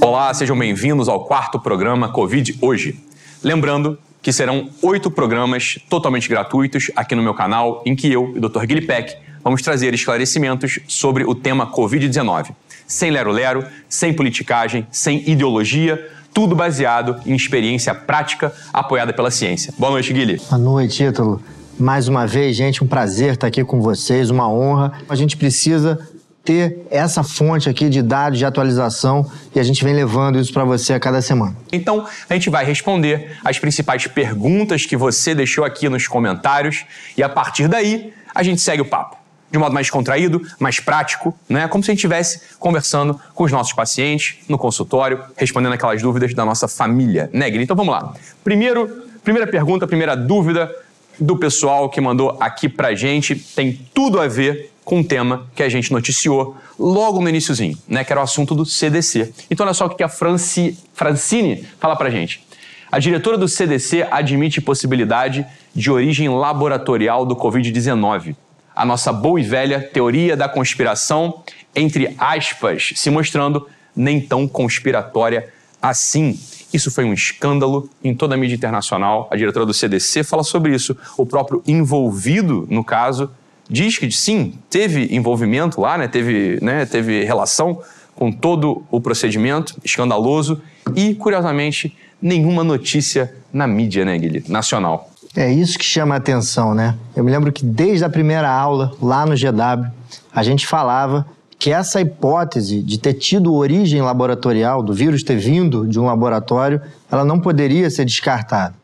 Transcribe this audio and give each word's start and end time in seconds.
Olá, 0.00 0.34
sejam 0.34 0.58
bem-vindos 0.58 1.08
ao 1.08 1.24
quarto 1.24 1.58
programa 1.58 2.10
Covid 2.10 2.58
Hoje. 2.60 3.00
Lembrando 3.42 3.98
que 4.20 4.32
serão 4.32 4.68
oito 4.82 5.10
programas 5.10 5.78
totalmente 5.88 6.28
gratuitos 6.28 6.90
aqui 6.94 7.14
no 7.14 7.22
meu 7.22 7.32
canal, 7.32 7.82
em 7.86 7.96
que 7.96 8.12
eu 8.12 8.32
e 8.34 8.38
o 8.38 8.48
Dr. 8.48 8.66
Guilherme 8.66 8.86
Peck 8.86 9.16
vamos 9.42 9.62
trazer 9.62 9.94
esclarecimentos 9.94 10.78
sobre 10.86 11.24
o 11.24 11.34
tema 11.34 11.66
Covid-19. 11.72 12.50
Sem 12.86 13.10
lero-lero, 13.10 13.64
sem 13.88 14.12
politicagem, 14.12 14.86
sem 14.90 15.28
ideologia, 15.28 16.10
tudo 16.34 16.54
baseado 16.54 17.18
em 17.24 17.34
experiência 17.34 17.94
prática 17.94 18.52
apoiada 18.72 19.12
pela 19.12 19.30
ciência. 19.30 19.72
Boa 19.78 19.92
noite, 19.92 20.12
Guilherme. 20.12 20.44
Boa 20.50 20.60
noite, 20.60 21.02
Ítalo. 21.02 21.42
Mais 21.82 22.06
uma 22.06 22.28
vez, 22.28 22.54
gente, 22.54 22.84
um 22.84 22.86
prazer 22.86 23.32
estar 23.32 23.48
aqui 23.48 23.64
com 23.64 23.80
vocês, 23.80 24.30
uma 24.30 24.48
honra. 24.48 24.92
A 25.08 25.16
gente 25.16 25.36
precisa 25.36 25.98
ter 26.44 26.86
essa 26.88 27.24
fonte 27.24 27.68
aqui 27.68 27.88
de 27.88 28.00
dados 28.00 28.38
de 28.38 28.44
atualização 28.44 29.28
e 29.52 29.58
a 29.58 29.64
gente 29.64 29.82
vem 29.82 29.92
levando 29.92 30.38
isso 30.38 30.52
para 30.52 30.64
você 30.64 30.92
a 30.92 31.00
cada 31.00 31.20
semana. 31.20 31.56
Então, 31.72 32.06
a 32.30 32.34
gente 32.34 32.48
vai 32.48 32.64
responder 32.64 33.36
as 33.44 33.58
principais 33.58 34.06
perguntas 34.06 34.86
que 34.86 34.96
você 34.96 35.34
deixou 35.34 35.64
aqui 35.64 35.88
nos 35.88 36.06
comentários 36.06 36.84
e 37.16 37.22
a 37.22 37.28
partir 37.28 37.66
daí 37.66 38.12
a 38.32 38.44
gente 38.44 38.60
segue 38.60 38.82
o 38.82 38.84
papo. 38.84 39.16
De 39.50 39.58
modo 39.58 39.74
mais 39.74 39.90
contraído, 39.90 40.40
mais 40.60 40.78
prático, 40.78 41.36
né? 41.48 41.66
Como 41.66 41.82
se 41.82 41.90
a 41.90 41.94
gente 41.94 41.98
estivesse 41.98 42.42
conversando 42.60 43.20
com 43.34 43.42
os 43.42 43.50
nossos 43.50 43.72
pacientes 43.72 44.36
no 44.48 44.56
consultório, 44.56 45.18
respondendo 45.36 45.72
aquelas 45.72 46.00
dúvidas 46.00 46.32
da 46.32 46.44
nossa 46.44 46.68
família, 46.68 47.28
né? 47.32 47.48
Então 47.48 47.74
vamos 47.74 47.92
lá. 47.92 48.14
Primeiro, 48.44 49.08
primeira 49.24 49.50
pergunta, 49.50 49.84
primeira 49.84 50.16
dúvida 50.16 50.72
do 51.18 51.36
pessoal 51.36 51.88
que 51.88 52.00
mandou 52.00 52.36
aqui 52.40 52.68
pra 52.68 52.94
gente 52.94 53.34
tem 53.34 53.80
tudo 53.94 54.20
a 54.20 54.28
ver 54.28 54.72
com 54.84 54.98
um 54.98 55.04
tema 55.04 55.46
que 55.54 55.62
a 55.62 55.68
gente 55.68 55.92
noticiou 55.92 56.56
logo 56.78 57.20
no 57.20 57.28
iníciozinho, 57.28 57.78
né, 57.86 58.02
que 58.02 58.12
era 58.12 58.20
o 58.20 58.24
assunto 58.24 58.54
do 58.54 58.64
CDC. 58.66 59.32
Então 59.50 59.64
olha 59.64 59.74
só 59.74 59.86
o 59.86 59.90
que 59.90 60.02
a 60.02 60.08
Franci, 60.08 60.76
Francine 60.94 61.64
fala 61.78 61.94
pra 61.94 62.10
gente. 62.10 62.44
A 62.90 62.98
diretora 62.98 63.38
do 63.38 63.48
CDC 63.48 64.06
admite 64.10 64.60
possibilidade 64.60 65.46
de 65.74 65.90
origem 65.90 66.28
laboratorial 66.28 67.24
do 67.24 67.34
Covid-19. 67.34 68.36
A 68.74 68.84
nossa 68.84 69.12
boa 69.12 69.40
e 69.40 69.42
velha 69.42 69.80
teoria 69.80 70.36
da 70.36 70.48
conspiração, 70.48 71.42
entre 71.74 72.14
aspas, 72.18 72.92
se 72.96 73.08
mostrando 73.08 73.66
nem 73.94 74.20
tão 74.20 74.46
conspiratória 74.46 75.48
assim. 75.80 76.38
Isso 76.72 76.90
foi 76.90 77.04
um 77.04 77.12
escândalo 77.12 77.88
em 78.02 78.14
toda 78.14 78.34
a 78.34 78.38
mídia 78.38 78.54
internacional. 78.54 79.28
A 79.30 79.36
diretora 79.36 79.66
do 79.66 79.74
CDC 79.74 80.24
fala 80.24 80.42
sobre 80.42 80.74
isso. 80.74 80.96
O 81.16 81.26
próprio 81.26 81.62
envolvido 81.66 82.66
no 82.70 82.82
caso 82.82 83.30
diz 83.68 83.98
que 83.98 84.10
sim, 84.10 84.54
teve 84.68 85.14
envolvimento 85.14 85.80
lá, 85.80 85.96
né? 85.96 86.08
teve, 86.08 86.58
né? 86.62 86.84
teve 86.86 87.24
relação 87.24 87.80
com 88.14 88.30
todo 88.30 88.84
o 88.90 89.00
procedimento 89.00 89.74
escandaloso 89.84 90.60
e, 90.94 91.14
curiosamente, 91.14 91.96
nenhuma 92.20 92.62
notícia 92.62 93.34
na 93.52 93.66
mídia, 93.66 94.04
né, 94.04 94.18
Guilherme? 94.18 94.48
Nacional. 94.48 95.10
É 95.34 95.50
isso 95.50 95.78
que 95.78 95.84
chama 95.84 96.14
a 96.14 96.18
atenção, 96.18 96.74
né? 96.74 96.94
Eu 97.16 97.24
me 97.24 97.30
lembro 97.30 97.50
que 97.50 97.64
desde 97.64 98.04
a 98.04 98.10
primeira 98.10 98.50
aula, 98.50 98.92
lá 99.00 99.24
no 99.24 99.34
GW, 99.34 99.90
a 100.34 100.42
gente 100.42 100.66
falava 100.66 101.26
que 101.62 101.70
essa 101.70 102.00
hipótese 102.00 102.82
de 102.82 102.98
ter 102.98 103.14
tido 103.14 103.54
origem 103.54 104.02
laboratorial, 104.02 104.82
do 104.82 104.92
vírus 104.92 105.22
ter 105.22 105.36
vindo 105.36 105.86
de 105.86 105.96
um 105.96 106.06
laboratório, 106.06 106.82
ela 107.08 107.24
não 107.24 107.38
poderia 107.38 107.88
ser 107.88 108.04
descartada. 108.04 108.74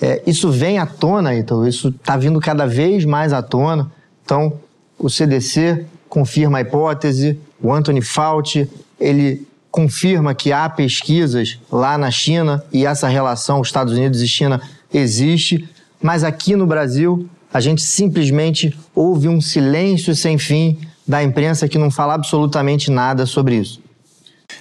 É, 0.00 0.22
isso 0.26 0.50
vem 0.50 0.78
à 0.78 0.86
tona, 0.86 1.34
então, 1.34 1.68
isso 1.68 1.88
está 1.88 2.16
vindo 2.16 2.40
cada 2.40 2.66
vez 2.66 3.04
mais 3.04 3.34
à 3.34 3.42
tona. 3.42 3.92
Então, 4.24 4.54
o 4.98 5.10
CDC 5.10 5.84
confirma 6.08 6.56
a 6.56 6.60
hipótese, 6.62 7.38
o 7.62 7.70
Anthony 7.70 8.00
Fauci, 8.00 8.66
ele 8.98 9.46
confirma 9.70 10.34
que 10.34 10.54
há 10.54 10.70
pesquisas 10.70 11.58
lá 11.70 11.98
na 11.98 12.10
China 12.10 12.64
e 12.72 12.86
essa 12.86 13.08
relação 13.08 13.60
Estados 13.60 13.92
Unidos 13.92 14.22
e 14.22 14.26
China 14.26 14.58
existe, 14.90 15.68
mas 16.00 16.24
aqui 16.24 16.56
no 16.56 16.66
Brasil 16.66 17.28
a 17.52 17.60
gente 17.60 17.82
simplesmente 17.82 18.74
ouve 18.94 19.28
um 19.28 19.38
silêncio 19.38 20.16
sem 20.16 20.38
fim 20.38 20.78
da 21.06 21.22
imprensa 21.22 21.68
que 21.68 21.78
não 21.78 21.90
fala 21.90 22.14
absolutamente 22.14 22.90
nada 22.90 23.26
sobre 23.26 23.56
isso. 23.56 23.80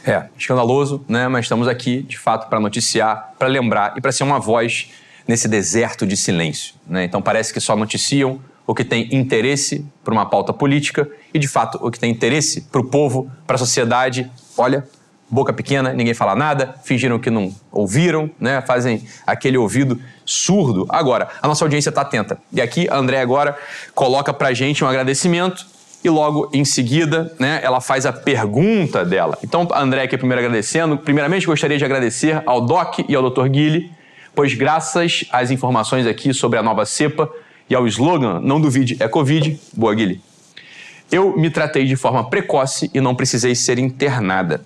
É, 0.06 0.26
escandaloso, 0.38 1.04
né? 1.08 1.28
Mas 1.28 1.46
estamos 1.46 1.68
aqui, 1.68 2.04
de 2.04 2.18
fato, 2.18 2.48
para 2.48 2.60
noticiar, 2.60 3.34
para 3.40 3.48
lembrar 3.48 3.94
e 3.98 4.02
para 4.02 4.12
ser 4.12 4.24
uma 4.24 4.40
voz 4.40 4.90
nesse 5.28 5.48
deserto 5.48 6.06
de 6.06 6.16
silêncio. 6.16 6.76
Né? 6.88 7.04
Então 7.04 7.22
parece 7.22 7.52
que 7.52 7.60
só 7.60 7.76
noticiam 7.76 8.40
o 8.68 8.74
que 8.74 8.84
tem 8.84 9.14
interesse 9.16 9.86
para 10.04 10.14
uma 10.14 10.26
pauta 10.26 10.54
política 10.54 11.08
e, 11.34 11.40
de 11.40 11.48
fato, 11.48 11.80
o 11.82 11.92
que 11.92 12.00
tem 12.00 12.12
interesse 12.12 12.62
para 12.62 12.82
o 12.82 12.84
povo, 12.84 13.30
para 13.46 13.56
a 13.56 13.60
sociedade. 13.60 14.32
Olha, 14.58 14.88
boca 15.30 15.54
pequena, 15.54 15.94
ninguém 15.94 16.14
fala 16.14 16.36
nada, 16.36 16.76
fingiram 16.84 17.20
que 17.20 17.30
não 17.30 17.54
ouviram, 17.72 18.30
né? 18.40 18.62
fazem 18.62 19.04
aquele 19.26 19.58
ouvido 19.58 20.00
surdo. 20.24 20.86
Agora, 20.90 21.30
a 21.42 21.48
nossa 21.48 21.64
audiência 21.64 21.90
está 21.90 22.02
atenta. 22.02 22.40
E 22.52 22.62
aqui 22.62 22.88
a 22.90 22.98
André 22.98 23.22
agora 23.22 23.58
coloca 23.94 24.34
para 24.34 24.54
gente 24.54 24.84
um 24.84 24.88
agradecimento 24.88 25.75
e 26.06 26.10
logo 26.10 26.52
em 26.54 26.64
seguida, 26.64 27.34
né, 27.40 27.60
ela 27.64 27.82
faz 27.82 28.06
a 28.06 28.14
pergunta 28.14 29.04
dela. 29.04 29.40
Então, 29.44 29.68
André 29.74 30.04
aqui 30.04 30.16
primeiro 30.16 30.40
agradecendo. 30.40 30.98
Primeiramente, 30.98 31.48
gostaria 31.48 31.80
de 31.80 31.84
agradecer 31.84 32.44
ao 32.46 32.62
Doc 32.62 33.00
e 33.10 33.16
ao 33.16 33.28
Dr. 33.28 33.48
Guille, 33.48 33.92
pois 34.36 34.54
graças 34.54 35.26
às 35.32 35.50
informações 35.50 36.06
aqui 36.06 36.32
sobre 36.32 36.60
a 36.60 36.64
nova 36.64 36.86
cepa 36.86 37.28
e 37.68 37.74
ao 37.74 37.88
slogan 37.88 38.40
Não 38.40 38.62
duvide, 38.62 38.98
é 39.00 39.08
Covid, 39.08 39.60
boa 39.74 39.96
Guille, 39.96 40.22
eu 41.12 41.36
me 41.36 41.50
tratei 41.50 41.86
de 41.86 41.96
forma 41.96 42.30
precoce 42.30 42.92
e 42.94 43.02
não 43.02 43.16
precisei 43.16 43.56
ser 43.56 43.80
internada. 43.80 44.64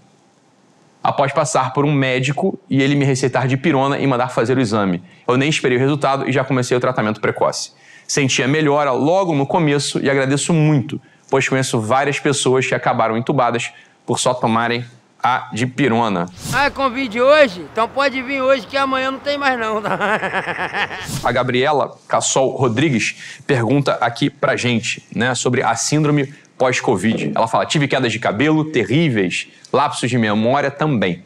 Após 1.01 1.31
passar 1.31 1.71
por 1.71 1.85
um 1.85 1.93
médico 1.93 2.59
e 2.69 2.81
ele 2.81 2.95
me 2.95 3.05
receitar 3.05 3.47
de 3.47 3.55
pirona 3.55 3.97
e 3.97 4.05
mandar 4.05 4.27
fazer 4.27 4.57
o 4.57 4.61
exame. 4.61 5.01
Eu 5.25 5.37
nem 5.37 5.47
esperei 5.47 5.77
o 5.77 5.79
resultado 5.79 6.27
e 6.27 6.33
já 6.33 6.43
comecei 6.43 6.75
o 6.75 6.81
tratamento 6.81 7.21
precoce. 7.21 7.71
Senti 8.05 8.43
a 8.43 8.47
melhora 8.47 8.91
logo 8.91 9.33
no 9.33 9.47
começo 9.47 9.99
e 10.03 10.09
agradeço 10.09 10.53
muito 10.53 10.99
pois 11.29 11.47
conheço 11.47 11.79
várias 11.79 12.19
pessoas 12.19 12.65
que 12.65 12.75
acabaram 12.75 13.17
entubadas 13.17 13.71
por 14.05 14.19
só 14.19 14.33
tomarem 14.33 14.85
a 15.21 15.49
dipirona. 15.53 16.27
Ah, 16.53 16.65
é 16.65 16.69
convite 16.69 17.19
hoje? 17.19 17.65
Então 17.71 17.87
pode 17.87 18.21
vir 18.21 18.41
hoje 18.41 18.65
que 18.65 18.77
amanhã 18.77 19.11
não 19.11 19.19
tem 19.19 19.37
mais 19.37 19.59
não. 19.59 19.81
Tá? 19.81 19.99
a 21.23 21.31
Gabriela 21.31 21.97
Cassol 22.07 22.55
Rodrigues 22.55 23.41
pergunta 23.45 23.93
aqui 23.95 24.29
pra 24.29 24.55
gente, 24.55 25.05
né, 25.13 25.35
sobre 25.35 25.61
a 25.61 25.75
síndrome 25.75 26.33
pós-Covid. 26.57 27.33
Ela 27.35 27.47
fala: 27.47 27.65
tive 27.65 27.87
quedas 27.87 28.11
de 28.11 28.19
cabelo 28.19 28.65
terríveis, 28.71 29.47
lapsos 29.73 30.09
de 30.09 30.17
memória 30.17 30.71
também. 30.71 31.23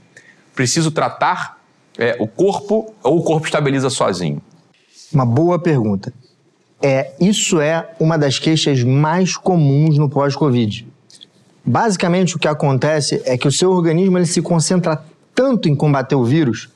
Preciso 0.56 0.92
tratar 0.92 1.60
é, 1.98 2.16
o 2.20 2.28
corpo 2.28 2.94
ou 3.04 3.20
o 3.20 3.24
corpo 3.24 3.46
estabiliza 3.46 3.90
sozinho? 3.90 4.42
Uma 5.12 5.26
boa 5.26 5.60
pergunta 5.60 6.12
é, 6.84 7.14
isso 7.18 7.62
é 7.62 7.90
uma 7.98 8.18
das 8.18 8.38
queixas 8.38 8.84
mais 8.84 9.38
comuns 9.38 9.98
no 9.98 10.10
pós-Covid. 10.10 10.86
Basicamente, 11.64 12.36
o 12.36 12.40
que 12.40 12.48
acontece 12.48 13.22
é 13.24 13.38
que 13.38 13.48
o 13.48 13.52
seu 13.52 13.72
organismo 13.72 14.18
ele 14.18 14.26
se 14.26 14.42
concentra 14.42 15.02
tanto 15.34 15.70
em 15.70 15.76
combater 15.76 16.16
o 16.16 16.26
vírus, 16.26 16.70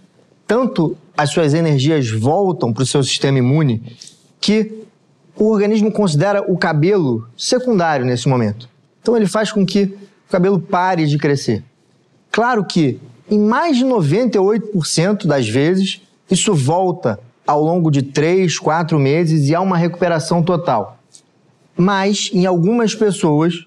tanto 0.48 0.96
as 1.18 1.32
suas 1.32 1.54
energias 1.54 2.10
voltam 2.10 2.72
para 2.72 2.84
o 2.84 2.86
seu 2.86 3.04
sistema 3.04 3.40
imune, 3.40 3.84
que 4.40 4.82
o 5.36 5.52
organismo 5.52 5.92
considera 5.92 6.42
o 6.42 6.58
cabelo 6.58 7.28
secundário 7.36 8.06
nesse 8.06 8.30
momento. 8.30 8.70
Então, 9.02 9.18
ele 9.18 9.28
faz 9.28 9.52
com 9.52 9.66
que 9.66 9.84
o 9.84 10.32
cabelo 10.32 10.58
pare 10.58 11.06
de 11.06 11.18
crescer. 11.18 11.66
Claro 12.32 12.64
que, 12.64 12.98
em 13.30 13.38
mais 13.38 13.76
de 13.76 13.84
98% 13.84 15.28
das 15.28 15.50
vezes, 15.50 16.02
isso 16.32 16.54
volta 16.54 17.20
ao 17.48 17.64
longo 17.64 17.90
de 17.90 18.04
três, 18.04 18.60
quatro 18.60 19.00
meses 19.00 19.50
e 19.50 19.56
há 19.56 19.62
uma 19.62 19.78
recuperação 19.78 20.44
total. 20.44 21.00
Mas, 21.76 22.30
em 22.34 22.46
algumas 22.46 22.94
pessoas, 22.94 23.66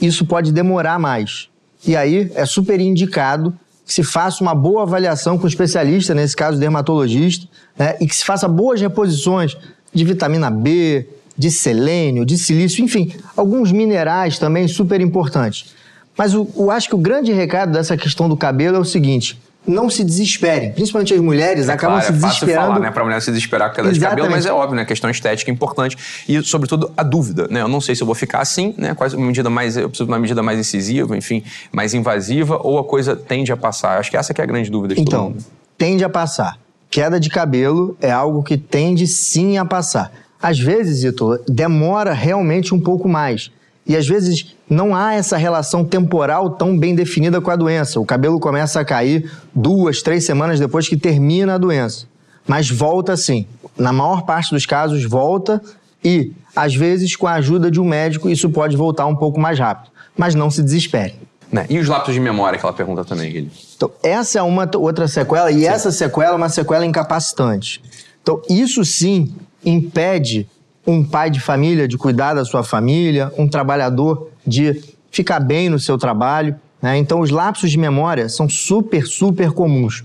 isso 0.00 0.24
pode 0.24 0.52
demorar 0.52 0.98
mais. 0.98 1.48
E 1.86 1.96
aí 1.96 2.30
é 2.34 2.46
super 2.46 2.80
indicado 2.80 3.52
que 3.84 3.92
se 3.92 4.02
faça 4.02 4.42
uma 4.42 4.54
boa 4.54 4.82
avaliação 4.82 5.38
com 5.38 5.44
o 5.44 5.48
especialista, 5.48 6.14
nesse 6.14 6.34
caso 6.34 6.58
dermatologista, 6.58 7.46
né, 7.78 7.96
e 8.00 8.06
que 8.06 8.16
se 8.16 8.24
faça 8.24 8.48
boas 8.48 8.80
reposições 8.80 9.56
de 9.92 10.04
vitamina 10.04 10.50
B, 10.50 11.06
de 11.38 11.50
selênio, 11.50 12.24
de 12.24 12.36
silício, 12.36 12.84
enfim, 12.84 13.12
alguns 13.36 13.70
minerais 13.70 14.38
também 14.38 14.66
super 14.66 15.00
importantes. 15.00 15.74
Mas 16.16 16.32
eu, 16.32 16.70
acho 16.70 16.88
que 16.88 16.94
o 16.94 16.98
grande 16.98 17.32
recado 17.32 17.72
dessa 17.72 17.96
questão 17.96 18.28
do 18.28 18.36
cabelo 18.36 18.76
é 18.76 18.80
o 18.80 18.84
seguinte: 18.84 19.38
não 19.66 19.90
se 19.90 20.04
desesperem. 20.04 20.72
Principalmente 20.72 21.12
as 21.12 21.20
mulheres 21.20 21.68
é 21.68 21.72
acabam 21.72 21.98
claro, 21.98 22.14
se 22.14 22.20
desesperando. 22.20 22.52
É 22.52 22.56
fácil 22.56 22.72
falar, 22.74 22.80
né? 22.80 22.90
Pra 22.90 23.04
mulher 23.04 23.20
se 23.20 23.30
desesperar 23.30 23.70
com 23.70 23.76
queda 23.76 23.92
de 23.92 24.00
cabelo, 24.00 24.30
mas 24.30 24.46
é 24.46 24.52
óbvio, 24.52 24.76
né? 24.76 24.82
A 24.82 24.86
questão 24.86 25.10
estética 25.10 25.50
é 25.50 25.54
importante. 25.54 25.96
E, 26.28 26.42
sobretudo, 26.42 26.92
a 26.96 27.02
dúvida, 27.02 27.48
né? 27.50 27.60
Eu 27.60 27.68
não 27.68 27.80
sei 27.80 27.94
se 27.94 28.02
eu 28.02 28.06
vou 28.06 28.14
ficar 28.14 28.40
assim, 28.40 28.74
né? 28.78 28.94
Quais 28.94 29.14
uma 29.14 29.26
medida 29.26 29.50
mais... 29.50 29.76
Eu 29.76 29.88
preciso 29.88 30.06
de 30.06 30.12
uma 30.12 30.18
medida 30.18 30.42
mais 30.42 30.58
incisiva, 30.58 31.16
enfim, 31.16 31.42
mais 31.72 31.94
invasiva, 31.94 32.58
ou 32.62 32.78
a 32.78 32.84
coisa 32.84 33.16
tende 33.16 33.52
a 33.52 33.56
passar? 33.56 33.98
Acho 33.98 34.10
que 34.10 34.16
essa 34.16 34.32
que 34.32 34.40
é 34.40 34.44
a 34.44 34.46
grande 34.46 34.70
dúvida 34.70 34.94
de 34.94 35.00
então, 35.00 35.34
tende 35.76 36.04
a 36.04 36.08
passar. 36.08 36.58
Queda 36.90 37.18
de 37.18 37.28
cabelo 37.28 37.96
é 38.00 38.10
algo 38.10 38.42
que 38.42 38.56
tende 38.56 39.06
sim 39.06 39.58
a 39.58 39.64
passar. 39.64 40.12
Às 40.40 40.58
vezes, 40.58 41.02
Ito, 41.02 41.40
demora 41.48 42.12
realmente 42.12 42.74
um 42.74 42.80
pouco 42.80 43.08
mais. 43.08 43.50
E 43.86 43.96
às 43.96 44.06
vezes 44.06 44.56
não 44.68 44.94
há 44.94 45.14
essa 45.14 45.36
relação 45.36 45.84
temporal 45.84 46.50
tão 46.50 46.76
bem 46.76 46.94
definida 46.94 47.40
com 47.40 47.50
a 47.50 47.56
doença. 47.56 48.00
O 48.00 48.04
cabelo 48.04 48.40
começa 48.40 48.80
a 48.80 48.84
cair 48.84 49.30
duas, 49.54 50.02
três 50.02 50.24
semanas 50.24 50.58
depois 50.58 50.88
que 50.88 50.96
termina 50.96 51.54
a 51.54 51.58
doença. 51.58 52.06
Mas 52.46 52.68
volta 52.68 53.16
sim. 53.16 53.46
Na 53.78 53.92
maior 53.92 54.22
parte 54.22 54.50
dos 54.50 54.66
casos, 54.66 55.04
volta 55.04 55.62
e, 56.04 56.32
às 56.54 56.74
vezes, 56.74 57.14
com 57.14 57.26
a 57.26 57.34
ajuda 57.34 57.70
de 57.70 57.80
um 57.80 57.84
médico, 57.84 58.28
isso 58.28 58.50
pode 58.50 58.76
voltar 58.76 59.06
um 59.06 59.16
pouco 59.16 59.38
mais 59.38 59.58
rápido. 59.58 59.90
Mas 60.16 60.34
não 60.34 60.50
se 60.50 60.62
desespere. 60.62 61.14
Né? 61.50 61.66
E 61.68 61.78
os 61.78 61.88
lapsos 61.88 62.14
de 62.14 62.20
memória, 62.20 62.56
aquela 62.56 62.72
pergunta 62.72 63.04
também, 63.04 63.30
Guilherme? 63.30 63.52
Então, 63.76 63.90
essa 64.02 64.38
é 64.38 64.42
uma 64.42 64.68
outra 64.76 65.06
sequela, 65.06 65.50
e 65.50 65.60
sim. 65.60 65.66
essa 65.66 65.92
sequela 65.92 66.32
é 66.32 66.36
uma 66.36 66.48
sequela 66.48 66.84
incapacitante. 66.84 67.82
Então, 68.22 68.42
isso 68.48 68.84
sim 68.84 69.34
impede 69.64 70.48
um 70.86 71.04
pai 71.04 71.30
de 71.30 71.40
família 71.40 71.88
de 71.88 71.98
cuidar 71.98 72.34
da 72.34 72.44
sua 72.44 72.62
família, 72.62 73.32
um 73.36 73.48
trabalhador 73.48 74.30
de 74.46 74.82
ficar 75.10 75.40
bem 75.40 75.68
no 75.68 75.78
seu 75.78 75.98
trabalho. 75.98 76.54
Né? 76.80 76.96
Então, 76.98 77.20
os 77.20 77.30
lapsos 77.30 77.70
de 77.70 77.78
memória 77.78 78.28
são 78.28 78.48
super, 78.48 79.06
super 79.06 79.50
comuns. 79.50 80.04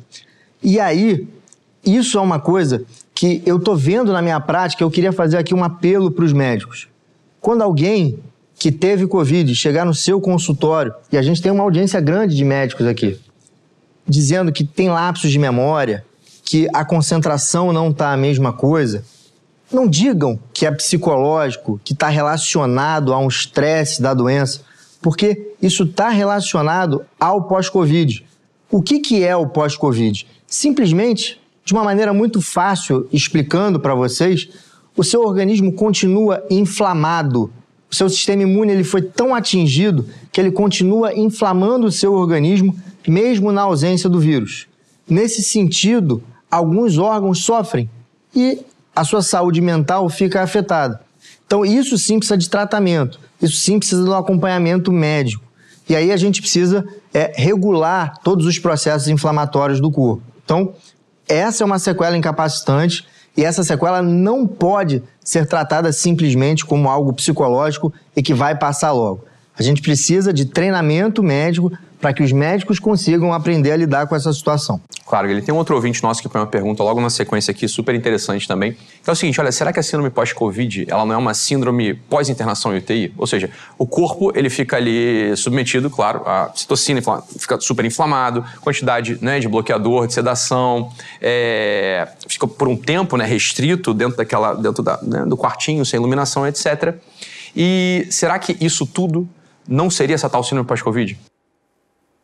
E 0.63 0.79
aí, 0.79 1.27
isso 1.85 2.17
é 2.17 2.21
uma 2.21 2.39
coisa 2.39 2.83
que 3.13 3.41
eu 3.45 3.57
estou 3.57 3.75
vendo 3.75 4.11
na 4.11 4.21
minha 4.21 4.39
prática, 4.39 4.83
eu 4.83 4.89
queria 4.89 5.11
fazer 5.11 5.37
aqui 5.37 5.53
um 5.53 5.63
apelo 5.63 6.09
para 6.09 6.25
os 6.25 6.33
médicos. 6.33 6.87
Quando 7.39 7.61
alguém 7.61 8.19
que 8.57 8.71
teve 8.71 9.07
Covid 9.07 9.53
chegar 9.55 9.85
no 9.85 9.93
seu 9.93 10.21
consultório, 10.21 10.93
e 11.11 11.17
a 11.17 11.21
gente 11.21 11.41
tem 11.41 11.51
uma 11.51 11.63
audiência 11.63 11.99
grande 11.99 12.35
de 12.35 12.45
médicos 12.45 12.85
aqui, 12.85 13.19
dizendo 14.07 14.51
que 14.51 14.63
tem 14.63 14.89
lapsos 14.89 15.31
de 15.31 15.39
memória, 15.39 16.05
que 16.43 16.67
a 16.73 16.83
concentração 16.83 17.71
não 17.71 17.89
está 17.89 18.11
a 18.11 18.17
mesma 18.17 18.53
coisa, 18.53 19.03
não 19.71 19.87
digam 19.87 20.39
que 20.53 20.65
é 20.65 20.71
psicológico, 20.71 21.79
que 21.83 21.93
está 21.93 22.07
relacionado 22.09 23.13
a 23.13 23.19
um 23.19 23.27
estresse 23.27 24.01
da 24.01 24.13
doença, 24.13 24.61
porque 25.01 25.53
isso 25.61 25.83
está 25.83 26.09
relacionado 26.09 27.03
ao 27.19 27.43
pós-Covid. 27.43 28.25
O 28.69 28.81
que, 28.81 28.99
que 28.99 29.23
é 29.23 29.35
o 29.35 29.47
pós-Covid? 29.47 30.27
Simplesmente, 30.47 31.41
de 31.65 31.73
uma 31.73 31.83
maneira 31.83 32.13
muito 32.13 32.41
fácil, 32.41 33.07
explicando 33.11 33.79
para 33.79 33.95
vocês, 33.95 34.49
o 34.95 35.03
seu 35.03 35.21
organismo 35.21 35.73
continua 35.73 36.43
inflamado. 36.49 37.51
O 37.89 37.95
seu 37.95 38.09
sistema 38.09 38.43
imune 38.43 38.71
ele 38.71 38.83
foi 38.83 39.01
tão 39.01 39.33
atingido 39.33 40.07
que 40.31 40.39
ele 40.39 40.51
continua 40.51 41.13
inflamando 41.13 41.87
o 41.87 41.91
seu 41.91 42.13
organismo, 42.13 42.75
mesmo 43.07 43.51
na 43.51 43.63
ausência 43.63 44.09
do 44.09 44.19
vírus. 44.19 44.67
Nesse 45.09 45.41
sentido, 45.41 46.23
alguns 46.49 46.97
órgãos 46.97 47.39
sofrem 47.39 47.89
e 48.35 48.59
a 48.95 49.03
sua 49.03 49.21
saúde 49.21 49.61
mental 49.61 50.09
fica 50.09 50.41
afetada. 50.41 51.01
Então, 51.45 51.65
isso 51.65 51.97
sim 51.97 52.17
precisa 52.17 52.37
de 52.37 52.49
tratamento, 52.49 53.19
isso 53.41 53.57
sim 53.57 53.77
precisa 53.77 54.03
de 54.03 54.09
um 54.09 54.13
acompanhamento 54.13 54.91
médico. 54.91 55.43
E 55.89 55.95
aí 55.95 56.11
a 56.11 56.17
gente 56.17 56.41
precisa 56.41 56.85
é, 57.13 57.33
regular 57.35 58.17
todos 58.23 58.45
os 58.45 58.57
processos 58.57 59.07
inflamatórios 59.07 59.81
do 59.81 59.91
corpo. 59.91 60.23
Então, 60.43 60.73
essa 61.27 61.63
é 61.63 61.65
uma 61.65 61.79
sequela 61.79 62.15
incapacitante 62.15 63.05
e 63.35 63.43
essa 63.43 63.63
sequela 63.63 64.01
não 64.01 64.45
pode 64.45 65.03
ser 65.23 65.45
tratada 65.45 65.91
simplesmente 65.91 66.65
como 66.65 66.89
algo 66.89 67.13
psicológico 67.13 67.93
e 68.15 68.21
que 68.21 68.33
vai 68.33 68.57
passar 68.57 68.91
logo. 68.91 69.25
A 69.57 69.63
gente 69.63 69.81
precisa 69.81 70.33
de 70.33 70.45
treinamento 70.45 71.21
médico 71.21 71.71
para 72.01 72.11
que 72.11 72.23
os 72.23 72.31
médicos 72.31 72.79
consigam 72.79 73.31
aprender 73.31 73.71
a 73.71 73.77
lidar 73.77 74.07
com 74.07 74.15
essa 74.15 74.33
situação. 74.33 74.81
Claro, 75.05 75.29
ele 75.29 75.41
tem 75.41 75.53
um 75.53 75.57
outro 75.57 75.75
ouvinte 75.75 76.01
nosso 76.01 76.21
que 76.21 76.27
põe 76.27 76.41
uma 76.41 76.47
pergunta 76.47 76.81
logo 76.81 76.99
na 76.99 77.09
sequência 77.09 77.51
aqui, 77.51 77.67
super 77.67 77.93
interessante 77.93 78.47
também. 78.47 78.71
Que 79.03 79.09
é 79.09 79.11
o 79.11 79.15
seguinte, 79.15 79.39
olha, 79.39 79.51
será 79.51 79.71
que 79.71 79.79
a 79.79 79.83
síndrome 79.83 80.09
pós-Covid, 80.09 80.85
ela 80.89 81.05
não 81.05 81.13
é 81.13 81.17
uma 81.17 81.33
síndrome 81.33 81.93
pós-internação 81.93 82.73
em 82.73 82.77
UTI? 82.77 83.13
Ou 83.17 83.27
seja, 83.27 83.49
o 83.77 83.85
corpo, 83.85 84.31
ele 84.33 84.49
fica 84.49 84.77
ali 84.77 85.35
submetido, 85.35 85.89
claro, 85.89 86.23
a 86.25 86.51
citocina 86.55 87.01
fica 87.37 87.59
super 87.59 87.85
inflamado, 87.85 88.43
quantidade 88.61 89.17
né, 89.21 89.39
de 89.39 89.47
bloqueador, 89.47 90.07
de 90.07 90.13
sedação, 90.13 90.91
é, 91.21 92.07
fica 92.27 92.47
por 92.47 92.67
um 92.67 92.77
tempo 92.77 93.17
né, 93.17 93.25
restrito 93.25 93.93
dentro, 93.93 94.17
daquela, 94.17 94.53
dentro 94.53 94.81
da, 94.81 94.97
né, 95.03 95.25
do 95.25 95.35
quartinho, 95.35 95.85
sem 95.85 95.99
iluminação, 95.99 96.47
etc. 96.47 96.95
E 97.55 98.07
será 98.09 98.39
que 98.39 98.55
isso 98.61 98.85
tudo 98.85 99.27
não 99.67 99.89
seria 99.89 100.15
essa 100.15 100.29
tal 100.29 100.43
síndrome 100.43 100.67
pós-Covid? 100.67 101.17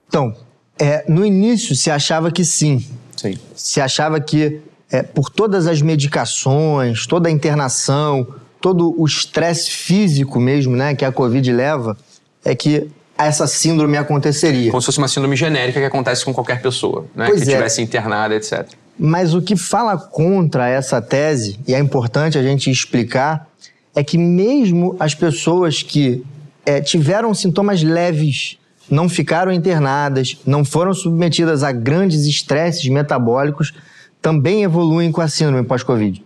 Então, 0.07 0.35
é, 0.79 1.03
no 1.07 1.25
início 1.25 1.75
se 1.75 1.89
achava 1.89 2.31
que 2.31 2.45
sim. 2.45 2.85
Sim. 3.15 3.37
Se 3.55 3.81
achava 3.81 4.19
que 4.19 4.61
é, 4.91 5.01
por 5.01 5.29
todas 5.29 5.67
as 5.67 5.81
medicações, 5.81 7.05
toda 7.05 7.29
a 7.29 7.31
internação, 7.31 8.27
todo 8.61 8.95
o 8.99 9.05
estresse 9.05 9.69
físico 9.71 10.39
mesmo, 10.39 10.75
né, 10.75 10.95
que 10.95 11.03
a 11.03 11.11
Covid 11.11 11.51
leva, 11.51 11.97
é 12.43 12.55
que 12.55 12.89
essa 13.17 13.47
síndrome 13.47 13.97
aconteceria. 13.97 14.69
Como 14.69 14.81
se 14.81 14.85
fosse 14.85 14.99
uma 14.99 15.07
síndrome 15.07 15.35
genérica 15.35 15.79
que 15.79 15.85
acontece 15.85 16.23
com 16.23 16.33
qualquer 16.33 16.61
pessoa, 16.61 17.05
né, 17.15 17.25
pois 17.25 17.41
que 17.41 17.47
estivesse 17.47 17.81
é. 17.81 17.83
internada, 17.83 18.35
etc. 18.35 18.67
Mas 18.97 19.33
o 19.33 19.41
que 19.41 19.55
fala 19.55 19.97
contra 19.97 20.69
essa 20.69 21.01
tese, 21.01 21.59
e 21.67 21.73
é 21.73 21.79
importante 21.79 22.37
a 22.37 22.43
gente 22.43 22.69
explicar, 22.69 23.47
é 23.95 24.03
que 24.03 24.17
mesmo 24.17 24.95
as 24.99 25.15
pessoas 25.15 25.81
que 25.81 26.23
é, 26.65 26.81
tiveram 26.81 27.33
sintomas 27.33 27.81
leves 27.81 28.57
não 28.89 29.09
ficaram 29.09 29.51
internadas, 29.51 30.37
não 30.45 30.63
foram 30.63 30.93
submetidas 30.93 31.63
a 31.63 31.71
grandes 31.71 32.25
estresses 32.25 32.87
metabólicos, 32.89 33.73
também 34.21 34.63
evoluem 34.63 35.11
com 35.11 35.21
a 35.21 35.27
síndrome 35.27 35.63
pós-Covid. 35.63 36.23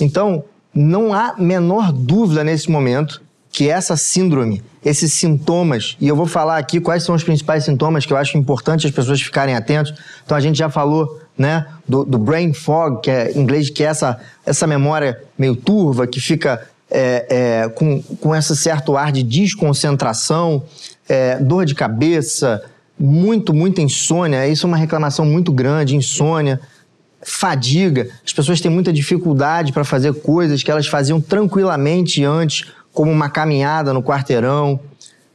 Então, 0.00 0.44
não 0.74 1.12
há 1.12 1.34
menor 1.38 1.92
dúvida 1.92 2.42
nesse 2.42 2.70
momento 2.70 3.22
que 3.50 3.68
essa 3.68 3.96
síndrome, 3.96 4.62
esses 4.82 5.12
sintomas, 5.12 5.96
e 6.00 6.08
eu 6.08 6.16
vou 6.16 6.26
falar 6.26 6.56
aqui 6.56 6.80
quais 6.80 7.02
são 7.02 7.14
os 7.14 7.22
principais 7.22 7.64
sintomas 7.64 8.06
que 8.06 8.12
eu 8.12 8.16
acho 8.16 8.38
importante 8.38 8.86
as 8.86 8.92
pessoas 8.92 9.20
ficarem 9.20 9.54
atentos. 9.54 9.92
Então 10.24 10.36
a 10.36 10.40
gente 10.40 10.56
já 10.56 10.70
falou, 10.70 11.20
né, 11.36 11.66
do, 11.86 12.02
do 12.02 12.16
brain 12.16 12.54
fog, 12.54 13.02
que 13.02 13.10
é 13.10 13.30
em 13.32 13.40
inglês, 13.40 13.68
que 13.68 13.84
é 13.84 13.86
essa, 13.86 14.18
essa 14.46 14.66
memória 14.66 15.22
meio 15.36 15.54
turva, 15.54 16.06
que 16.06 16.18
fica 16.18 16.66
é, 16.90 17.26
é, 17.64 17.68
com, 17.68 18.02
com 18.02 18.34
esse 18.34 18.56
certo 18.56 18.96
ar 18.96 19.12
de 19.12 19.22
desconcentração 19.22 20.62
é, 21.08 21.36
dor 21.38 21.64
de 21.64 21.74
cabeça, 21.74 22.62
muito, 22.98 23.52
muita 23.52 23.80
insônia. 23.80 24.46
Isso 24.46 24.66
é 24.66 24.68
uma 24.68 24.76
reclamação 24.76 25.24
muito 25.24 25.52
grande, 25.52 25.96
insônia, 25.96 26.60
fadiga. 27.22 28.08
As 28.24 28.32
pessoas 28.32 28.60
têm 28.60 28.70
muita 28.70 28.92
dificuldade 28.92 29.72
para 29.72 29.84
fazer 29.84 30.12
coisas 30.14 30.62
que 30.62 30.70
elas 30.70 30.86
faziam 30.86 31.20
tranquilamente 31.20 32.24
antes, 32.24 32.70
como 32.92 33.10
uma 33.10 33.28
caminhada 33.28 33.92
no 33.92 34.02
quarteirão, 34.02 34.78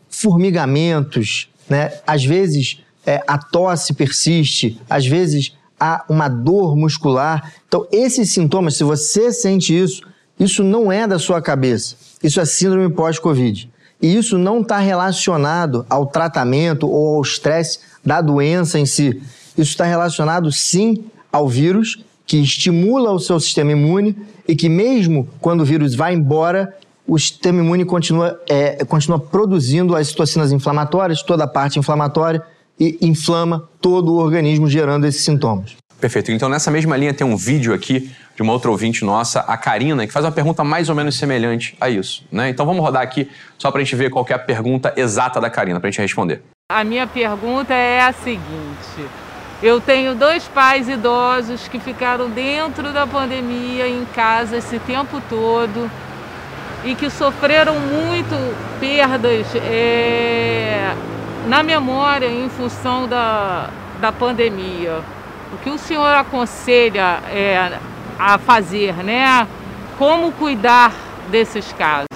formigamentos, 0.10 1.50
né? 1.70 1.92
Às 2.06 2.24
vezes 2.24 2.84
é, 3.06 3.24
a 3.28 3.38
tosse 3.38 3.94
persiste, 3.94 4.80
às 4.90 5.06
vezes 5.06 5.54
há 5.80 6.04
uma 6.10 6.28
dor 6.28 6.76
muscular. 6.76 7.54
Então, 7.68 7.88
esses 7.92 8.32
sintomas, 8.32 8.76
se 8.76 8.84
você 8.84 9.32
sente 9.32 9.78
isso, 9.78 10.02
isso 10.40 10.64
não 10.64 10.92
é 10.92 11.08
da 11.08 11.18
sua 11.18 11.42
cabeça. 11.42 11.96
Isso 12.22 12.40
é 12.40 12.46
síndrome 12.46 12.94
pós-Covid. 12.94 13.70
E 14.02 14.16
isso 14.16 14.38
não 14.38 14.62
está 14.62 14.78
relacionado 14.78 15.86
ao 15.90 16.06
tratamento 16.06 16.88
ou 16.88 17.16
ao 17.16 17.22
estresse 17.22 17.80
da 18.06 18.22
doença 18.22 18.80
em 18.80 18.86
si. 18.86 19.22
Isso 19.58 19.72
está 19.72 19.86
relacionado 19.86 20.52
sim 20.52 21.06
ao 21.32 21.48
vírus 21.48 22.04
que 22.26 22.38
estimula 22.38 23.12
o 23.12 23.20
seu 23.20 23.40
sistema 23.40 23.72
imune 23.72 24.16
e 24.48 24.56
que 24.56 24.70
mesmo 24.70 25.28
quando 25.40 25.62
o 25.62 25.66
vírus 25.66 25.96
vai 25.96 26.14
embora, 26.14 26.76
o 27.08 27.18
sistema 27.18 27.60
imune 27.60 27.86
continua, 27.86 28.40
é, 28.48 28.84
continua 28.86 29.18
produzindo 29.18 29.96
as 29.96 30.10
citocinas 30.10 30.52
inflamatórias, 30.52 31.24
toda 31.24 31.46
a 31.46 31.48
parte 31.48 31.80
inflamatória, 31.80 32.44
e 32.80 32.98
inflama 33.02 33.68
todo 33.82 34.14
o 34.14 34.18
organismo 34.18 34.70
gerando 34.70 35.08
esses 35.08 35.24
sintomas. 35.24 35.76
Perfeito. 36.00 36.32
Então, 36.32 36.48
nessa 36.48 36.70
mesma 36.70 36.96
linha, 36.96 37.14
tem 37.14 37.26
um 37.26 37.36
vídeo 37.36 37.74
aqui 37.74 38.12
de 38.36 38.42
uma 38.44 38.54
outra 38.54 38.70
ouvinte 38.70 39.04
nossa, 39.04 39.40
a 39.40 39.58
Karina, 39.58 40.06
que 40.06 40.14
faz 40.14 40.24
uma 40.24 40.32
pergunta 40.32 40.64
mais 40.64 40.90
ou 40.90 40.96
menos 40.96 41.18
semelhante 41.18 41.76
a 41.82 41.90
isso. 41.90 42.24
Né? 42.32 42.50
Então, 42.50 42.66
vamos 42.66 42.84
rodar 42.84 43.02
aqui 43.02 43.30
só 43.58 43.72
para 43.72 43.82
a 43.82 43.84
gente 43.84 43.96
ver 43.96 44.12
qual 44.12 44.26
é 44.30 44.34
a 44.34 44.40
pergunta 44.40 44.94
exata 44.96 45.42
da 45.42 45.50
Karina, 45.50 45.80
para 45.80 45.88
a 45.88 45.92
gente 45.92 46.02
responder. 46.02 46.44
A 46.72 46.84
minha 46.84 47.08
pergunta 47.08 47.74
é 47.74 48.02
a 48.02 48.14
seguinte. 48.14 49.10
Eu 49.64 49.82
tenho 49.82 50.14
dois 50.14 50.48
pais 50.48 50.88
idosos 50.88 51.68
que 51.68 51.80
ficaram 51.80 52.30
dentro 52.30 52.94
da 52.94 53.08
pandemia 53.08 53.88
em 53.88 54.06
casa 54.14 54.58
esse 54.58 54.78
tempo 54.78 55.20
todo 55.28 55.90
e 56.86 56.94
que 56.94 57.10
sofreram 57.10 57.80
muito 57.80 58.36
perdas 58.80 59.48
é, 59.56 60.94
na 61.48 61.64
memória 61.64 62.28
em 62.28 62.48
função 62.50 63.08
da, 63.08 63.72
da 64.00 64.12
pandemia. 64.12 65.02
O 65.54 65.58
que 65.58 65.70
o 65.70 65.78
senhor 65.78 66.14
aconselha 66.14 67.22
é, 67.30 67.80
a 68.20 68.38
fazer, 68.38 68.96
né? 69.04 69.48
Como 69.98 70.32
cuidar 70.34 70.94
desses 71.32 71.72
casos? 71.74 72.08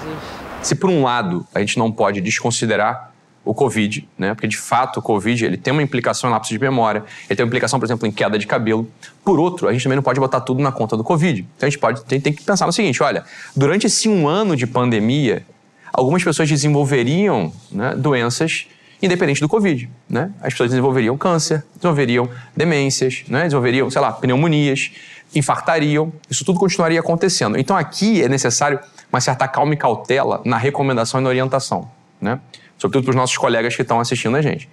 Se 0.60 0.74
por 0.74 0.90
um 0.90 1.02
lado 1.02 1.46
a 1.54 1.60
gente 1.60 1.78
não 1.78 1.90
pode 1.90 2.20
desconsiderar 2.20 3.10
o 3.44 3.54
Covid, 3.54 4.08
né? 4.16 4.34
Porque 4.34 4.46
de 4.46 4.56
fato 4.56 5.00
o 5.00 5.02
Covid 5.02 5.44
ele 5.44 5.56
tem 5.56 5.72
uma 5.72 5.82
implicação 5.82 6.28
em 6.28 6.32
lapso 6.32 6.52
de 6.52 6.58
memória, 6.60 7.02
ele 7.28 7.36
tem 7.36 7.42
uma 7.42 7.48
implicação, 7.48 7.80
por 7.80 7.86
exemplo, 7.86 8.06
em 8.06 8.12
queda 8.12 8.38
de 8.38 8.46
cabelo. 8.46 8.88
Por 9.24 9.40
outro, 9.40 9.66
a 9.66 9.72
gente 9.72 9.82
também 9.82 9.96
não 9.96 10.02
pode 10.02 10.20
botar 10.20 10.40
tudo 10.40 10.62
na 10.62 10.70
conta 10.70 10.96
do 10.96 11.02
Covid. 11.02 11.40
Então 11.56 11.66
a 11.66 11.70
gente 11.70 11.80
pode 11.80 12.04
tem, 12.04 12.20
tem 12.20 12.32
que 12.32 12.42
pensar 12.44 12.66
no 12.66 12.72
seguinte: 12.72 13.02
olha, 13.02 13.24
durante 13.56 13.86
esse 13.86 14.08
um 14.08 14.28
ano 14.28 14.54
de 14.54 14.66
pandemia, 14.66 15.44
algumas 15.92 16.22
pessoas 16.22 16.48
desenvolveriam 16.48 17.52
né, 17.70 17.94
doenças 17.96 18.66
independente 19.02 19.40
do 19.40 19.48
Covid, 19.48 19.90
né? 20.08 20.30
As 20.40 20.52
pessoas 20.52 20.70
desenvolveriam 20.70 21.18
câncer, 21.18 21.64
desenvolveriam 21.74 22.30
demências, 22.56 23.24
né? 23.28 23.44
Desenvolveriam, 23.44 23.90
sei 23.90 24.00
lá, 24.00 24.12
pneumonias, 24.12 24.92
infartariam. 25.34 26.12
Isso 26.30 26.44
tudo 26.44 26.58
continuaria 26.58 27.00
acontecendo. 27.00 27.58
Então 27.58 27.76
aqui 27.76 28.22
é 28.22 28.28
necessário 28.28 28.78
uma 29.12 29.20
certa 29.20 29.48
calma 29.48 29.74
e 29.74 29.76
cautela 29.76 30.40
na 30.44 30.56
recomendação 30.56 31.20
e 31.20 31.22
na 31.22 31.28
orientação, 31.28 31.90
né? 32.20 32.38
Sobretudo 32.78 33.04
para 33.04 33.10
os 33.10 33.16
nossos 33.16 33.36
colegas 33.36 33.74
que 33.74 33.82
estão 33.82 33.98
assistindo 33.98 34.36
a 34.36 34.42
gente. 34.42 34.68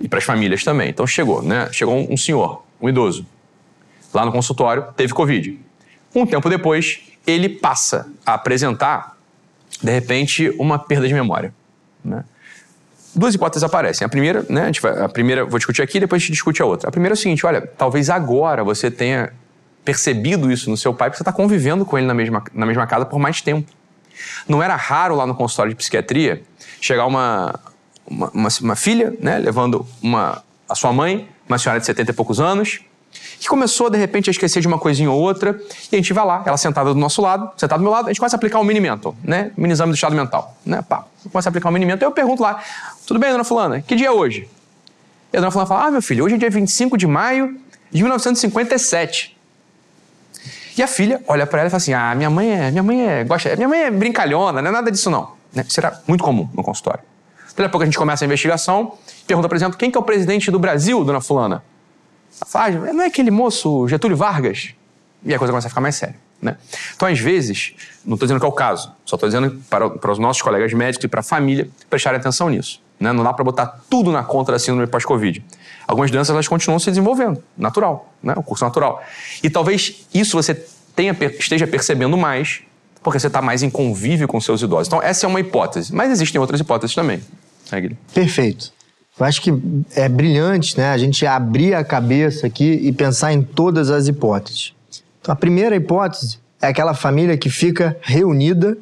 E 0.00 0.08
para 0.08 0.18
as 0.18 0.24
famílias 0.24 0.62
também. 0.62 0.88
Então 0.88 1.06
chegou, 1.06 1.42
né? 1.42 1.68
Chegou 1.72 2.10
um 2.10 2.16
senhor, 2.16 2.62
um 2.80 2.88
idoso, 2.88 3.26
lá 4.14 4.24
no 4.24 4.32
consultório, 4.32 4.84
teve 4.96 5.12
Covid. 5.12 5.58
Um 6.14 6.24
tempo 6.24 6.48
depois, 6.48 7.00
ele 7.26 7.48
passa 7.48 8.10
a 8.24 8.34
apresentar, 8.34 9.16
de 9.82 9.90
repente, 9.90 10.50
uma 10.58 10.78
perda 10.78 11.06
de 11.06 11.14
memória, 11.14 11.52
né? 12.04 12.24
Duas 13.14 13.34
hipóteses 13.34 13.62
aparecem. 13.62 14.04
A 14.04 14.08
primeira, 14.08 14.44
né, 14.48 14.62
a, 14.62 14.66
gente 14.66 14.80
vai, 14.80 15.02
a 15.02 15.08
primeira 15.08 15.44
vou 15.44 15.58
discutir 15.58 15.82
aqui, 15.82 16.00
depois 16.00 16.20
a 16.20 16.24
gente 16.24 16.32
discute 16.32 16.62
a 16.62 16.66
outra. 16.66 16.88
A 16.88 16.92
primeira 16.92 17.14
é 17.14 17.16
o 17.16 17.18
seguinte: 17.18 17.44
olha, 17.44 17.60
talvez 17.60 18.10
agora 18.10 18.62
você 18.64 18.90
tenha 18.90 19.32
percebido 19.84 20.50
isso 20.50 20.70
no 20.70 20.76
seu 20.76 20.92
pai, 20.92 21.08
porque 21.08 21.18
você 21.18 21.22
está 21.22 21.32
convivendo 21.32 21.84
com 21.84 21.96
ele 21.96 22.06
na 22.06 22.14
mesma, 22.14 22.42
na 22.52 22.66
mesma 22.66 22.86
casa 22.86 23.06
por 23.06 23.18
mais 23.18 23.40
tempo. 23.40 23.70
Não 24.46 24.62
era 24.62 24.76
raro 24.76 25.14
lá 25.16 25.26
no 25.26 25.34
consultório 25.34 25.70
de 25.70 25.76
psiquiatria 25.76 26.42
chegar 26.80 27.06
uma, 27.06 27.58
uma, 28.06 28.30
uma, 28.30 28.48
uma 28.60 28.76
filha, 28.76 29.14
né, 29.20 29.38
levando 29.38 29.86
uma, 30.02 30.42
a 30.68 30.74
sua 30.74 30.92
mãe, 30.92 31.28
uma 31.48 31.58
senhora 31.58 31.80
de 31.80 31.86
70 31.86 32.10
e 32.10 32.14
poucos 32.14 32.40
anos, 32.40 32.80
que 33.40 33.48
começou, 33.48 33.88
de 33.88 33.96
repente, 33.96 34.28
a 34.28 34.32
esquecer 34.32 34.60
de 34.60 34.68
uma 34.68 34.78
coisinha 34.78 35.10
ou 35.10 35.18
outra, 35.18 35.58
e 35.90 35.96
a 35.96 35.98
gente 35.98 36.12
vai 36.12 36.26
lá, 36.26 36.42
ela 36.44 36.58
sentada 36.58 36.92
do 36.92 37.00
nosso 37.00 37.22
lado, 37.22 37.50
sentada 37.56 37.78
do 37.78 37.82
meu 37.82 37.90
lado, 37.90 38.04
a 38.04 38.08
gente 38.10 38.18
começa 38.20 38.36
a 38.36 38.38
aplicar 38.38 38.58
o 38.58 38.60
um 38.60 38.64
mini 38.64 38.80
mental, 38.80 39.16
né? 39.24 39.50
Mini 39.56 39.72
exame 39.72 39.92
do 39.92 39.94
estado 39.94 40.14
mental, 40.14 40.54
né? 40.64 40.82
Pá, 40.86 41.06
começa 41.32 41.48
a 41.48 41.50
aplicar 41.50 41.68
o 41.68 41.70
um 41.70 41.72
mini 41.72 41.86
mental, 41.86 42.10
eu 42.10 42.12
pergunto 42.12 42.42
lá, 42.42 42.62
tudo 43.06 43.18
bem, 43.18 43.30
dona 43.32 43.42
fulana, 43.42 43.80
que 43.80 43.96
dia 43.96 44.08
é 44.08 44.10
hoje? 44.10 44.46
E 45.32 45.38
a 45.38 45.40
dona 45.40 45.50
fulana 45.50 45.66
fala, 45.66 45.86
ah, 45.86 45.90
meu 45.90 46.02
filho, 46.02 46.22
hoje 46.22 46.34
é 46.34 46.38
dia 46.38 46.50
25 46.50 46.98
de 46.98 47.06
maio 47.06 47.58
de 47.90 48.02
1957. 48.02 49.34
E 50.76 50.82
a 50.82 50.86
filha 50.86 51.22
olha 51.26 51.46
para 51.46 51.60
ela 51.60 51.68
e 51.68 51.70
fala 51.70 51.78
assim, 51.78 51.94
ah, 51.94 52.14
minha 52.14 52.28
mãe 52.28 52.52
é, 52.52 52.70
minha 52.70 52.82
mãe 52.82 53.08
é, 53.08 53.24
gosta, 53.24 53.56
minha 53.56 53.68
mãe 53.68 53.84
é 53.84 53.90
brincalhona, 53.90 54.60
não 54.60 54.68
é 54.68 54.72
nada 54.72 54.90
disso 54.90 55.08
não. 55.08 55.32
Né? 55.54 55.64
Era 55.78 55.98
muito 56.06 56.22
comum 56.22 56.46
no 56.52 56.62
consultório. 56.62 57.00
Daqui 57.48 57.62
a 57.62 57.68
pouco 57.70 57.82
a 57.82 57.86
gente 57.86 57.96
começa 57.96 58.22
a 58.22 58.26
investigação, 58.26 58.98
pergunta, 59.26 59.48
por 59.48 59.56
exemplo, 59.56 59.78
quem 59.78 59.90
que 59.90 59.96
é 59.96 60.00
o 60.00 60.02
presidente 60.02 60.50
do 60.50 60.58
Brasil, 60.58 61.02
dona 61.04 61.22
fulana? 61.22 61.62
Não 62.92 63.02
é 63.02 63.06
aquele 63.06 63.30
moço 63.30 63.86
Getúlio 63.88 64.16
Vargas? 64.16 64.74
E 65.24 65.34
a 65.34 65.38
coisa 65.38 65.52
começa 65.52 65.66
a 65.66 65.70
ficar 65.70 65.80
mais 65.80 65.96
séria. 65.96 66.16
Né? 66.40 66.56
Então, 66.96 67.06
às 67.06 67.18
vezes, 67.18 67.74
não 68.04 68.14
estou 68.14 68.26
dizendo 68.26 68.40
que 68.40 68.46
é 68.46 68.48
o 68.48 68.52
caso, 68.52 68.92
só 69.04 69.16
estou 69.16 69.28
dizendo 69.28 69.62
para, 69.68 69.90
para 69.90 70.10
os 70.10 70.18
nossos 70.18 70.40
colegas 70.40 70.72
médicos 70.72 71.04
e 71.04 71.08
para 71.08 71.20
a 71.20 71.22
família 71.22 71.68
prestarem 71.88 72.18
atenção 72.18 72.48
nisso. 72.48 72.80
Né? 72.98 73.12
Não 73.12 73.22
dá 73.22 73.32
para 73.32 73.44
botar 73.44 73.66
tudo 73.90 74.10
na 74.10 74.22
conta 74.22 74.52
da 74.52 74.58
síndrome 74.58 74.86
pós-Covid. 74.86 75.44
Algumas 75.86 76.10
doenças 76.10 76.32
elas 76.32 76.48
continuam 76.48 76.78
se 76.78 76.86
desenvolvendo, 76.86 77.42
natural, 77.56 78.12
né? 78.22 78.34
o 78.36 78.42
curso 78.42 78.64
natural. 78.64 79.02
E 79.42 79.50
talvez 79.50 80.06
isso 80.14 80.36
você 80.36 80.54
tenha, 80.96 81.16
esteja 81.38 81.66
percebendo 81.66 82.16
mais, 82.16 82.62
porque 83.02 83.18
você 83.18 83.26
está 83.26 83.42
mais 83.42 83.62
em 83.62 83.70
convívio 83.70 84.26
com 84.26 84.40
seus 84.40 84.62
idosos. 84.62 84.86
Então, 84.86 85.02
essa 85.02 85.26
é 85.26 85.28
uma 85.28 85.40
hipótese, 85.40 85.94
mas 85.94 86.10
existem 86.10 86.40
outras 86.40 86.60
hipóteses 86.60 86.94
também. 86.94 87.22
Né, 87.70 87.90
Perfeito. 88.14 88.72
Eu 89.20 89.26
acho 89.26 89.42
que 89.42 89.52
é 89.94 90.08
brilhante 90.08 90.78
né, 90.78 90.90
a 90.90 90.96
gente 90.96 91.26
abrir 91.26 91.74
a 91.74 91.84
cabeça 91.84 92.46
aqui 92.46 92.64
e 92.64 92.90
pensar 92.90 93.34
em 93.34 93.42
todas 93.42 93.90
as 93.90 94.08
hipóteses. 94.08 94.72
Então, 95.20 95.30
a 95.30 95.36
primeira 95.36 95.76
hipótese 95.76 96.38
é 96.60 96.68
aquela 96.68 96.94
família 96.94 97.36
que 97.36 97.50
fica 97.50 97.94
reunida 98.00 98.78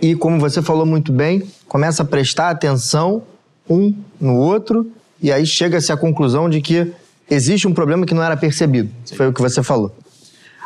e, 0.00 0.14
como 0.14 0.38
você 0.38 0.62
falou 0.62 0.86
muito 0.86 1.12
bem, 1.12 1.42
começa 1.66 2.04
a 2.04 2.06
prestar 2.06 2.50
atenção 2.50 3.24
um 3.68 3.92
no 4.20 4.36
outro 4.36 4.88
e 5.20 5.32
aí 5.32 5.44
chega-se 5.44 5.90
à 5.90 5.96
conclusão 5.96 6.48
de 6.48 6.60
que 6.60 6.92
existe 7.28 7.66
um 7.66 7.74
problema 7.74 8.06
que 8.06 8.14
não 8.14 8.22
era 8.22 8.36
percebido. 8.36 8.90
Sim. 9.04 9.16
Foi 9.16 9.26
o 9.26 9.32
que 9.32 9.42
você 9.42 9.60
falou. 9.60 9.92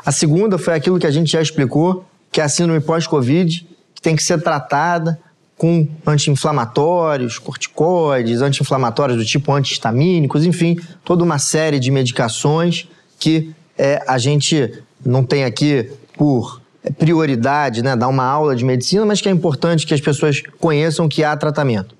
A 0.04 0.12
segunda 0.12 0.58
foi 0.58 0.74
aquilo 0.74 0.98
que 0.98 1.06
a 1.06 1.10
gente 1.10 1.32
já 1.32 1.40
explicou, 1.40 2.04
que 2.30 2.42
é 2.42 2.44
a 2.44 2.48
síndrome 2.48 2.80
pós-Covid, 2.80 3.66
que 3.94 4.02
tem 4.02 4.14
que 4.14 4.22
ser 4.22 4.42
tratada 4.42 5.18
com 5.56 5.86
anti-inflamatórios, 6.06 7.38
corticoides, 7.38 8.42
anti-inflamatórios 8.42 9.18
do 9.18 9.24
tipo 9.24 9.52
antihistamínicos, 9.52 10.44
enfim, 10.44 10.78
toda 11.04 11.22
uma 11.22 11.38
série 11.38 11.78
de 11.78 11.90
medicações 11.90 12.88
que 13.18 13.54
é, 13.78 14.02
a 14.06 14.18
gente 14.18 14.82
não 15.04 15.22
tem 15.22 15.44
aqui 15.44 15.90
por 16.16 16.60
prioridade, 16.98 17.82
né, 17.82 17.96
dar 17.96 18.08
uma 18.08 18.24
aula 18.24 18.54
de 18.54 18.64
medicina, 18.64 19.06
mas 19.06 19.20
que 19.20 19.28
é 19.28 19.32
importante 19.32 19.86
que 19.86 19.94
as 19.94 20.00
pessoas 20.00 20.42
conheçam 20.60 21.08
que 21.08 21.24
há 21.24 21.36
tratamento. 21.36 21.94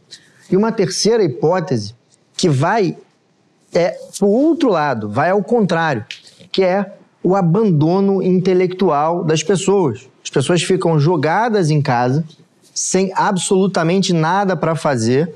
E 0.50 0.56
uma 0.56 0.70
terceira 0.70 1.24
hipótese 1.24 1.94
que 2.36 2.48
vai 2.48 2.96
é 3.72 3.96
o 4.20 4.26
outro 4.26 4.68
lado, 4.68 5.08
vai 5.08 5.30
ao 5.30 5.42
contrário, 5.42 6.04
que 6.52 6.62
é 6.62 6.92
o 7.22 7.34
abandono 7.34 8.22
intelectual 8.22 9.24
das 9.24 9.42
pessoas. 9.42 10.06
As 10.22 10.30
pessoas 10.30 10.62
ficam 10.62 10.98
jogadas 10.98 11.70
em 11.70 11.80
casa 11.80 12.24
sem 12.74 13.12
absolutamente 13.14 14.12
nada 14.12 14.56
para 14.56 14.74
fazer, 14.74 15.30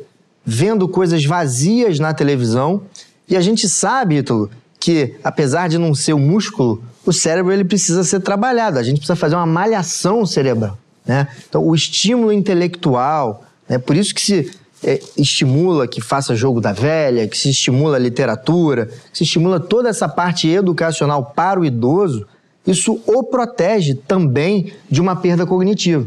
vendo 0.44 0.88
coisas 0.88 1.24
vazias 1.24 2.00
na 2.00 2.12
televisão. 2.12 2.82
E 3.28 3.36
a 3.36 3.40
gente 3.40 3.68
sabe, 3.68 4.16
Ítalo, 4.16 4.50
que 4.80 5.14
apesar 5.22 5.68
de 5.68 5.78
não 5.78 5.94
ser 5.94 6.14
o 6.14 6.18
músculo, 6.18 6.82
o 7.06 7.12
cérebro 7.12 7.52
ele 7.52 7.64
precisa 7.64 8.02
ser 8.02 8.20
trabalhado. 8.20 8.78
A 8.78 8.82
gente 8.82 8.96
precisa 8.96 9.16
fazer 9.16 9.36
uma 9.36 9.46
malhação 9.46 10.26
cerebral. 10.26 10.76
Né? 11.06 11.28
Então, 11.48 11.64
o 11.64 11.74
estímulo 11.74 12.32
intelectual, 12.32 13.44
né? 13.68 13.78
por 13.78 13.96
isso 13.96 14.14
que 14.14 14.20
se 14.20 14.50
é, 14.82 15.00
estimula 15.16 15.86
que 15.86 16.00
faça 16.00 16.34
jogo 16.34 16.60
da 16.60 16.72
velha, 16.72 17.26
que 17.26 17.36
se 17.36 17.50
estimula 17.50 17.96
a 17.96 18.00
literatura, 18.00 18.86
que 18.86 19.18
se 19.18 19.24
estimula 19.24 19.58
toda 19.60 19.88
essa 19.88 20.08
parte 20.08 20.48
educacional 20.48 21.32
para 21.34 21.60
o 21.60 21.64
idoso, 21.64 22.26
isso 22.66 23.00
o 23.06 23.22
protege 23.22 23.94
também 23.94 24.72
de 24.90 25.00
uma 25.00 25.16
perda 25.16 25.46
cognitiva. 25.46 26.06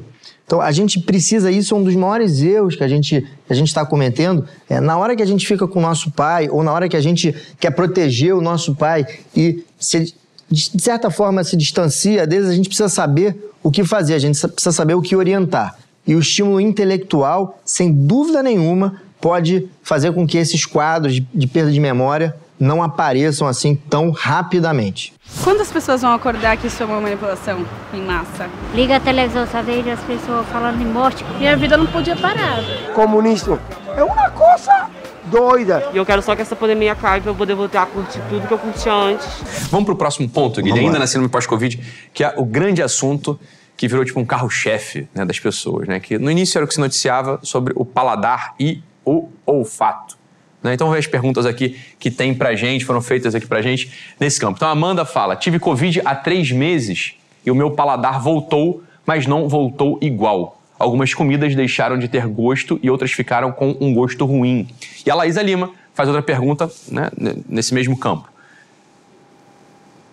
Então 0.52 0.60
a 0.60 0.74
gente 0.74 1.00
precisa, 1.00 1.50
isso 1.50 1.74
é 1.74 1.78
um 1.78 1.82
dos 1.82 1.96
maiores 1.96 2.42
erros 2.42 2.76
que 2.76 2.84
a 2.84 2.88
gente 2.90 3.26
a 3.50 3.54
gente 3.54 3.70
está 3.70 3.86
cometendo. 3.86 4.46
É, 4.70 4.82
na 4.82 4.98
hora 4.98 5.16
que 5.16 5.24
a 5.24 5.26
gente 5.26 5.48
fica 5.48 5.66
com 5.66 5.80
o 5.80 5.82
nosso 5.82 6.12
pai, 6.12 6.50
ou 6.50 6.62
na 6.62 6.74
hora 6.74 6.90
que 6.90 6.98
a 6.98 7.00
gente 7.00 7.34
quer 7.58 7.72
proteger 7.72 8.36
o 8.36 8.42
nosso 8.42 8.76
pai 8.76 9.08
e 9.34 9.64
se, 9.80 10.14
de 10.50 10.82
certa 10.82 11.10
forma 11.10 11.42
se 11.46 11.56
distancia, 11.56 12.28
vezes 12.28 12.50
a 12.50 12.54
gente 12.54 12.68
precisa 12.68 12.90
saber 12.90 13.34
o 13.64 13.72
que 13.72 13.86
fazer, 13.86 14.14
a 14.14 14.20
gente 14.20 14.46
precisa 14.46 14.74
saber 14.74 14.94
o 14.94 15.02
que 15.02 15.16
orientar. 15.16 15.78
E 16.06 16.16
o 16.16 16.20
estímulo 16.20 16.60
intelectual, 16.60 17.58
sem 17.64 17.90
dúvida 17.90 18.44
nenhuma, 18.44 19.02
pode 19.22 19.70
fazer 19.82 20.12
com 20.12 20.28
que 20.28 20.38
esses 20.38 20.66
quadros 20.66 21.14
de, 21.14 21.26
de 21.34 21.48
perda 21.48 21.72
de 21.72 21.80
memória 21.80 22.36
não 22.62 22.84
apareçam 22.84 23.48
assim 23.48 23.76
tão 23.76 24.12
rapidamente. 24.12 25.14
Quando 25.44 25.62
as 25.62 25.72
pessoas 25.72 26.02
vão 26.02 26.14
acordar 26.14 26.56
que 26.58 26.68
isso 26.68 26.84
é 26.84 26.86
uma 26.86 27.02
manipulação 27.02 27.66
em 27.92 28.02
massa? 28.02 28.48
Liga 28.76 28.98
a 28.98 29.00
televisão, 29.00 29.48
só 29.52 29.64
vejo 29.64 29.90
as 29.90 30.00
pessoas 30.02 30.46
falando 30.48 30.78
de 30.78 30.86
morte. 30.86 31.26
Minha 31.40 31.58
vida 31.58 31.76
não 31.76 31.88
podia 31.88 32.16
parar. 32.16 32.60
Comunista 32.94 33.60
é 33.98 34.04
uma 34.04 34.30
coisa 34.30 34.90
doida. 35.26 35.90
E 35.92 35.98
eu 35.98 36.06
quero 36.06 36.22
só 36.22 36.36
que 36.36 36.44
essa 36.44 36.56
pandemia 36.56 36.92
acabe 36.92 37.22
para 37.22 37.32
eu 37.32 37.36
poder 37.36 37.56
voltar 37.56 37.84
a 37.84 37.86
curtir 37.88 38.22
tudo 38.30 38.48
que 38.48 38.54
eu 38.54 38.60
curtia 38.60 38.94
antes. 38.94 39.28
Vamos 39.72 39.86
pro 39.86 39.96
próximo 39.96 40.30
ponto, 40.30 40.62
Guilherme, 40.62 40.86
ainda 40.86 41.00
na 41.00 41.08
síndrome 41.08 41.30
pós-Covid, 41.30 41.80
que 42.14 42.24
é 42.24 42.34
o 42.38 42.46
grande 42.46 42.84
assunto 42.84 43.40
que 43.76 43.88
virou 43.88 44.06
tipo 44.06 44.20
um 44.20 44.26
carro-chefe 44.26 45.08
né, 45.16 45.26
das 45.26 45.40
pessoas, 45.40 45.88
né? 45.88 46.00
Que 46.00 46.20
no 46.20 46.30
início 46.30 46.60
era 46.60 46.66
o 46.66 46.68
que 46.68 46.76
se 46.76 46.80
noticiava 46.80 47.40
sobre 47.42 47.74
o 47.76 47.84
paladar 47.84 48.54
e 48.60 48.84
o 49.04 49.30
olfato. 49.46 50.21
Né? 50.64 50.74
Então, 50.74 50.92
as 50.94 51.08
perguntas 51.08 51.46
aqui 51.46 51.80
que 52.00 52.12
tem 52.12 52.34
pra 52.34 52.56
gente, 52.56 52.86
foram 52.86 53.02
feitas 53.02 53.34
aqui 53.34 53.48
pra 53.48 53.62
gente 53.62 53.92
nesse 54.20 54.40
campo. 54.40 54.58
Então, 54.58 54.68
a 54.68 54.72
Amanda 54.72 55.06
fala: 55.06 55.36
tive 55.36 55.60
Covid 55.60 56.02
há 56.06 56.16
três 56.16 56.52
meses 56.52 57.14
e 57.46 57.52
o 57.52 57.56
meu 57.56 57.72
paladar 57.72 58.22
voltou, 58.22 58.84
mas 59.06 59.26
não 59.26 59.50
voltou 59.50 59.98
igual. 60.02 60.60
Algumas 60.78 61.14
comidas 61.14 61.56
deixaram 61.56 61.98
de 61.98 62.08
ter 62.08 62.26
gosto 62.28 62.80
e 62.82 62.90
outras 62.90 63.12
ficaram 63.12 63.52
com 63.52 63.76
um 63.80 63.94
gosto 63.94 64.26
ruim. 64.26 64.68
E 65.06 65.12
a 65.12 65.16
Laísa 65.16 65.42
Lima 65.42 65.72
faz 65.94 66.10
outra 66.10 66.24
pergunta 66.24 66.72
né, 66.90 67.10
nesse 67.48 67.74
mesmo 67.74 67.98
campo. 67.98 68.30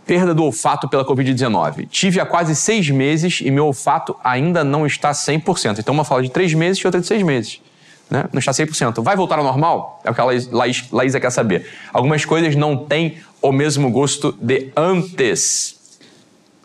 Perda 0.04 0.34
do 0.34 0.42
olfato 0.42 0.88
pela 0.88 1.04
Covid-19. 1.04 1.86
Tive 1.90 2.20
há 2.20 2.26
quase 2.26 2.56
seis 2.56 2.88
meses 2.88 3.40
e 3.42 3.50
meu 3.50 3.66
olfato 3.66 4.16
ainda 4.24 4.64
não 4.64 4.86
está 4.86 5.10
100%. 5.10 5.78
Então, 5.78 5.92
uma 5.92 6.04
fala 6.04 6.22
de 6.22 6.30
três 6.30 6.52
meses 6.54 6.82
e 6.82 6.86
outra 6.86 7.00
de 7.00 7.06
seis 7.06 7.22
meses 7.22 7.60
né? 8.10 8.28
não 8.32 8.38
está 8.38 8.52
100%. 8.52 9.02
Vai 9.02 9.16
voltar 9.16 9.38
ao 9.38 9.44
normal? 9.44 10.00
É 10.04 10.10
o 10.10 10.14
que 10.14 10.20
a 10.20 10.24
Laís, 10.24 10.90
Laísa 10.90 11.20
quer 11.20 11.30
saber. 11.30 11.66
Algumas 11.92 12.24
coisas 12.24 12.54
não 12.56 12.76
têm 12.76 13.18
o 13.40 13.52
mesmo 13.52 13.90
gosto 13.90 14.36
de 14.40 14.70
antes. 14.76 15.76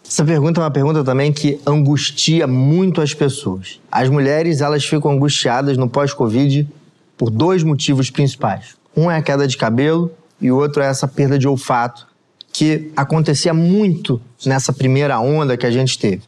Essa 0.06 0.24
pergunta 0.24 0.60
é 0.60 0.64
uma 0.64 0.72
pergunta 0.72 1.04
também 1.04 1.32
que 1.32 1.60
angustia 1.66 2.46
muito 2.46 3.02
as 3.02 3.14
pessoas. 3.14 3.80
As 3.92 4.10
mulheres, 4.10 4.62
elas 4.62 4.86
ficam 4.86 5.12
angustiadas 5.12 5.78
no 5.78 5.90
pós-Covid 5.90 6.68
por 7.18 7.30
dois 7.30 7.64
motivos 7.64 8.10
principais. 8.10 8.76
Um 8.96 9.10
é 9.10 9.18
a 9.18 9.22
queda 9.22 9.48
de 9.48 9.58
cabelo 9.58 10.12
e 10.40 10.52
o 10.52 10.58
outro 10.58 10.84
é 10.84 10.88
essa 10.88 11.08
perda 11.08 11.40
de 11.40 11.48
olfato, 11.48 12.06
que 12.52 12.92
acontecia 12.96 13.54
muito 13.54 14.22
nessa 14.46 14.72
primeira 14.72 15.20
onda 15.20 15.58
que 15.58 15.66
a 15.66 15.72
gente 15.72 15.98
teve. 15.98 16.22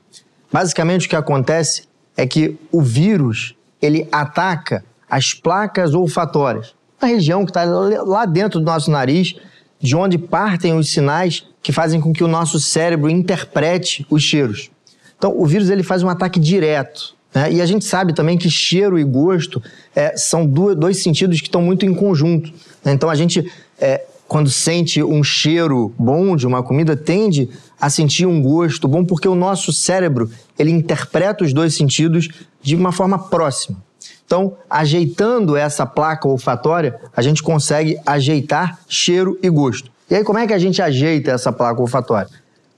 Basicamente, 0.52 1.06
o 1.06 1.10
que 1.10 1.16
acontece 1.16 1.84
é 2.18 2.26
que 2.26 2.58
o 2.72 2.82
vírus 2.82 3.56
ele 3.82 4.08
ataca 4.12 4.84
as 5.16 5.34
placas 5.34 5.94
olfatórias, 5.94 6.76
a 7.00 7.06
região 7.06 7.46
que 7.46 7.52
está 7.52 7.64
lá 7.64 8.26
dentro 8.26 8.60
do 8.60 8.66
nosso 8.66 8.92
nariz, 8.92 9.34
de 9.80 9.96
onde 9.96 10.18
partem 10.18 10.78
os 10.78 10.92
sinais 10.92 11.48
que 11.64 11.72
fazem 11.72 12.02
com 12.02 12.12
que 12.12 12.22
o 12.22 12.28
nosso 12.28 12.60
cérebro 12.60 13.10
interprete 13.10 14.06
os 14.10 14.22
cheiros. 14.22 14.70
Então, 15.18 15.34
o 15.34 15.46
vírus 15.46 15.70
ele 15.70 15.84
faz 15.84 16.04
um 16.04 16.10
ataque 16.10 16.38
direto. 16.38 17.16
Né? 17.34 17.54
E 17.54 17.62
a 17.62 17.66
gente 17.66 17.86
sabe 17.86 18.14
também 18.14 18.38
que 18.38 18.50
cheiro 18.50 19.00
e 19.00 19.06
gosto 19.06 19.64
é, 19.96 20.18
são 20.18 20.46
dois, 20.46 20.76
dois 20.76 21.02
sentidos 21.02 21.40
que 21.40 21.48
estão 21.48 21.62
muito 21.62 21.86
em 21.86 21.94
conjunto. 21.94 22.52
Né? 22.84 22.92
Então, 22.92 23.10
a 23.10 23.16
gente, 23.16 23.50
é, 23.80 24.04
quando 24.28 24.50
sente 24.50 25.02
um 25.02 25.24
cheiro 25.24 25.94
bom 25.98 26.36
de 26.36 26.46
uma 26.46 26.62
comida, 26.62 26.94
tende 26.94 27.50
a 27.80 27.90
sentir 27.90 28.26
um 28.26 28.42
gosto 28.42 28.86
bom, 28.86 29.06
porque 29.06 29.30
o 29.30 29.36
nosso 29.36 29.72
cérebro 29.72 30.30
ele 30.60 30.72
interpreta 30.72 31.46
os 31.46 31.54
dois 31.54 31.74
sentidos 31.74 32.28
de 32.62 32.76
uma 32.76 32.92
forma 32.92 33.18
próxima. 33.18 33.82
Então, 34.26 34.58
ajeitando 34.70 35.56
essa 35.56 35.86
placa 35.86 36.28
olfatória, 36.28 37.00
a 37.16 37.22
gente 37.22 37.44
consegue 37.44 38.00
ajeitar 38.06 38.80
cheiro 38.88 39.38
e 39.42 39.50
gosto. 39.50 39.92
E 40.10 40.16
aí, 40.16 40.24
como 40.24 40.40
é 40.40 40.48
que 40.48 40.54
a 40.54 40.58
gente 40.58 40.82
ajeita 40.82 41.32
essa 41.32 41.52
placa 41.52 41.82
olfatória? 41.82 42.30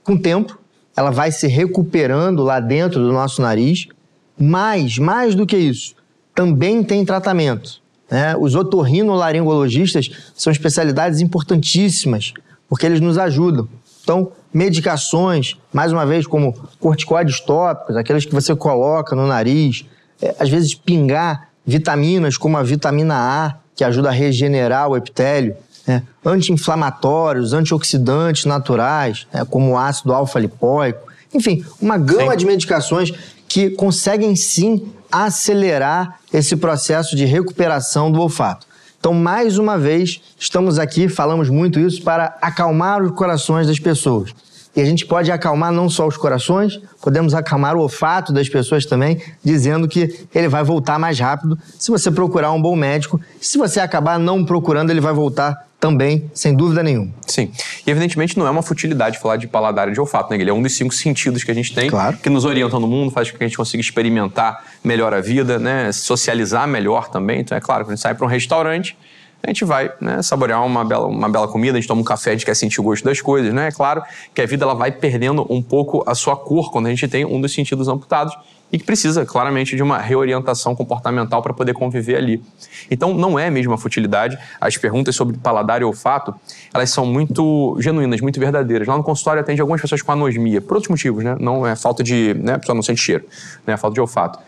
Com 0.04 0.14
o 0.14 0.18
tempo, 0.18 0.58
ela 0.96 1.10
vai 1.10 1.30
se 1.30 1.46
recuperando 1.46 2.42
lá 2.42 2.60
dentro 2.60 3.00
do 3.00 3.12
nosso 3.12 3.40
nariz, 3.40 3.86
mas, 4.38 4.98
mais 4.98 5.34
do 5.34 5.46
que 5.46 5.56
isso, 5.56 5.94
também 6.34 6.82
tem 6.82 7.04
tratamento. 7.04 7.80
Né? 8.10 8.36
Os 8.36 8.54
otorrinolaringologistas 8.54 10.10
são 10.34 10.52
especialidades 10.52 11.20
importantíssimas, 11.20 12.32
porque 12.68 12.86
eles 12.86 13.00
nos 13.00 13.18
ajudam. 13.18 13.68
Então, 14.02 14.32
medicações, 14.52 15.56
mais 15.72 15.92
uma 15.92 16.06
vez, 16.06 16.26
como 16.26 16.54
corticoides 16.80 17.40
tópicos, 17.40 17.96
aqueles 17.96 18.24
que 18.24 18.34
você 18.34 18.54
coloca 18.56 19.14
no 19.14 19.26
nariz, 19.26 19.84
é, 20.20 20.34
às 20.38 20.48
vezes 20.48 20.74
pingar 20.74 21.48
vitaminas 21.66 22.36
como 22.36 22.56
a 22.56 22.62
vitamina 22.62 23.14
A, 23.14 23.54
que 23.76 23.84
ajuda 23.84 24.08
a 24.08 24.12
regenerar 24.12 24.88
o 24.88 24.96
epitélio, 24.96 25.56
né? 25.86 26.02
anti-inflamatórios, 26.24 27.52
antioxidantes 27.52 28.44
naturais, 28.44 29.26
né? 29.32 29.44
como 29.48 29.72
o 29.72 29.78
ácido 29.78 30.12
alfa-lipóico, 30.12 31.08
enfim, 31.32 31.64
uma 31.80 31.98
gama 31.98 32.32
sim. 32.32 32.38
de 32.38 32.46
medicações 32.46 33.12
que 33.46 33.70
conseguem 33.70 34.34
sim 34.34 34.92
acelerar 35.10 36.20
esse 36.32 36.56
processo 36.56 37.16
de 37.16 37.24
recuperação 37.24 38.10
do 38.10 38.20
olfato. 38.20 38.66
Então, 38.98 39.14
mais 39.14 39.58
uma 39.58 39.78
vez, 39.78 40.20
estamos 40.38 40.78
aqui, 40.78 41.08
falamos 41.08 41.48
muito 41.48 41.78
isso 41.78 42.02
para 42.02 42.36
acalmar 42.42 43.02
os 43.02 43.12
corações 43.12 43.66
das 43.66 43.78
pessoas. 43.78 44.34
E 44.78 44.80
a 44.80 44.84
gente 44.84 45.04
pode 45.04 45.32
acalmar 45.32 45.72
não 45.72 45.90
só 45.90 46.06
os 46.06 46.16
corações, 46.16 46.80
podemos 47.02 47.34
acalmar 47.34 47.74
o 47.74 47.80
olfato 47.80 48.32
das 48.32 48.48
pessoas 48.48 48.86
também, 48.86 49.20
dizendo 49.42 49.88
que 49.88 50.24
ele 50.32 50.46
vai 50.46 50.62
voltar 50.62 51.00
mais 51.00 51.18
rápido 51.18 51.58
se 51.76 51.90
você 51.90 52.12
procurar 52.12 52.52
um 52.52 52.62
bom 52.62 52.76
médico. 52.76 53.20
Se 53.40 53.58
você 53.58 53.80
acabar 53.80 54.20
não 54.20 54.44
procurando, 54.44 54.90
ele 54.90 55.00
vai 55.00 55.12
voltar 55.12 55.66
também, 55.80 56.30
sem 56.32 56.54
dúvida 56.54 56.80
nenhuma. 56.80 57.12
Sim. 57.26 57.50
E 57.84 57.90
evidentemente 57.90 58.38
não 58.38 58.46
é 58.46 58.50
uma 58.50 58.62
futilidade 58.62 59.18
falar 59.18 59.36
de 59.36 59.48
paladar 59.48 59.88
e 59.88 59.92
de 59.92 59.98
olfato, 59.98 60.30
né? 60.30 60.40
Ele 60.40 60.50
é 60.50 60.54
um 60.54 60.62
dos 60.62 60.76
cinco 60.76 60.94
sentidos 60.94 61.42
que 61.42 61.50
a 61.50 61.54
gente 61.54 61.74
tem, 61.74 61.90
claro. 61.90 62.16
que 62.16 62.30
nos 62.30 62.44
orientam 62.44 62.78
no 62.78 62.86
mundo, 62.86 63.10
faz 63.10 63.32
com 63.32 63.36
que 63.36 63.42
a 63.42 63.48
gente 63.48 63.56
consiga 63.56 63.80
experimentar 63.80 64.64
melhor 64.84 65.12
a 65.12 65.20
vida, 65.20 65.58
né? 65.58 65.90
Socializar 65.90 66.68
melhor 66.68 67.08
também. 67.08 67.40
Então 67.40 67.58
é 67.58 67.60
claro, 67.60 67.84
quando 67.84 67.94
a 67.94 67.96
gente 67.96 68.02
sai 68.02 68.14
para 68.14 68.24
um 68.24 68.28
restaurante, 68.28 68.96
a 69.42 69.50
gente 69.50 69.64
vai 69.64 69.92
né, 70.00 70.20
saborear 70.22 70.64
uma 70.64 70.84
bela, 70.84 71.06
uma 71.06 71.28
bela 71.28 71.46
comida, 71.46 71.78
a 71.78 71.80
gente 71.80 71.88
toma 71.88 72.00
um 72.00 72.04
café, 72.04 72.30
a 72.30 72.32
gente 72.32 72.44
quer 72.44 72.54
sentir 72.54 72.80
o 72.80 72.84
gosto 72.84 73.04
das 73.04 73.20
coisas, 73.20 73.52
né? 73.54 73.68
É 73.68 73.70
claro 73.70 74.02
que 74.34 74.40
a 74.40 74.46
vida 74.46 74.64
ela 74.64 74.74
vai 74.74 74.90
perdendo 74.90 75.46
um 75.48 75.62
pouco 75.62 76.02
a 76.06 76.14
sua 76.14 76.36
cor 76.36 76.70
quando 76.70 76.86
a 76.86 76.90
gente 76.90 77.06
tem 77.06 77.24
um 77.24 77.40
dos 77.40 77.52
sentidos 77.52 77.88
amputados 77.88 78.36
e 78.70 78.78
que 78.78 78.84
precisa 78.84 79.24
claramente 79.24 79.76
de 79.76 79.82
uma 79.82 79.98
reorientação 79.98 80.74
comportamental 80.74 81.40
para 81.40 81.54
poder 81.54 81.72
conviver 81.72 82.16
ali. 82.16 82.42
Então 82.90 83.14
não 83.14 83.38
é 83.38 83.48
mesmo 83.48 83.72
a 83.72 83.78
futilidade. 83.78 84.36
As 84.60 84.76
perguntas 84.76 85.14
sobre 85.14 85.38
paladar 85.38 85.80
e 85.80 85.84
olfato, 85.84 86.34
elas 86.74 86.90
são 86.90 87.06
muito 87.06 87.76
genuínas, 87.80 88.20
muito 88.20 88.38
verdadeiras. 88.38 88.86
Lá 88.86 88.96
no 88.96 89.02
consultório 89.02 89.40
atende 89.40 89.60
algumas 89.60 89.80
pessoas 89.80 90.02
com 90.02 90.12
anosmia, 90.12 90.60
por 90.60 90.74
outros 90.74 90.90
motivos, 90.90 91.24
né? 91.24 91.36
Não 91.40 91.66
é 91.66 91.74
falta 91.76 92.02
de, 92.02 92.34
né, 92.34 92.54
a 92.54 92.58
pessoa 92.58 92.74
não 92.74 92.82
sente 92.82 93.00
cheiro, 93.00 93.24
né? 93.66 93.74
É 93.74 93.76
falta 93.76 93.94
de 93.94 94.00
olfato. 94.00 94.38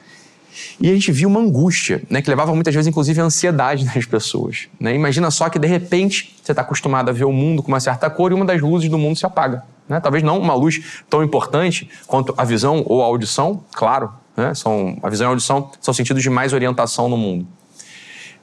E 0.81 0.91
a 0.91 0.95
gente 0.95 1.13
viu 1.13 1.29
uma 1.29 1.41
angústia, 1.41 2.03
né, 2.09 2.21
que 2.23 2.29
levava 2.29 2.55
muitas 2.55 2.75
vezes, 2.75 2.89
inclusive, 2.89 3.21
a 3.21 3.25
ansiedade 3.25 3.85
nas 3.95 4.05
pessoas. 4.07 4.69
Né? 4.79 4.95
Imagina 4.95 5.31
só 5.31 5.49
que, 5.49 5.59
de 5.59 5.67
repente, 5.67 6.37
você 6.43 6.53
está 6.53 6.63
acostumado 6.63 7.09
a 7.09 7.13
ver 7.13 7.25
o 7.25 7.33
mundo 7.33 7.63
com 7.63 7.69
uma 7.69 7.81
certa 7.81 8.09
cor 8.11 8.31
e 8.33 8.35
uma 8.35 8.45
das 8.45 8.61
luzes 8.61 8.89
do 8.89 8.99
mundo 8.99 9.17
se 9.17 9.27
apaga. 9.27 9.63
Né? 9.89 10.01
Talvez 10.01 10.23
não 10.23 10.39
uma 10.39 10.55
luz 10.55 11.03
tão 11.09 11.23
importante 11.23 11.89
quanto 12.07 12.35
a 12.37 12.45
visão 12.45 12.83
ou 12.87 13.03
a 13.03 13.07
audição, 13.07 13.63
claro. 13.73 14.13
Né? 14.37 14.55
São, 14.55 14.97
a 15.03 15.09
visão 15.09 15.27
e 15.27 15.29
a 15.29 15.31
audição 15.31 15.71
são 15.81 15.93
sentidos 15.93 16.23
de 16.23 16.31
mais 16.31 16.53
orientação 16.53 17.09
no 17.09 17.17
mundo. 17.17 17.47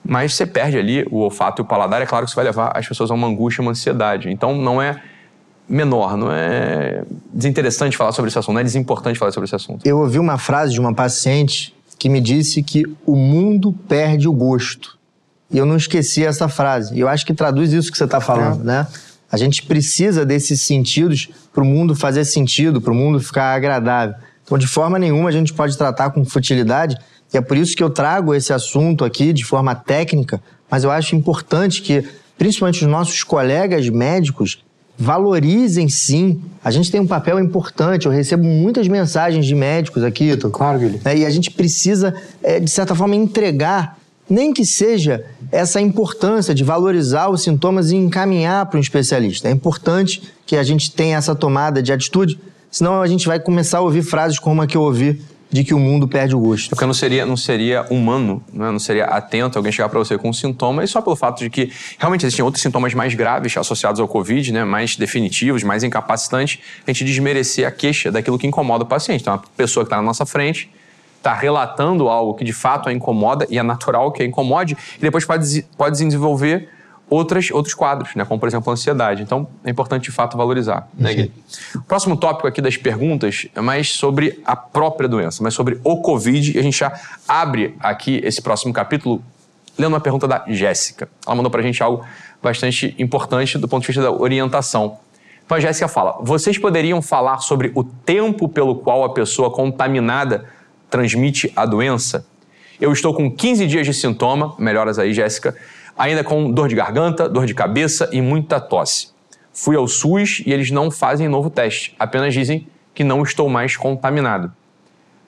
Mas 0.03 0.35
você 0.35 0.45
perde 0.45 0.77
ali 0.77 1.05
o 1.11 1.17
olfato 1.17 1.61
e 1.61 1.63
o 1.63 1.65
paladar, 1.65 2.01
é 2.01 2.05
claro 2.05 2.25
que 2.25 2.29
isso 2.29 2.35
vai 2.35 2.45
levar 2.45 2.71
as 2.75 2.87
pessoas 2.87 3.11
a 3.11 3.13
uma 3.13 3.27
angústia, 3.27 3.61
uma 3.61 3.71
ansiedade. 3.71 4.29
Então, 4.29 4.55
não 4.55 4.81
é 4.81 5.01
menor, 5.67 6.15
não 6.15 6.31
é 6.31 7.03
desinteressante 7.33 7.97
falar 7.97 8.13
sobre 8.13 8.29
esse 8.29 8.39
assunto, 8.39 8.53
não 8.53 8.61
é 8.61 8.63
desimportante 8.63 9.19
falar 9.19 9.31
sobre 9.31 9.45
esse 9.45 9.55
assunto. 9.55 9.85
Eu 9.85 9.99
ouvi 9.99 10.17
uma 10.17 10.37
frase 10.37 10.71
de 10.73 10.79
uma 10.79 10.93
paciente 10.93 11.75
que 11.97 12.09
me 12.09 12.21
disse 12.21 12.61
que 12.61 12.83
o 13.05 13.15
mundo 13.15 13.73
perde 13.87 14.27
o 14.27 14.33
gosto. 14.33 14.97
E 15.49 15.57
eu 15.57 15.65
não 15.65 15.77
esqueci 15.77 16.23
essa 16.23 16.47
frase. 16.47 16.95
E 16.95 16.99
eu 16.99 17.07
acho 17.07 17.25
que 17.25 17.33
traduz 17.33 17.71
isso 17.73 17.91
que 17.91 17.97
você 17.97 18.03
está 18.03 18.19
falando, 18.19 18.61
é. 18.61 18.65
né? 18.65 18.87
A 19.31 19.37
gente 19.37 19.63
precisa 19.63 20.25
desses 20.25 20.61
sentidos 20.61 21.29
para 21.53 21.61
o 21.61 21.65
mundo 21.65 21.95
fazer 21.95 22.23
sentido, 22.23 22.81
para 22.81 22.93
o 22.93 22.95
mundo 22.95 23.19
ficar 23.19 23.53
agradável. 23.53 24.15
Então, 24.43 24.57
de 24.57 24.67
forma 24.67 24.97
nenhuma, 24.97 25.27
a 25.27 25.31
gente 25.31 25.53
pode 25.53 25.77
tratar 25.77 26.11
com 26.11 26.23
futilidade. 26.23 26.97
E 27.33 27.37
é 27.37 27.41
por 27.41 27.57
isso 27.57 27.75
que 27.75 27.83
eu 27.83 27.89
trago 27.89 28.33
esse 28.33 28.53
assunto 28.53 29.03
aqui 29.03 29.33
de 29.33 29.43
forma 29.43 29.75
técnica, 29.75 30.41
mas 30.71 30.85
eu 30.85 30.91
acho 30.91 31.15
importante 31.15 31.81
que, 31.81 32.07
principalmente 32.37 32.85
os 32.85 32.89
nossos 32.89 33.23
colegas 33.23 33.89
médicos, 33.89 34.63
valorizem 34.97 35.87
sim. 35.87 36.41
A 36.63 36.71
gente 36.71 36.91
tem 36.91 36.99
um 36.99 37.07
papel 37.07 37.39
importante. 37.39 38.07
Eu 38.07 38.11
recebo 38.11 38.43
muitas 38.43 38.87
mensagens 38.87 39.45
de 39.45 39.53
médicos 39.53 40.03
aqui, 40.03 40.31
Ito. 40.31 40.49
Claro, 40.49 40.79
Guilherme. 40.79 41.01
Né? 41.05 41.17
E 41.19 41.25
a 41.25 41.29
gente 41.29 41.51
precisa, 41.51 42.15
é, 42.41 42.59
de 42.59 42.69
certa 42.69 42.95
forma, 42.95 43.15
entregar, 43.15 43.97
nem 44.29 44.51
que 44.51 44.65
seja 44.65 45.23
essa 45.51 45.79
importância 45.79 46.53
de 46.53 46.63
valorizar 46.63 47.29
os 47.29 47.43
sintomas 47.43 47.91
e 47.91 47.95
encaminhar 47.95 48.65
para 48.65 48.77
um 48.77 48.81
especialista. 48.81 49.47
É 49.47 49.51
importante 49.51 50.23
que 50.45 50.57
a 50.57 50.63
gente 50.63 50.91
tenha 50.91 51.17
essa 51.17 51.35
tomada 51.35 51.81
de 51.81 51.93
atitude, 51.93 52.39
senão 52.69 53.01
a 53.01 53.07
gente 53.07 53.27
vai 53.27 53.39
começar 53.39 53.77
a 53.77 53.81
ouvir 53.81 54.01
frases 54.01 54.39
como 54.39 54.61
a 54.61 54.67
que 54.67 54.75
eu 54.75 54.81
ouvi 54.81 55.21
de 55.49 55.63
que 55.63 55.73
o 55.73 55.79
mundo 55.79 56.07
perde 56.07 56.35
o 56.35 56.39
gosto. 56.39 56.69
Porque 56.69 56.85
não 56.85 56.93
seria, 56.93 57.25
não 57.25 57.37
seria 57.37 57.83
humano, 57.89 58.43
né? 58.51 58.69
não 58.71 58.79
seria 58.79 59.05
atento 59.05 59.57
alguém 59.57 59.71
chegar 59.71 59.89
para 59.89 59.99
você 59.99 60.17
com 60.17 60.29
um 60.29 60.33
sintoma, 60.33 60.83
e 60.83 60.87
só 60.87 61.01
pelo 61.01 61.15
fato 61.15 61.39
de 61.39 61.49
que 61.49 61.71
realmente 61.97 62.25
existem 62.25 62.43
outros 62.43 62.61
sintomas 62.61 62.93
mais 62.93 63.13
graves 63.13 63.55
associados 63.55 63.99
ao 63.99 64.07
Covid, 64.07 64.51
né? 64.51 64.63
mais 64.63 64.95
definitivos, 64.95 65.63
mais 65.63 65.83
incapacitantes, 65.83 66.59
a 66.85 66.91
gente 66.91 67.05
desmerecer 67.05 67.67
a 67.67 67.71
queixa 67.71 68.11
daquilo 68.11 68.37
que 68.37 68.47
incomoda 68.47 68.83
o 68.83 68.87
paciente. 68.87 69.21
Então, 69.21 69.33
a 69.33 69.41
pessoa 69.55 69.83
que 69.83 69.87
está 69.87 69.97
na 69.97 70.03
nossa 70.03 70.25
frente 70.25 70.69
está 71.17 71.33
relatando 71.33 72.07
algo 72.07 72.33
que 72.33 72.43
de 72.43 72.53
fato 72.53 72.89
a 72.89 72.93
incomoda, 72.93 73.47
e 73.49 73.57
é 73.57 73.63
natural 73.63 74.11
que 74.11 74.23
a 74.23 74.25
incomode, 74.25 74.77
e 74.97 75.01
depois 75.01 75.25
pode, 75.25 75.65
pode 75.77 75.91
desenvolver 75.97 76.69
outras, 77.09 77.51
outros 77.51 77.73
quadros, 77.73 78.15
né? 78.15 78.25
como 78.25 78.39
por 78.39 78.47
exemplo 78.47 78.69
a 78.69 78.73
ansiedade. 78.73 79.23
Então 79.23 79.47
é 79.63 79.69
importante 79.69 80.03
de 80.03 80.11
fato 80.11 80.37
valorizar. 80.37 80.87
Né? 80.93 81.29
O 81.75 81.81
próximo 81.81 82.17
tópico 82.17 82.47
aqui 82.47 82.61
das 82.61 82.77
perguntas 82.77 83.47
é 83.55 83.61
mais 83.61 83.91
sobre 83.91 84.41
a 84.45 84.55
própria 84.55 85.07
doença, 85.07 85.41
mais 85.41 85.53
sobre 85.53 85.79
o 85.83 86.01
Covid. 86.01 86.55
E 86.55 86.59
a 86.59 86.63
gente 86.63 86.77
já 86.77 86.99
abre 87.27 87.75
aqui 87.79 88.19
esse 88.23 88.41
próximo 88.41 88.73
capítulo 88.73 89.23
lendo 89.77 89.93
uma 89.93 90.01
pergunta 90.01 90.27
da 90.27 90.43
Jéssica. 90.47 91.07
Ela 91.25 91.35
mandou 91.35 91.51
para 91.51 91.61
a 91.61 91.63
gente 91.63 91.81
algo 91.81 92.03
bastante 92.41 92.95
importante 92.97 93.57
do 93.57 93.67
ponto 93.67 93.81
de 93.81 93.87
vista 93.87 94.01
da 94.01 94.11
orientação. 94.11 94.97
Então 95.45 95.57
a 95.57 95.61
Jéssica 95.61 95.87
fala: 95.87 96.17
vocês 96.21 96.57
poderiam 96.57 97.01
falar 97.01 97.39
sobre 97.39 97.71
o 97.73 97.83
tempo 97.83 98.49
pelo 98.49 98.75
qual 98.75 99.03
a 99.03 99.13
pessoa 99.13 99.49
contaminada 99.49 100.45
transmite 100.89 101.51
a 101.55 101.65
doença? 101.65 102.25
Eu 102.79 102.91
estou 102.91 103.13
com 103.13 103.31
15 103.31 103.65
dias 103.65 103.87
de 103.87 103.93
sintoma, 103.93 104.53
melhoras 104.59 104.99
aí, 104.99 105.11
Jéssica, 105.13 105.55
ainda 105.97 106.23
com 106.23 106.51
dor 106.51 106.67
de 106.67 106.75
garganta, 106.75 107.27
dor 107.27 107.45
de 107.45 107.53
cabeça 107.53 108.09
e 108.11 108.21
muita 108.21 108.59
tosse. 108.59 109.09
Fui 109.51 109.75
ao 109.75 109.87
SUS 109.87 110.43
e 110.45 110.53
eles 110.53 110.69
não 110.69 110.91
fazem 110.91 111.27
novo 111.27 111.49
teste, 111.49 111.95
apenas 111.97 112.33
dizem 112.33 112.67
que 112.93 113.03
não 113.03 113.23
estou 113.23 113.49
mais 113.49 113.75
contaminado. 113.75 114.51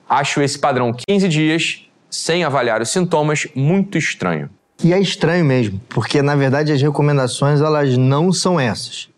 Acho 0.08 0.40
esse 0.40 0.58
padrão 0.58 0.92
15 0.92 1.28
dias, 1.28 1.84
sem 2.10 2.44
avaliar 2.44 2.80
os 2.80 2.90
sintomas, 2.90 3.46
muito 3.54 3.96
estranho. 3.96 4.50
E 4.82 4.92
é 4.92 5.00
estranho 5.00 5.44
mesmo, 5.44 5.80
porque 5.88 6.22
na 6.22 6.34
verdade 6.34 6.72
as 6.72 6.80
recomendações 6.80 7.60
elas 7.60 7.96
não 7.96 8.32
são 8.32 8.58
essas. 8.58 9.08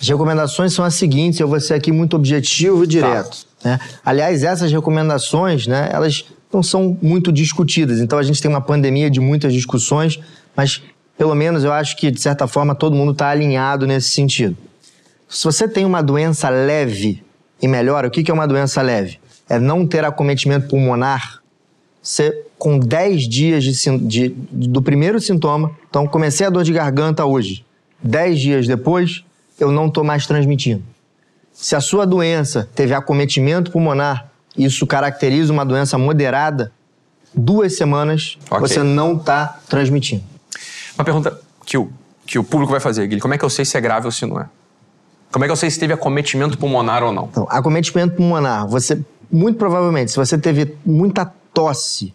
As 0.00 0.08
recomendações 0.08 0.72
são 0.72 0.84
as 0.84 0.94
seguintes, 0.94 1.40
eu 1.40 1.48
vou 1.48 1.58
ser 1.60 1.74
aqui 1.74 1.90
muito 1.90 2.14
objetivo 2.14 2.84
e 2.84 2.86
direto. 2.86 3.46
Tá. 3.60 3.70
Né? 3.70 3.80
Aliás, 4.04 4.44
essas 4.44 4.70
recomendações, 4.70 5.66
né, 5.66 5.88
elas 5.92 6.24
não 6.52 6.62
são 6.62 6.96
muito 7.02 7.32
discutidas. 7.32 8.00
Então 8.00 8.18
a 8.18 8.22
gente 8.22 8.40
tem 8.40 8.50
uma 8.50 8.60
pandemia 8.60 9.10
de 9.10 9.20
muitas 9.20 9.52
discussões, 9.52 10.20
mas 10.58 10.82
pelo 11.16 11.36
menos 11.36 11.62
eu 11.62 11.72
acho 11.72 11.96
que, 11.96 12.10
de 12.10 12.20
certa 12.20 12.48
forma, 12.48 12.74
todo 12.74 12.96
mundo 12.96 13.12
está 13.12 13.28
alinhado 13.28 13.86
nesse 13.86 14.08
sentido. 14.08 14.56
Se 15.28 15.44
você 15.44 15.68
tem 15.68 15.84
uma 15.84 16.02
doença 16.02 16.48
leve 16.48 17.22
e 17.62 17.68
melhora, 17.68 18.08
o 18.08 18.10
que 18.10 18.28
é 18.28 18.34
uma 18.34 18.46
doença 18.46 18.82
leve? 18.82 19.20
É 19.48 19.56
não 19.56 19.86
ter 19.86 20.04
acometimento 20.04 20.66
pulmonar. 20.66 21.40
Você, 22.02 22.44
com 22.58 22.76
10 22.76 23.28
dias 23.28 23.62
de, 23.62 23.98
de, 23.98 24.28
do 24.50 24.82
primeiro 24.82 25.20
sintoma, 25.20 25.70
então 25.88 26.08
comecei 26.08 26.44
a 26.44 26.50
dor 26.50 26.64
de 26.64 26.72
garganta 26.72 27.24
hoje. 27.24 27.64
10 28.02 28.40
dias 28.40 28.66
depois, 28.66 29.24
eu 29.60 29.70
não 29.70 29.86
estou 29.86 30.02
mais 30.02 30.26
transmitindo. 30.26 30.82
Se 31.52 31.76
a 31.76 31.80
sua 31.80 32.04
doença 32.04 32.68
teve 32.74 32.94
acometimento 32.94 33.70
pulmonar, 33.70 34.28
isso 34.56 34.84
caracteriza 34.88 35.52
uma 35.52 35.64
doença 35.64 35.96
moderada, 35.96 36.72
duas 37.32 37.76
semanas 37.76 38.36
okay. 38.50 38.58
você 38.58 38.82
não 38.82 39.14
está 39.14 39.60
transmitindo. 39.68 40.37
Uma 40.98 41.04
pergunta 41.04 41.40
que 41.64 41.78
o, 41.78 41.88
que 42.26 42.38
o 42.38 42.44
público 42.44 42.72
vai 42.72 42.80
fazer, 42.80 43.02
Guilherme, 43.02 43.20
como 43.20 43.34
é 43.34 43.38
que 43.38 43.44
eu 43.44 43.50
sei 43.50 43.64
se 43.64 43.76
é 43.76 43.80
grave 43.80 44.06
ou 44.06 44.10
se 44.10 44.26
não 44.26 44.40
é? 44.40 44.46
Como 45.30 45.44
é 45.44 45.48
que 45.48 45.52
eu 45.52 45.56
sei 45.56 45.70
se 45.70 45.78
teve 45.78 45.92
acometimento 45.92 46.58
pulmonar 46.58 47.04
ou 47.04 47.12
não? 47.12 47.28
Então, 47.30 47.46
acometimento 47.50 48.16
pulmonar, 48.16 48.66
você, 48.66 49.00
muito 49.30 49.56
provavelmente, 49.58 50.10
se 50.10 50.16
você 50.16 50.36
teve 50.36 50.74
muita 50.84 51.24
tosse, 51.54 52.12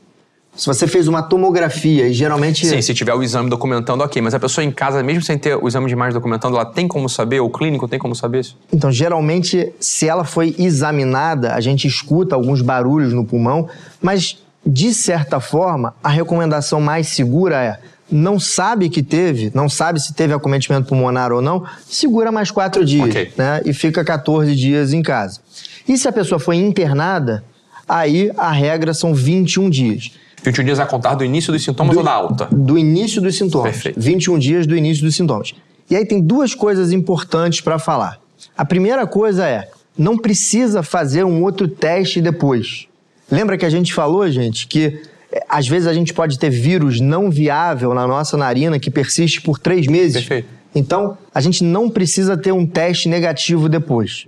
se 0.56 0.68
você 0.68 0.86
fez 0.86 1.08
uma 1.08 1.24
tomografia 1.24 2.08
e 2.08 2.14
geralmente. 2.14 2.68
Sim, 2.68 2.82
se 2.82 2.94
tiver 2.94 3.14
o 3.14 3.24
exame 3.24 3.50
documentando, 3.50 4.04
ok. 4.04 4.22
Mas 4.22 4.36
a 4.36 4.40
pessoa 4.40 4.64
em 4.64 4.72
casa, 4.72 5.02
mesmo 5.02 5.24
sem 5.24 5.38
ter 5.38 5.56
o 5.56 5.68
exame 5.68 5.88
de 5.88 5.94
imagem 5.94 6.14
documentando, 6.14 6.56
ela 6.58 6.66
tem 6.66 6.88
como 6.88 7.10
saber? 7.10 7.40
O 7.40 7.50
clínico 7.50 7.88
tem 7.88 7.98
como 7.98 8.14
saber 8.14 8.42
isso? 8.42 8.58
Então, 8.72 8.92
geralmente, 8.92 9.74
se 9.80 10.08
ela 10.08 10.24
foi 10.24 10.54
examinada, 10.60 11.56
a 11.56 11.62
gente 11.62 11.88
escuta 11.88 12.36
alguns 12.36 12.62
barulhos 12.62 13.14
no 13.14 13.26
pulmão, 13.26 13.68
mas 14.00 14.38
de 14.66 14.94
certa 14.94 15.40
forma, 15.40 15.94
a 16.04 16.10
recomendação 16.10 16.80
mais 16.80 17.08
segura 17.10 17.62
é 17.62 17.80
não 18.12 18.40
sabe 18.40 18.90
que 18.90 19.02
teve, 19.02 19.52
não 19.54 19.68
sabe 19.70 20.00
se 20.00 20.14
teve 20.14 20.34
acometimento 20.34 20.88
pulmonar 20.88 21.32
ou 21.32 21.42
não, 21.42 21.64
segura 21.88 22.32
mais 22.32 22.52
quatro 22.52 22.86
dias 22.86 23.10
okay. 23.10 23.32
né, 23.38 23.62
e 23.66 23.74
fica 23.74 24.04
14 24.04 24.56
dias 24.56 24.94
em 24.94 25.02
casa. 25.02 25.40
E 25.88 25.98
se 25.98 26.08
a 26.08 26.12
pessoa 26.12 26.40
foi 26.40 26.58
internada, 26.58 27.44
aí 27.88 28.32
a 28.38 28.52
regra 28.52 28.94
são 28.94 29.14
21 29.14 29.70
dias. 29.70 30.12
21 30.44 30.66
dias 30.66 30.80
a 30.80 30.86
contar 30.86 31.16
do 31.16 31.24
início 31.24 31.52
dos 31.54 31.64
sintomas 31.64 31.94
do, 31.94 32.00
ou 32.00 32.04
da 32.04 32.12
alta? 32.12 32.48
Do 32.52 32.78
início 32.78 33.22
dos 33.22 33.38
sintomas. 33.38 33.72
Perfeito. 33.72 34.00
21 34.00 34.40
dias 34.40 34.68
do 34.68 34.76
início 34.76 35.04
dos 35.04 35.16
sintomas. 35.16 35.54
E 35.90 35.96
aí 35.96 36.06
tem 36.06 36.22
duas 36.22 36.54
coisas 36.54 36.92
importantes 36.92 37.62
para 37.62 37.80
falar. 37.80 38.20
A 38.58 38.66
primeira 38.66 39.08
coisa 39.08 39.48
é, 39.48 39.70
não 39.98 40.18
precisa 40.18 40.84
fazer 40.84 41.24
um 41.24 41.44
outro 41.44 41.68
teste 41.68 42.22
depois. 42.22 42.88
Lembra 43.32 43.58
que 43.58 43.66
a 43.66 43.70
gente 43.70 43.94
falou, 43.94 44.30
gente, 44.30 44.68
que 44.68 45.02
às 45.50 45.68
vezes 45.68 45.88
a 45.88 45.94
gente 45.94 46.14
pode 46.14 46.38
ter 46.38 46.50
vírus 46.50 47.00
não 47.00 47.30
viável 47.30 47.94
na 47.94 48.08
nossa 48.08 48.38
narina 48.38 48.80
que 48.80 48.92
persiste 48.92 49.42
por 49.42 49.60
três 49.60 49.88
meses. 49.88 50.16
Perfeito. 50.16 50.48
Então, 50.76 51.18
a 51.34 51.40
gente 51.40 51.64
não 51.64 51.90
precisa 51.90 52.36
ter 52.36 52.52
um 52.52 52.66
teste 52.66 53.08
negativo 53.08 53.70
depois. 53.70 54.26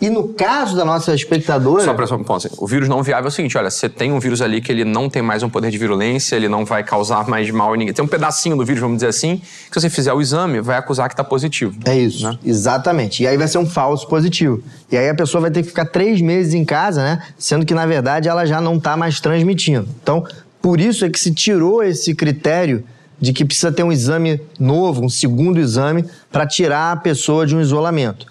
E 0.00 0.08
no 0.08 0.28
caso 0.28 0.76
da 0.76 0.84
nossa 0.84 1.12
espectadora. 1.12 1.82
Só 1.82 1.92
para 1.92 2.06
só 2.06 2.14
um 2.14 2.22
ponto, 2.22 2.46
assim, 2.46 2.54
o 2.56 2.66
vírus 2.68 2.88
não 2.88 3.02
viável 3.02 3.24
é 3.24 3.28
o 3.28 3.32
seguinte: 3.32 3.58
olha, 3.58 3.68
você 3.68 3.88
tem 3.88 4.12
um 4.12 4.20
vírus 4.20 4.40
ali 4.40 4.60
que 4.60 4.70
ele 4.70 4.84
não 4.84 5.10
tem 5.10 5.20
mais 5.20 5.42
um 5.42 5.48
poder 5.48 5.70
de 5.72 5.78
virulência, 5.78 6.36
ele 6.36 6.48
não 6.48 6.64
vai 6.64 6.84
causar 6.84 7.26
mais 7.26 7.50
mal 7.50 7.74
em 7.74 7.78
ninguém. 7.78 7.94
Tem 7.94 8.04
um 8.04 8.08
pedacinho 8.08 8.56
do 8.56 8.64
vírus, 8.64 8.80
vamos 8.80 8.98
dizer 8.98 9.08
assim, 9.08 9.38
que 9.38 9.74
se 9.74 9.80
você 9.80 9.90
fizer 9.90 10.12
o 10.12 10.20
exame, 10.20 10.60
vai 10.60 10.76
acusar 10.76 11.08
que 11.08 11.14
está 11.14 11.24
positivo. 11.24 11.76
É 11.84 11.98
isso, 11.98 12.22
né? 12.22 12.38
exatamente. 12.44 13.24
E 13.24 13.26
aí 13.26 13.36
vai 13.36 13.48
ser 13.48 13.58
um 13.58 13.66
falso 13.66 14.06
positivo. 14.06 14.62
E 14.90 14.96
aí 14.96 15.08
a 15.08 15.14
pessoa 15.14 15.42
vai 15.42 15.50
ter 15.50 15.62
que 15.62 15.68
ficar 15.68 15.86
três 15.86 16.20
meses 16.20 16.54
em 16.54 16.64
casa, 16.64 17.02
né? 17.02 17.22
Sendo 17.36 17.66
que, 17.66 17.74
na 17.74 17.84
verdade, 17.84 18.28
ela 18.28 18.46
já 18.46 18.60
não 18.60 18.76
está 18.76 18.96
mais 18.96 19.18
transmitindo. 19.18 19.88
Então, 20.00 20.24
por 20.68 20.82
isso 20.82 21.06
é 21.06 21.08
que 21.08 21.18
se 21.18 21.32
tirou 21.32 21.82
esse 21.82 22.14
critério 22.14 22.84
de 23.18 23.32
que 23.32 23.42
precisa 23.42 23.72
ter 23.72 23.84
um 23.84 23.90
exame 23.90 24.38
novo, 24.60 25.02
um 25.02 25.08
segundo 25.08 25.58
exame, 25.58 26.04
para 26.30 26.46
tirar 26.46 26.92
a 26.92 26.96
pessoa 26.96 27.46
de 27.46 27.56
um 27.56 27.60
isolamento. 27.62 28.26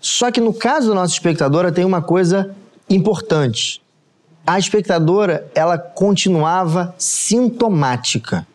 Só 0.00 0.30
que 0.30 0.40
no 0.40 0.54
caso 0.54 0.90
da 0.90 0.94
nossa 0.94 1.12
espectadora 1.12 1.72
tem 1.72 1.84
uma 1.84 2.00
coisa 2.00 2.54
importante. 2.88 3.82
A 4.46 4.56
espectadora, 4.56 5.50
ela 5.52 5.76
continuava 5.76 6.94
sintomática. 6.96 8.46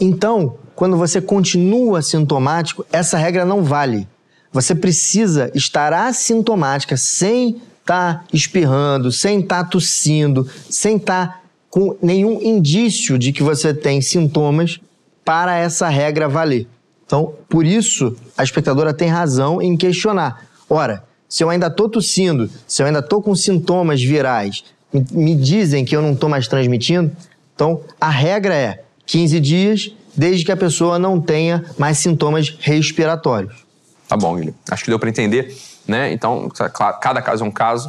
Então, 0.00 0.56
quando 0.74 0.96
você 0.96 1.20
continua 1.20 2.00
sintomático, 2.00 2.86
essa 2.90 3.18
regra 3.18 3.44
não 3.44 3.62
vale. 3.62 4.08
Você 4.50 4.74
precisa 4.74 5.52
estar 5.54 5.92
assintomática, 5.92 6.96
sem 6.96 7.60
estar 7.82 8.20
tá 8.20 8.24
espirrando, 8.32 9.12
sem 9.12 9.40
estar 9.40 9.64
tá 9.64 9.68
tossindo, 9.68 10.48
sem 10.70 10.96
estar 10.96 11.28
tá 11.28 11.40
com 11.78 11.96
nenhum 12.02 12.42
indício 12.42 13.16
de 13.16 13.32
que 13.32 13.40
você 13.40 13.72
tem 13.72 14.00
sintomas 14.00 14.80
para 15.24 15.56
essa 15.56 15.88
regra 15.88 16.28
valer. 16.28 16.66
Então, 17.06 17.34
por 17.48 17.64
isso, 17.64 18.16
a 18.36 18.42
espectadora 18.42 18.92
tem 18.92 19.06
razão 19.06 19.62
em 19.62 19.76
questionar. 19.76 20.44
Ora, 20.68 21.04
se 21.28 21.44
eu 21.44 21.48
ainda 21.48 21.68
estou 21.68 21.88
tossindo, 21.88 22.50
se 22.66 22.82
eu 22.82 22.86
ainda 22.86 22.98
estou 22.98 23.22
com 23.22 23.32
sintomas 23.32 24.02
virais, 24.02 24.64
me, 25.12 25.36
dizem 25.36 25.84
que 25.84 25.94
eu 25.94 26.02
não 26.02 26.14
estou 26.14 26.28
mais 26.28 26.48
transmitindo, 26.48 27.12
então 27.54 27.80
a 28.00 28.10
regra 28.10 28.56
é 28.56 28.82
15 29.06 29.38
dias, 29.38 29.92
desde 30.16 30.44
que 30.44 30.50
a 30.50 30.56
pessoa 30.56 30.98
não 30.98 31.20
tenha 31.20 31.64
mais 31.78 31.98
sintomas 31.98 32.56
respiratórios. 32.58 33.54
Tá 34.08 34.16
bom, 34.16 34.34
Guilherme. 34.34 34.58
Acho 34.68 34.82
que 34.82 34.90
deu 34.90 34.98
para 34.98 35.10
entender, 35.10 35.56
né? 35.86 36.12
Então, 36.12 36.50
cada 37.00 37.22
caso 37.22 37.44
é 37.44 37.46
um 37.46 37.52
caso 37.52 37.88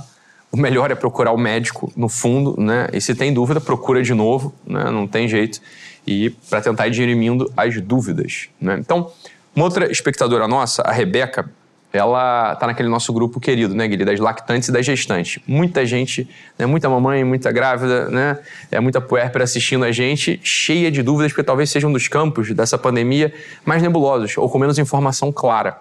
o 0.52 0.58
melhor 0.58 0.92
é 0.92 0.96
procurar 0.96 1.32
o 1.32 1.38
médico 1.38 1.92
no 1.96 2.10
fundo, 2.10 2.60
né? 2.60 2.88
E 2.92 3.00
se 3.00 3.14
tem 3.14 3.34
dúvida, 3.34 3.62
procura 3.62 4.02
de 4.02 4.14
novo, 4.14 4.54
né? 4.66 4.90
Não 4.90 5.08
tem 5.08 5.28
jeito. 5.28 5.62
E 6.08 6.32
para 6.50 6.62
tentar 6.62 6.88
ir 6.88 6.92
dirimindo 6.92 7.52
as 7.56 7.80
dúvidas, 7.82 8.50
né? 8.60 8.78
Então, 8.80 9.12
uma 9.56 9.66
outra 9.66 9.92
espectadora 9.92 10.48
nossa, 10.48 10.82
a 10.82 10.92
Rebeca, 10.92 11.50
ela 11.92 12.56
tá 12.56 12.68
naquele 12.68 12.88
nosso 12.88 13.12
grupo 13.12 13.40
querido, 13.40 13.74
né, 13.74 13.88
Guilherme, 13.88 14.12
das 14.12 14.20
lactantes 14.20 14.70
e 14.70 14.72
das 14.72 14.86
gestantes. 14.86 15.42
Muita 15.48 15.86
gente, 15.86 16.30
né, 16.58 16.66
muita 16.66 16.88
mamãe, 16.88 17.24
muita 17.24 17.52
grávida, 17.52 18.10
né, 18.10 18.38
é 18.72 18.80
muita 18.80 19.02
puérpera 19.02 19.44
assistindo 19.44 19.84
a 19.84 19.92
gente, 19.92 20.40
cheia 20.44 20.92
de 20.92 21.02
dúvidas, 21.02 21.32
porque 21.32 21.44
talvez 21.44 21.70
seja 21.72 21.88
um 21.88 21.92
dos 21.92 22.08
campos 22.08 22.52
dessa 22.54 22.78
pandemia 22.78 23.34
mais 23.66 23.82
nebulosos 23.82 24.38
ou 24.38 24.48
com 24.50 24.60
menos 24.60 24.78
informação 24.78 25.32
clara. 25.32 25.78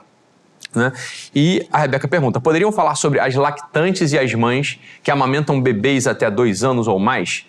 Né? 0.74 0.92
E 1.35 1.66
a 1.72 1.78
Rebeca 1.78 2.07
pergunta: 2.07 2.40
poderiam 2.40 2.70
falar 2.70 2.94
sobre 2.94 3.20
as 3.20 3.35
lactantes 3.35 4.12
e 4.12 4.18
as 4.18 4.33
mães 4.35 4.78
que 5.02 5.11
amamentam 5.11 5.61
bebês 5.61 6.07
até 6.07 6.31
dois 6.31 6.62
anos 6.62 6.87
ou 6.87 6.98
mais? 6.98 7.44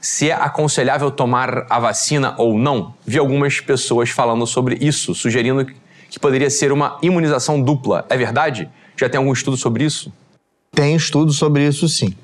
Se 0.00 0.30
é 0.30 0.32
aconselhável 0.32 1.10
tomar 1.10 1.66
a 1.70 1.78
vacina 1.78 2.34
ou 2.36 2.58
não? 2.58 2.94
Vi 3.06 3.18
algumas 3.18 3.60
pessoas 3.60 4.10
falando 4.10 4.46
sobre 4.46 4.76
isso, 4.80 5.14
sugerindo 5.14 5.64
que 6.10 6.18
poderia 6.18 6.50
ser 6.50 6.72
uma 6.72 6.98
imunização 7.02 7.62
dupla. 7.62 8.04
É 8.08 8.16
verdade? 8.16 8.68
Já 8.96 9.08
tem 9.08 9.18
algum 9.18 9.32
estudo 9.32 9.56
sobre 9.56 9.84
isso? 9.84 10.12
Tem 10.72 10.96
estudo 10.96 11.32
sobre 11.32 11.66
isso, 11.66 11.88
sim. 11.88 12.14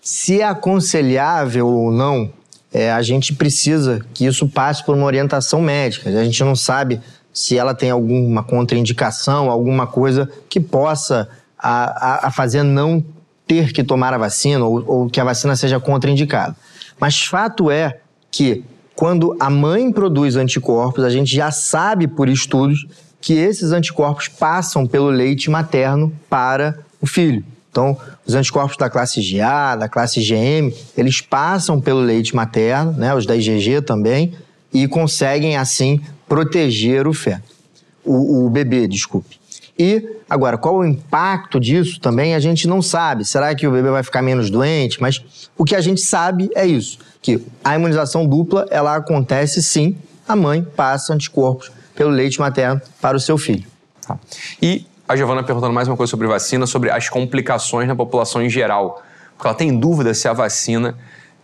Se 0.00 0.40
é 0.40 0.44
aconselhável 0.44 1.68
ou 1.68 1.92
não, 1.92 2.32
é, 2.72 2.90
a 2.90 3.02
gente 3.02 3.34
precisa 3.34 4.04
que 4.12 4.26
isso 4.26 4.48
passe 4.48 4.84
por 4.84 4.96
uma 4.96 5.06
orientação 5.06 5.60
médica. 5.60 6.10
A 6.10 6.24
gente 6.24 6.42
não 6.42 6.56
sabe 6.56 7.00
se 7.32 7.56
ela 7.56 7.74
tem 7.74 7.90
alguma 7.90 8.42
contraindicação, 8.42 9.50
alguma 9.50 9.86
coisa 9.86 10.30
que 10.48 10.60
possa 10.60 11.28
a, 11.58 12.26
a, 12.26 12.26
a 12.28 12.30
fazer 12.30 12.62
não 12.62 13.04
ter 13.46 13.72
que 13.72 13.82
tomar 13.82 14.12
a 14.12 14.18
vacina 14.18 14.64
ou, 14.64 14.84
ou 14.86 15.10
que 15.10 15.20
a 15.20 15.24
vacina 15.24 15.56
seja 15.56 15.80
contraindicada. 15.80 16.56
Mas 17.00 17.22
fato 17.22 17.70
é 17.70 17.98
que 18.30 18.64
quando 18.94 19.36
a 19.40 19.50
mãe 19.50 19.90
produz 19.90 20.36
anticorpos, 20.36 21.04
a 21.04 21.10
gente 21.10 21.34
já 21.34 21.50
sabe 21.50 22.06
por 22.06 22.28
estudos 22.28 22.86
que 23.20 23.34
esses 23.34 23.72
anticorpos 23.72 24.28
passam 24.28 24.86
pelo 24.86 25.08
leite 25.08 25.50
materno 25.50 26.12
para 26.28 26.78
o 27.00 27.06
filho. 27.06 27.44
Então, 27.70 27.96
os 28.26 28.34
anticorpos 28.34 28.76
da 28.76 28.90
classe 28.90 29.20
GA, 29.22 29.76
da 29.76 29.88
classe 29.88 30.20
GM, 30.20 30.74
eles 30.96 31.20
passam 31.20 31.80
pelo 31.80 32.00
leite 32.00 32.36
materno, 32.36 32.92
né, 32.92 33.14
os 33.14 33.24
da 33.24 33.34
IgG 33.34 33.80
também, 33.80 34.34
e 34.72 34.86
conseguem 34.86 35.56
assim 35.56 36.00
proteger 36.32 37.06
o 37.06 37.12
feto, 37.12 37.54
o, 38.02 38.46
o 38.46 38.48
bebê, 38.48 38.88
desculpe. 38.88 39.38
E 39.78 40.16
agora, 40.30 40.56
qual 40.56 40.76
o 40.76 40.84
impacto 40.84 41.60
disso 41.60 42.00
também 42.00 42.34
a 42.34 42.40
gente 42.40 42.66
não 42.66 42.80
sabe. 42.80 43.22
Será 43.22 43.54
que 43.54 43.66
o 43.66 43.70
bebê 43.70 43.90
vai 43.90 44.02
ficar 44.02 44.22
menos 44.22 44.48
doente? 44.48 44.98
Mas 44.98 45.22
o 45.58 45.62
que 45.62 45.76
a 45.76 45.80
gente 45.82 46.00
sabe 46.00 46.50
é 46.54 46.64
isso, 46.64 46.98
que 47.20 47.44
a 47.62 47.74
imunização 47.74 48.26
dupla, 48.26 48.66
ela 48.70 48.96
acontece 48.96 49.62
sim, 49.62 49.94
a 50.26 50.34
mãe 50.34 50.66
passa 50.74 51.12
anticorpos 51.12 51.70
pelo 51.94 52.10
leite 52.10 52.40
materno 52.40 52.80
para 52.98 53.14
o 53.14 53.20
seu 53.20 53.36
filho. 53.36 53.66
Tá. 54.00 54.18
E 54.62 54.86
a 55.06 55.14
Giovana 55.14 55.42
perguntando 55.42 55.74
mais 55.74 55.86
uma 55.86 55.98
coisa 55.98 56.10
sobre 56.10 56.26
vacina, 56.26 56.66
sobre 56.66 56.88
as 56.88 57.10
complicações 57.10 57.86
na 57.86 57.94
população 57.94 58.40
em 58.40 58.48
geral. 58.48 59.02
Porque 59.36 59.48
ela 59.48 59.56
tem 59.56 59.78
dúvida 59.78 60.14
se 60.14 60.26
a 60.26 60.32
vacina 60.32 60.96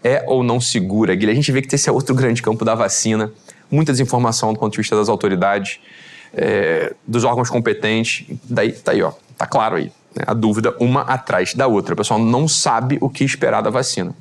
é 0.02 0.24
ou 0.26 0.42
não 0.42 0.58
segura. 0.58 1.14
Guilherme, 1.14 1.40
a 1.40 1.42
gente 1.42 1.52
vê 1.52 1.60
que 1.60 1.74
esse 1.74 1.90
é 1.90 1.92
outro 1.92 2.14
grande 2.16 2.40
campo 2.40 2.64
da 2.64 2.74
vacina 2.74 3.30
muita 3.70 3.92
desinformação 3.92 4.52
do 4.52 4.58
ponto 4.58 4.72
de 4.72 4.78
vista 4.78 4.96
das 4.96 5.08
autoridades, 5.08 5.80
é, 6.32 6.94
dos 7.06 7.24
órgãos 7.24 7.50
competentes. 7.50 8.26
Daí, 8.44 8.72
tá 8.72 8.92
aí, 8.92 9.02
ó, 9.02 9.12
tá 9.36 9.46
claro 9.46 9.76
aí. 9.76 9.92
Né? 10.14 10.24
A 10.26 10.34
dúvida 10.34 10.74
uma 10.78 11.02
atrás 11.02 11.54
da 11.54 11.66
outra. 11.66 11.94
O 11.94 11.96
pessoal 11.96 12.20
não 12.20 12.46
sabe 12.46 12.98
o 13.00 13.08
que 13.08 13.24
esperar 13.24 13.62
da 13.62 13.70
vacina. 13.70 14.14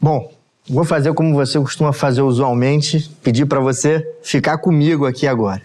Bom, 0.00 0.30
Vou 0.68 0.84
fazer 0.84 1.14
como 1.14 1.32
você 1.32 1.60
costuma 1.60 1.92
fazer 1.92 2.22
usualmente, 2.22 3.08
pedir 3.22 3.46
para 3.46 3.60
você 3.60 4.04
ficar 4.20 4.58
comigo 4.58 5.06
aqui 5.06 5.24
agora. 5.24 5.62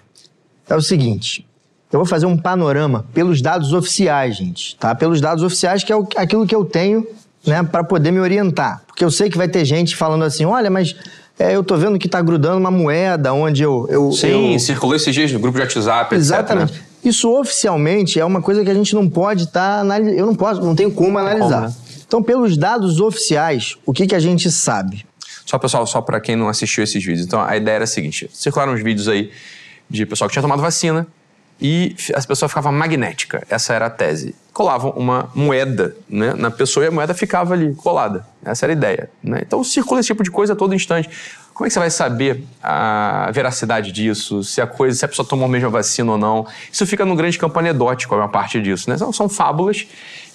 É 0.69 0.75
o 0.75 0.81
seguinte, 0.81 1.43
eu 1.91 1.97
vou 1.97 2.05
fazer 2.05 2.27
um 2.27 2.37
panorama 2.37 3.03
pelos 3.11 3.41
dados 3.41 3.73
oficiais, 3.73 4.37
gente, 4.37 4.75
tá? 4.75 4.93
Pelos 4.93 5.19
dados 5.19 5.43
oficiais, 5.43 5.83
que 5.83 5.91
é 5.91 5.95
aquilo 6.17 6.45
que 6.45 6.55
eu 6.55 6.63
tenho, 6.63 7.05
né, 7.45 7.63
para 7.63 7.83
poder 7.83 8.11
me 8.11 8.19
orientar. 8.19 8.83
Porque 8.85 9.03
eu 9.03 9.09
sei 9.09 9.27
que 9.27 9.37
vai 9.37 9.47
ter 9.47 9.65
gente 9.65 9.95
falando 9.95 10.23
assim, 10.23 10.45
olha, 10.45 10.69
mas 10.69 10.95
é, 11.41 11.55
eu 11.55 11.63
tô 11.63 11.75
vendo 11.75 11.97
que 11.97 12.07
tá 12.07 12.21
grudando 12.21 12.57
uma 12.57 12.71
moeda 12.71 13.33
onde 13.33 13.63
eu... 13.63 13.87
eu 13.89 14.11
Sim, 14.11 14.53
eu... 14.53 14.59
circulou 14.59 14.95
esses 14.95 15.13
dias 15.13 15.31
no 15.31 15.39
grupo 15.39 15.57
de 15.57 15.63
WhatsApp, 15.63 16.15
Exatamente. 16.15 16.71
etc. 16.71 16.81
né? 16.81 16.87
Isso 17.03 17.29
oficialmente 17.31 18.19
é 18.19 18.25
uma 18.25 18.41
coisa 18.41 18.63
que 18.63 18.69
a 18.69 18.73
gente 18.73 18.93
não 18.93 19.09
pode 19.09 19.45
estar 19.45 19.79
analisando. 19.79 20.17
Eu 20.17 20.25
não 20.25 20.35
posso, 20.35 20.61
não 20.61 20.75
tenho 20.75 20.91
como 20.91 21.17
analisar. 21.17 21.61
né? 21.61 21.73
Então, 22.05 22.21
pelos 22.21 22.57
dados 22.57 22.99
oficiais, 22.99 23.77
o 23.85 23.91
que, 23.91 24.05
que 24.05 24.13
a 24.13 24.19
gente 24.19 24.51
sabe? 24.51 25.05
Só, 25.45 25.57
pessoal, 25.57 25.85
só 25.87 25.99
para 26.01 26.19
quem 26.21 26.35
não 26.35 26.47
assistiu 26.47 26.83
esses 26.83 27.03
vídeos. 27.03 27.25
Então, 27.25 27.41
a 27.41 27.57
ideia 27.57 27.75
era 27.75 27.83
a 27.85 27.87
seguinte: 27.87 28.29
circularam 28.31 28.73
uns 28.73 28.83
vídeos 28.83 29.07
aí 29.07 29.31
de 29.89 30.05
pessoal 30.05 30.27
que 30.27 30.33
tinha 30.33 30.41
tomado 30.43 30.61
vacina 30.61 31.07
e 31.61 31.95
a 32.15 32.21
pessoa 32.23 32.49
ficava 32.49 32.71
magnética. 32.71 33.45
Essa 33.47 33.73
era 33.75 33.85
a 33.85 33.89
tese. 33.89 34.33
Colavam 34.51 34.91
uma 34.91 35.29
moeda 35.35 35.95
né, 36.09 36.33
na 36.33 36.49
pessoa 36.49 36.83
e 36.83 36.87
a 36.87 36.91
moeda 36.91 37.13
ficava 37.13 37.53
ali 37.53 37.75
colada. 37.75 38.25
Essa 38.43 38.65
era 38.65 38.73
a 38.73 38.75
ideia. 38.75 39.09
Né? 39.23 39.41
Então, 39.45 39.63
circula 39.63 39.99
esse 39.99 40.07
tipo 40.07 40.23
de 40.23 40.31
coisa 40.31 40.53
a 40.53 40.55
todo 40.55 40.73
instante. 40.73 41.07
Como 41.53 41.67
é 41.67 41.69
que 41.69 41.73
você 41.73 41.79
vai 41.79 41.91
saber 41.91 42.43
a 42.63 43.29
veracidade 43.31 43.91
disso? 43.91 44.43
Se 44.43 44.59
a 44.59 44.65
coisa, 44.65 44.97
se 44.97 45.05
a 45.05 45.07
pessoa 45.07 45.27
tomou 45.27 45.45
a 45.45 45.49
mesma 45.49 45.69
vacina 45.69 46.13
ou 46.13 46.17
não? 46.17 46.47
Isso 46.71 46.87
fica 46.87 47.05
no 47.05 47.15
grande 47.15 47.37
campo 47.37 47.59
anedótico, 47.59 48.15
é 48.15 48.17
uma 48.17 48.29
parte 48.29 48.59
disso, 48.59 48.89
né? 48.89 48.97
São, 48.97 49.13
são 49.13 49.29
fábulas 49.29 49.85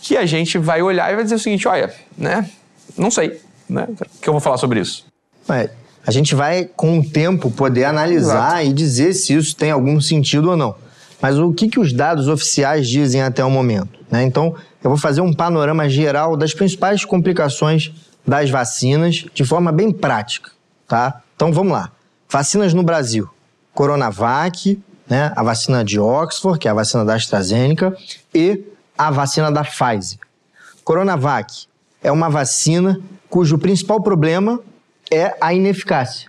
que 0.01 0.17
a 0.17 0.25
gente 0.25 0.59
vai 0.59 0.83
olhar 0.83 1.11
e 1.11 1.17
vai 1.17 1.25
dizer 1.25 1.35
o 1.35 1.39
seguinte: 1.41 1.67
olha, 1.67 1.93
né? 2.17 2.49
Não 2.97 3.11
sei, 3.11 3.41
né? 3.69 3.89
O 3.91 4.21
que 4.21 4.29
eu 4.29 4.33
vou 4.33 4.41
falar 4.41 4.59
sobre 4.59 4.79
isso? 4.79 5.07
Ué, 5.49 5.71
a 6.07 6.13
gente 6.13 6.37
vai, 6.37 6.69
com 6.77 7.01
o 7.01 7.05
tempo, 7.05 7.51
poder 7.51 7.85
analisar 7.85 8.65
e 8.65 8.73
dizer 8.73 9.13
se 9.13 9.35
isso 9.35 9.57
tem 9.57 9.73
algum 9.73 10.01
sentido 10.01 10.51
ou 10.51 10.57
não. 10.57 10.77
Mas 11.21 11.39
o 11.39 11.53
que, 11.53 11.69
que 11.69 11.81
os 11.81 11.93
dados 11.93 12.29
oficiais 12.29 12.89
dizem 12.89 13.23
até 13.23 13.45
o 13.45 13.51
momento? 13.51 13.97
né? 14.11 14.23
Então, 14.23 14.55
eu 14.83 14.91
vou 14.91 14.99
fazer 14.99 15.21
um 15.21 15.33
panorama 15.33 15.89
geral 15.89 16.37
das 16.37 16.55
principais 16.55 17.05
complicações 17.05 17.93
das 18.27 18.51
vacinas 18.51 19.27
de 19.33 19.45
forma 19.45 19.71
bem 19.71 19.93
prática, 19.93 20.51
tá? 20.87 21.23
Então, 21.35 21.53
vamos 21.53 21.73
lá. 21.73 21.93
Vacinas 22.29 22.75
no 22.75 22.83
Brasil. 22.83 23.29
Coronavac, 23.75 24.81
né? 25.09 25.33
a 25.37 25.43
vacina 25.43 25.85
de 25.85 26.01
Oxford, 26.01 26.59
que 26.59 26.67
é 26.67 26.71
a 26.71 26.75
vacina 26.75 27.05
da 27.05 27.15
AstraZeneca, 27.15 27.97
e 28.35 28.65
a 28.97 29.11
vacina 29.11 29.53
da 29.53 29.63
Pfizer. 29.63 30.19
Coronavac 30.83 31.67
é 32.03 32.11
uma 32.11 32.29
vacina 32.29 33.01
cujo 33.29 33.59
principal 33.59 34.01
problema 34.01 34.61
é 35.11 35.37
a 35.41 35.53
ineficácia. 35.53 36.29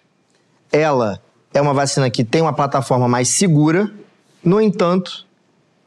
Ela 0.72 1.20
é 1.54 1.62
uma 1.62 1.74
vacina 1.74 2.10
que 2.10 2.24
tem 2.24 2.42
uma 2.42 2.54
plataforma 2.54 3.08
mais 3.08 3.30
segura, 3.30 3.90
no 4.44 4.62
entanto, 4.62 5.26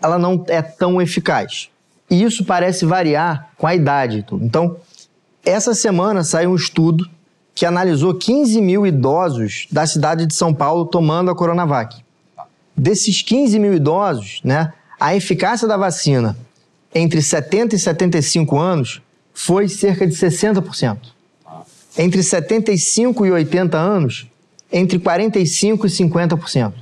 ela 0.03 0.19
não 0.19 0.45
é 0.49 0.63
tão 0.63 1.01
eficaz. 1.01 1.71
E 2.11 2.23
isso 2.23 2.45
parece 2.45 2.85
variar 2.85 3.51
com 3.57 3.67
a 3.67 3.75
idade. 3.75 4.25
Então, 4.33 4.77
essa 5.45 5.75
semana 5.75 6.25
saiu 6.25 6.51
um 6.51 6.57
estudo 6.57 7.09
que 7.55 7.65
analisou 7.67 8.15
15 8.15 8.61
mil 8.61 8.87
idosos 8.87 9.67
da 9.71 9.87
cidade 9.87 10.27
de 10.27 10.35
São 10.35 10.53
Paulo 10.53 10.87
tomando 10.87 11.31
a 11.31 11.35
Coronavac. 11.35 12.03
Desses 12.77 13.23
15 13.23 13.59
mil 13.59 13.75
idosos, 13.75 14.41
né, 14.43 14.73
a 14.99 15.15
eficácia 15.15 15.69
da 15.69 15.77
vacina 15.77 16.37
entre 16.95 17.23
70 17.23 17.77
e 17.77 17.79
75 17.79 18.59
anos 18.59 19.03
foi 19.33 19.69
cerca 19.69 20.07
de 20.07 20.15
60%. 20.15 20.99
Entre 21.97 22.23
75 22.23 23.27
e 23.27 23.31
80 23.31 23.77
anos, 23.77 24.27
entre 24.73 24.99
45 24.99 25.87
e 25.87 25.91
50%. 25.91 26.73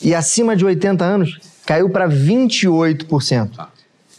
E 0.00 0.14
acima 0.14 0.54
de 0.56 0.64
80 0.64 1.04
anos, 1.04 1.38
caiu 1.64 1.88
para 1.90 2.08
28%. 2.08 3.66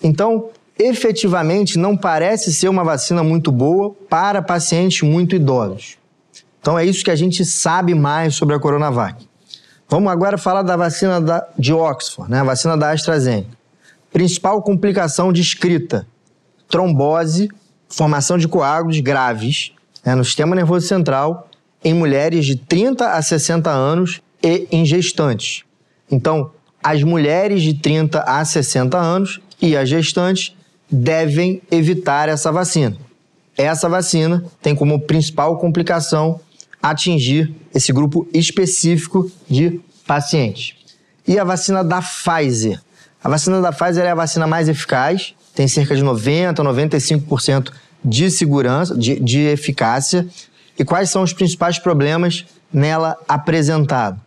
Então, 0.01 0.49
efetivamente, 0.77 1.77
não 1.77 1.95
parece 1.95 2.53
ser 2.53 2.69
uma 2.69 2.83
vacina 2.83 3.23
muito 3.23 3.51
boa 3.51 3.93
para 4.09 4.41
pacientes 4.41 5.01
muito 5.01 5.35
idosos. 5.35 5.97
Então, 6.59 6.77
é 6.77 6.85
isso 6.85 7.03
que 7.03 7.11
a 7.11 7.15
gente 7.15 7.45
sabe 7.45 7.93
mais 7.93 8.35
sobre 8.35 8.55
a 8.55 8.59
Coronavac. 8.59 9.27
Vamos 9.87 10.11
agora 10.11 10.37
falar 10.37 10.63
da 10.63 10.75
vacina 10.75 11.21
da- 11.21 11.47
de 11.57 11.71
Oxford, 11.71 12.29
né? 12.31 12.39
a 12.39 12.43
vacina 12.43 12.75
da 12.75 12.89
AstraZeneca. 12.91 13.49
Principal 14.11 14.61
complicação 14.63 15.31
descrita: 15.31 16.07
trombose, 16.67 17.49
formação 17.87 18.37
de 18.37 18.47
coágulos 18.47 18.99
graves 18.99 19.73
né, 20.03 20.15
no 20.15 20.25
sistema 20.25 20.55
nervoso 20.55 20.87
central 20.87 21.49
em 21.83 21.93
mulheres 21.93 22.45
de 22.45 22.55
30 22.55 23.11
a 23.11 23.21
60 23.21 23.69
anos 23.69 24.21
e 24.45 24.67
em 24.71 24.85
gestantes. 24.85 25.63
Então, 26.09 26.51
as 26.83 27.01
mulheres 27.01 27.63
de 27.63 27.73
30 27.73 28.19
a 28.19 28.45
60 28.45 28.95
anos 28.95 29.41
e 29.59 29.75
as 29.75 29.89
gestantes 29.89 30.55
devem 30.89 31.63
evitar 31.71 32.29
essa 32.29 32.51
vacina. 32.51 32.95
Essa 33.57 33.89
vacina 33.89 34.45
tem 34.61 34.75
como 34.75 34.99
principal 34.99 35.57
complicação 35.57 36.39
atingir 36.81 37.51
esse 37.73 37.91
grupo 37.91 38.27
específico 38.31 39.31
de 39.49 39.81
pacientes. 40.05 40.75
E 41.27 41.39
a 41.39 41.43
vacina 41.43 41.83
da 41.83 41.99
Pfizer? 42.01 42.79
A 43.23 43.29
vacina 43.29 43.59
da 43.59 43.71
Pfizer 43.71 44.05
é 44.05 44.11
a 44.11 44.15
vacina 44.15 44.45
mais 44.45 44.69
eficaz, 44.69 45.33
tem 45.55 45.67
cerca 45.67 45.95
de 45.95 46.03
90, 46.03 46.63
95% 46.63 47.71
de 48.03 48.29
segurança, 48.29 48.95
de, 48.95 49.19
de 49.19 49.39
eficácia. 49.39 50.27
E 50.77 50.85
quais 50.85 51.09
são 51.09 51.23
os 51.23 51.33
principais 51.33 51.79
problemas 51.79 52.45
nela 52.71 53.17
apresentados? 53.27 54.24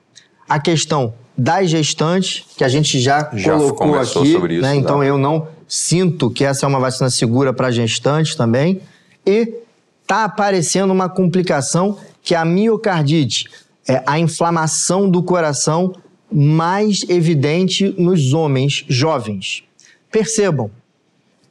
A 0.49 0.59
questão 0.59 1.13
das 1.37 1.71
gestantes, 1.71 2.45
que 2.57 2.65
a 2.65 2.69
gente 2.69 2.99
já, 2.99 3.31
Já 3.33 3.57
colocou 3.57 3.95
aqui, 3.95 4.33
sobre 4.33 4.55
isso, 4.55 4.63
né? 4.63 4.75
Então 4.75 5.05
eu 5.05 5.17
não 5.17 5.47
sinto 5.69 6.31
que 6.31 6.45
essa 6.45 6.67
é 6.67 6.69
uma 6.69 6.81
vacina 6.81 7.11
segura 7.11 7.53
para 7.53 7.71
gestantes 7.71 8.35
também. 8.35 8.81
E 9.25 9.55
está 10.03 10.25
aparecendo 10.25 10.91
uma 10.91 11.09
complicação 11.09 11.99
que 12.23 12.35
é 12.35 12.39
a 12.39 12.45
miocardite, 12.45 13.49
é 13.87 14.03
a 14.07 14.19
inflamação 14.19 15.09
do 15.09 15.23
coração 15.23 15.95
mais 16.31 17.05
evidente 17.09 17.95
nos 17.99 18.33
homens 18.33 18.85
jovens. 18.89 19.63
Percebam, 20.11 20.71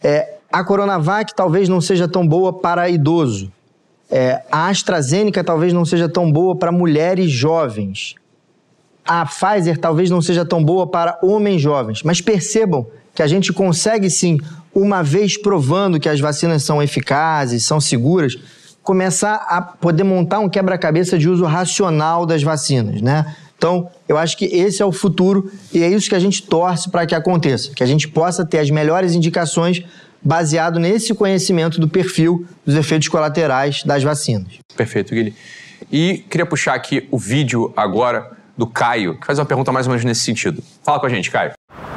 é, 0.02 0.36
a 0.52 0.64
Coronavac 0.64 1.36
talvez 1.36 1.70
não 1.70 1.80
seja 1.82 2.08
tão 2.08 2.28
boa 2.28 2.52
para 2.52 2.90
idoso. 2.90 3.52
É, 4.10 4.42
a 4.52 4.68
AstraZeneca 4.68 5.44
talvez 5.44 5.74
não 5.74 5.86
seja 5.86 6.08
tão 6.08 6.32
boa 6.32 6.56
para 6.56 6.72
mulheres 6.72 7.30
jovens. 7.30 8.16
A 9.08 9.26
Pfizer 9.26 9.78
talvez 9.78 10.10
não 10.10 10.22
seja 10.22 10.46
tão 10.46 10.64
boa 10.64 10.86
para 10.86 11.18
homens 11.24 11.62
jovens. 11.62 12.04
Mas 12.04 12.22
percebam 12.22 12.86
que 13.16 13.24
a 13.24 13.28
gente 13.28 13.52
consegue 13.52 14.10
sim, 14.10 14.38
uma 14.74 15.02
vez 15.02 15.42
provando 15.42 16.00
que 16.00 16.10
as 16.10 16.20
vacinas 16.20 16.64
são 16.64 16.84
eficazes, 16.84 17.66
são 17.66 17.80
seguras, 17.82 18.38
começar 18.84 19.36
a 19.50 19.62
poder 19.62 20.04
montar 20.04 20.40
um 20.40 20.48
quebra-cabeça 20.48 21.18
de 21.18 21.28
uso 21.28 21.46
racional 21.46 22.26
das 22.26 22.44
vacinas, 22.44 23.02
né? 23.02 23.36
Então, 23.58 23.90
eu 24.08 24.18
acho 24.18 24.38
que 24.38 24.46
esse 24.46 24.84
é 24.84 24.86
o 24.86 24.92
futuro 24.92 25.52
e 25.74 25.82
é 25.82 25.90
isso 25.90 26.08
que 26.08 26.16
a 26.16 26.20
gente 26.20 26.44
torce 26.44 26.92
para 26.92 27.08
que 27.08 27.16
aconteça, 27.16 27.74
que 27.74 27.82
a 27.82 27.88
gente 27.88 28.08
possa 28.08 28.46
ter 28.46 28.60
as 28.60 28.70
melhores 28.70 29.14
indicações 29.14 29.84
baseado 30.22 30.80
nesse 30.80 31.14
conhecimento 31.14 31.80
do 31.80 31.88
perfil 31.88 32.46
dos 32.64 32.76
efeitos 32.76 33.08
colaterais 33.08 33.84
das 33.84 34.04
vacinas. 34.04 34.60
Perfeito, 34.76 35.10
Guilherme. 35.10 35.36
E 35.92 36.24
queria 36.30 36.46
puxar 36.46 36.76
aqui 36.76 37.08
o 37.10 37.18
vídeo 37.18 37.74
agora 37.76 38.37
do 38.58 38.66
Caio, 38.66 39.20
que 39.20 39.26
faz 39.26 39.38
uma 39.40 39.46
pergunta 39.46 39.72
mais 39.72 39.86
ou 39.86 39.92
menos 39.92 40.04
nesse 40.04 40.22
sentido. 40.22 40.64
Fala 40.84 41.00
com 41.00 41.06
a 41.06 41.10
gente, 41.10 41.30
Caio. 41.30 41.52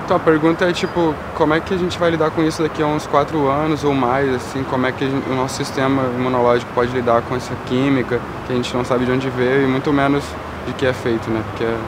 Então, 0.05 0.16
a 0.16 0.20
pergunta 0.20 0.64
é, 0.68 0.73
tipo, 0.73 1.14
como 1.37 1.55
é 1.55 1.61
que 1.61 1.73
a 1.73 1.77
gente 1.77 1.96
vai 1.99 2.11
lidar 2.11 2.31
com 2.33 2.42
isso 2.42 2.62
daqui 2.62 2.83
a 2.83 2.87
uns 2.87 3.07
quatro 3.07 3.49
anos 3.49 3.85
ou 3.85 3.94
mais, 3.94 4.29
assim, 4.35 4.64
como 4.64 4.85
é 4.87 4.90
que 4.92 5.09
gente- 5.09 5.29
o 5.31 5.35
nosso 5.37 5.55
sistema 5.57 6.03
imunológico 6.18 6.70
pode 6.75 6.90
lidar 6.92 7.23
com 7.23 7.37
essa 7.37 7.55
química, 7.66 8.20
que 8.46 8.53
a 8.53 8.57
gente 8.57 8.75
não 8.77 8.85
sabe 8.85 9.05
de 9.07 9.12
onde 9.12 9.31
veio 9.31 9.64
e 9.64 9.66
muito 9.68 9.92
menos 9.92 10.25
de 10.66 10.73
que 10.75 10.85
é 10.85 10.92
feito, 10.92 11.31
né? 11.31 11.42
Porque 11.51 11.62
é 11.64 11.79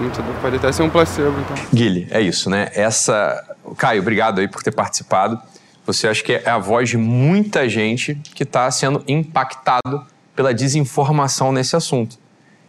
muito, 0.00 0.22
pode 0.42 0.56
até 0.56 0.70
ser 0.70 0.82
um 0.82 0.90
placebo, 0.90 1.34
então. 1.40 1.56
Guilherme, 1.72 2.08
é 2.10 2.20
isso, 2.20 2.50
né? 2.50 2.68
Essa. 2.74 3.42
Caio, 3.78 4.02
obrigado 4.02 4.40
aí 4.40 4.48
por 4.48 4.62
ter 4.62 4.72
participado. 4.72 5.38
Você 5.86 6.06
acha 6.06 6.22
que 6.22 6.34
é 6.34 6.50
a 6.50 6.58
voz 6.58 6.90
de 6.90 6.98
muita 6.98 7.66
gente 7.68 8.14
que 8.34 8.42
está 8.42 8.70
sendo 8.70 9.02
impactado 9.08 10.04
pela 10.36 10.52
desinformação 10.52 11.52
nesse 11.52 11.74
assunto. 11.74 12.18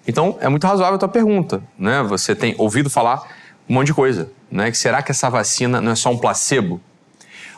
Então, 0.07 0.37
é 0.41 0.49
muito 0.49 0.65
razoável 0.65 0.95
a 0.95 0.99
tua 0.99 1.09
pergunta, 1.09 1.61
né? 1.77 2.03
Você 2.03 2.35
tem 2.35 2.55
ouvido 2.57 2.89
falar 2.89 3.23
um 3.69 3.73
monte 3.73 3.87
de 3.87 3.93
coisa, 3.93 4.29
né? 4.51 4.69
Que 4.69 4.77
será 4.77 5.01
que 5.01 5.11
essa 5.11 5.29
vacina 5.29 5.79
não 5.79 5.91
é 5.91 5.95
só 5.95 6.11
um 6.11 6.17
placebo? 6.17 6.81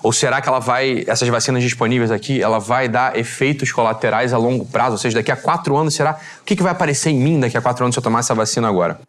Ou 0.04 0.14
será 0.14 0.40
que 0.40 0.48
ela 0.48 0.60
vai, 0.60 1.04
essas 1.08 1.28
vacinas 1.28 1.64
disponíveis 1.64 2.12
aqui, 2.12 2.40
ela 2.40 2.60
vai 2.60 2.88
dar 2.88 3.18
efeitos 3.18 3.72
colaterais 3.72 4.34
a 4.34 4.38
longo 4.38 4.64
prazo? 4.64 4.92
Ou 4.92 4.98
seja, 5.00 5.16
daqui 5.16 5.32
a 5.32 5.36
quatro 5.36 5.76
anos, 5.76 5.96
será? 5.96 6.20
O 6.42 6.46
que, 6.46 6.56
que 6.56 6.62
vai 6.62 6.72
aparecer 6.72 7.10
em 7.10 7.18
mim 7.18 7.40
daqui 7.40 7.58
a 7.58 7.62
quatro 7.62 7.84
anos 7.84 7.96
se 7.96 8.00
eu 8.00 8.04
tomar 8.04 8.20
essa 8.20 8.36
vacina 8.36 8.68
agora? 8.68 9.00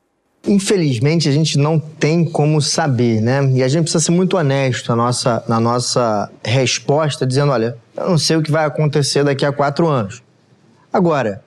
Infelizmente, 0.46 1.28
a 1.28 1.32
gente 1.32 1.58
não 1.58 1.78
tem 1.78 2.24
como 2.24 2.62
saber, 2.62 3.20
né? 3.20 3.44
E 3.52 3.62
a 3.62 3.68
gente 3.68 3.82
precisa 3.82 4.02
ser 4.02 4.12
muito 4.12 4.38
honesto 4.38 4.88
na 4.88 4.96
nossa, 4.96 5.44
na 5.46 5.60
nossa 5.60 6.30
resposta, 6.42 7.26
dizendo: 7.26 7.52
olha, 7.52 7.76
eu 7.94 8.08
não 8.08 8.18
sei 8.18 8.36
o 8.36 8.42
que 8.42 8.50
vai 8.50 8.64
acontecer 8.64 9.22
daqui 9.22 9.44
a 9.44 9.52
quatro 9.52 9.86
anos. 9.88 10.22
Agora, 10.90 11.42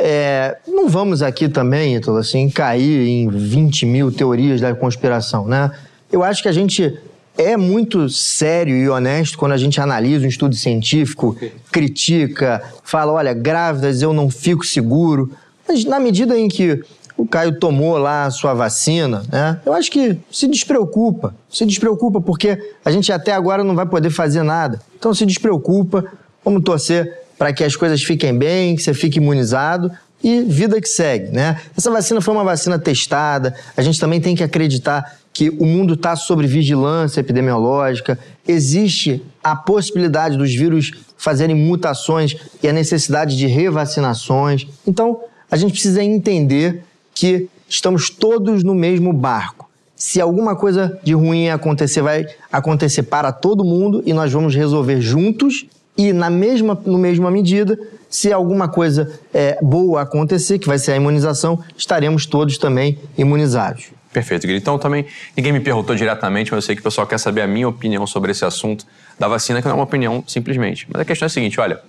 é, 0.00 0.56
não 0.66 0.88
vamos 0.88 1.22
aqui 1.22 1.48
também, 1.48 1.96
Ítalo, 1.96 2.18
assim, 2.18 2.48
cair 2.48 3.08
em 3.08 3.28
20 3.28 3.84
mil 3.84 4.12
teorias 4.12 4.60
da 4.60 4.72
conspiração, 4.72 5.46
né? 5.48 5.72
Eu 6.10 6.22
acho 6.22 6.40
que 6.40 6.48
a 6.48 6.52
gente 6.52 6.96
é 7.36 7.56
muito 7.56 8.08
sério 8.08 8.76
e 8.76 8.88
honesto 8.88 9.36
quando 9.36 9.52
a 9.52 9.56
gente 9.56 9.80
analisa 9.80 10.24
um 10.24 10.28
estudo 10.28 10.54
científico, 10.54 11.36
critica, 11.72 12.62
fala, 12.84 13.12
olha, 13.12 13.34
grávidas 13.34 14.00
eu 14.00 14.12
não 14.12 14.30
fico 14.30 14.64
seguro. 14.64 15.32
Mas 15.66 15.84
na 15.84 15.98
medida 15.98 16.38
em 16.38 16.48
que 16.48 16.80
o 17.16 17.26
Caio 17.26 17.58
tomou 17.58 17.98
lá 17.98 18.26
a 18.26 18.30
sua 18.30 18.54
vacina, 18.54 19.24
né? 19.30 19.60
Eu 19.66 19.72
acho 19.72 19.90
que 19.90 20.16
se 20.30 20.46
despreocupa, 20.46 21.34
se 21.50 21.66
despreocupa 21.66 22.20
porque 22.20 22.56
a 22.84 22.90
gente 22.92 23.12
até 23.12 23.32
agora 23.32 23.64
não 23.64 23.74
vai 23.74 23.86
poder 23.86 24.10
fazer 24.10 24.44
nada. 24.44 24.80
Então 24.96 25.12
se 25.12 25.26
despreocupa, 25.26 26.04
vamos 26.44 26.62
torcer 26.62 27.27
para 27.38 27.52
que 27.52 27.62
as 27.62 27.76
coisas 27.76 28.02
fiquem 28.02 28.36
bem, 28.36 28.74
que 28.74 28.82
você 28.82 28.92
fique 28.92 29.18
imunizado 29.18 29.90
e 30.22 30.42
vida 30.42 30.80
que 30.80 30.88
segue, 30.88 31.30
né? 31.30 31.60
Essa 31.76 31.90
vacina 31.90 32.20
foi 32.20 32.34
uma 32.34 32.42
vacina 32.42 32.78
testada, 32.78 33.54
a 33.76 33.82
gente 33.82 34.00
também 34.00 34.20
tem 34.20 34.34
que 34.34 34.42
acreditar 34.42 35.16
que 35.32 35.50
o 35.50 35.64
mundo 35.64 35.94
está 35.94 36.16
sob 36.16 36.44
vigilância 36.44 37.20
epidemiológica, 37.20 38.18
existe 38.46 39.22
a 39.42 39.54
possibilidade 39.54 40.36
dos 40.36 40.52
vírus 40.52 40.90
fazerem 41.16 41.54
mutações 41.54 42.36
e 42.60 42.68
a 42.68 42.72
necessidade 42.72 43.36
de 43.36 43.46
revacinações. 43.46 44.66
Então, 44.84 45.20
a 45.48 45.56
gente 45.56 45.72
precisa 45.72 46.02
entender 46.02 46.82
que 47.14 47.48
estamos 47.68 48.10
todos 48.10 48.64
no 48.64 48.74
mesmo 48.74 49.12
barco. 49.12 49.68
Se 49.94 50.20
alguma 50.20 50.56
coisa 50.56 50.98
de 51.04 51.12
ruim 51.14 51.48
acontecer, 51.48 52.02
vai 52.02 52.26
acontecer 52.50 53.04
para 53.04 53.30
todo 53.30 53.64
mundo 53.64 54.02
e 54.06 54.12
nós 54.12 54.32
vamos 54.32 54.54
resolver 54.54 55.00
juntos 55.00 55.66
e 55.98 56.12
na 56.12 56.30
mesma, 56.30 56.80
no 56.86 56.96
mesma 56.96 57.28
medida, 57.28 57.76
se 58.08 58.32
alguma 58.32 58.68
coisa 58.68 59.20
é, 59.34 59.58
boa 59.60 60.02
acontecer, 60.02 60.60
que 60.60 60.68
vai 60.68 60.78
ser 60.78 60.92
a 60.92 60.96
imunização, 60.96 61.62
estaremos 61.76 62.24
todos 62.24 62.56
também 62.56 62.96
imunizados. 63.18 63.86
Perfeito, 64.12 64.42
Guilherme. 64.42 64.60
Então 64.60 64.78
também 64.78 65.04
ninguém 65.36 65.52
me 65.52 65.60
perguntou 65.60 65.94
diretamente, 65.96 66.52
mas 66.52 66.58
eu 66.58 66.66
sei 66.66 66.74
que 66.76 66.80
o 66.80 66.84
pessoal 66.84 67.06
quer 67.06 67.18
saber 67.18 67.42
a 67.42 67.46
minha 67.46 67.68
opinião 67.68 68.06
sobre 68.06 68.30
esse 68.30 68.44
assunto 68.44 68.86
da 69.18 69.26
vacina, 69.26 69.60
que 69.60 69.66
não 69.66 69.72
é 69.72 69.76
uma 69.76 69.84
opinião 69.84 70.22
simplesmente. 70.26 70.86
Mas 70.88 71.02
a 71.02 71.04
questão 71.04 71.26
é 71.26 71.28
a 71.28 71.30
seguinte: 71.30 71.60
olha, 71.60 71.80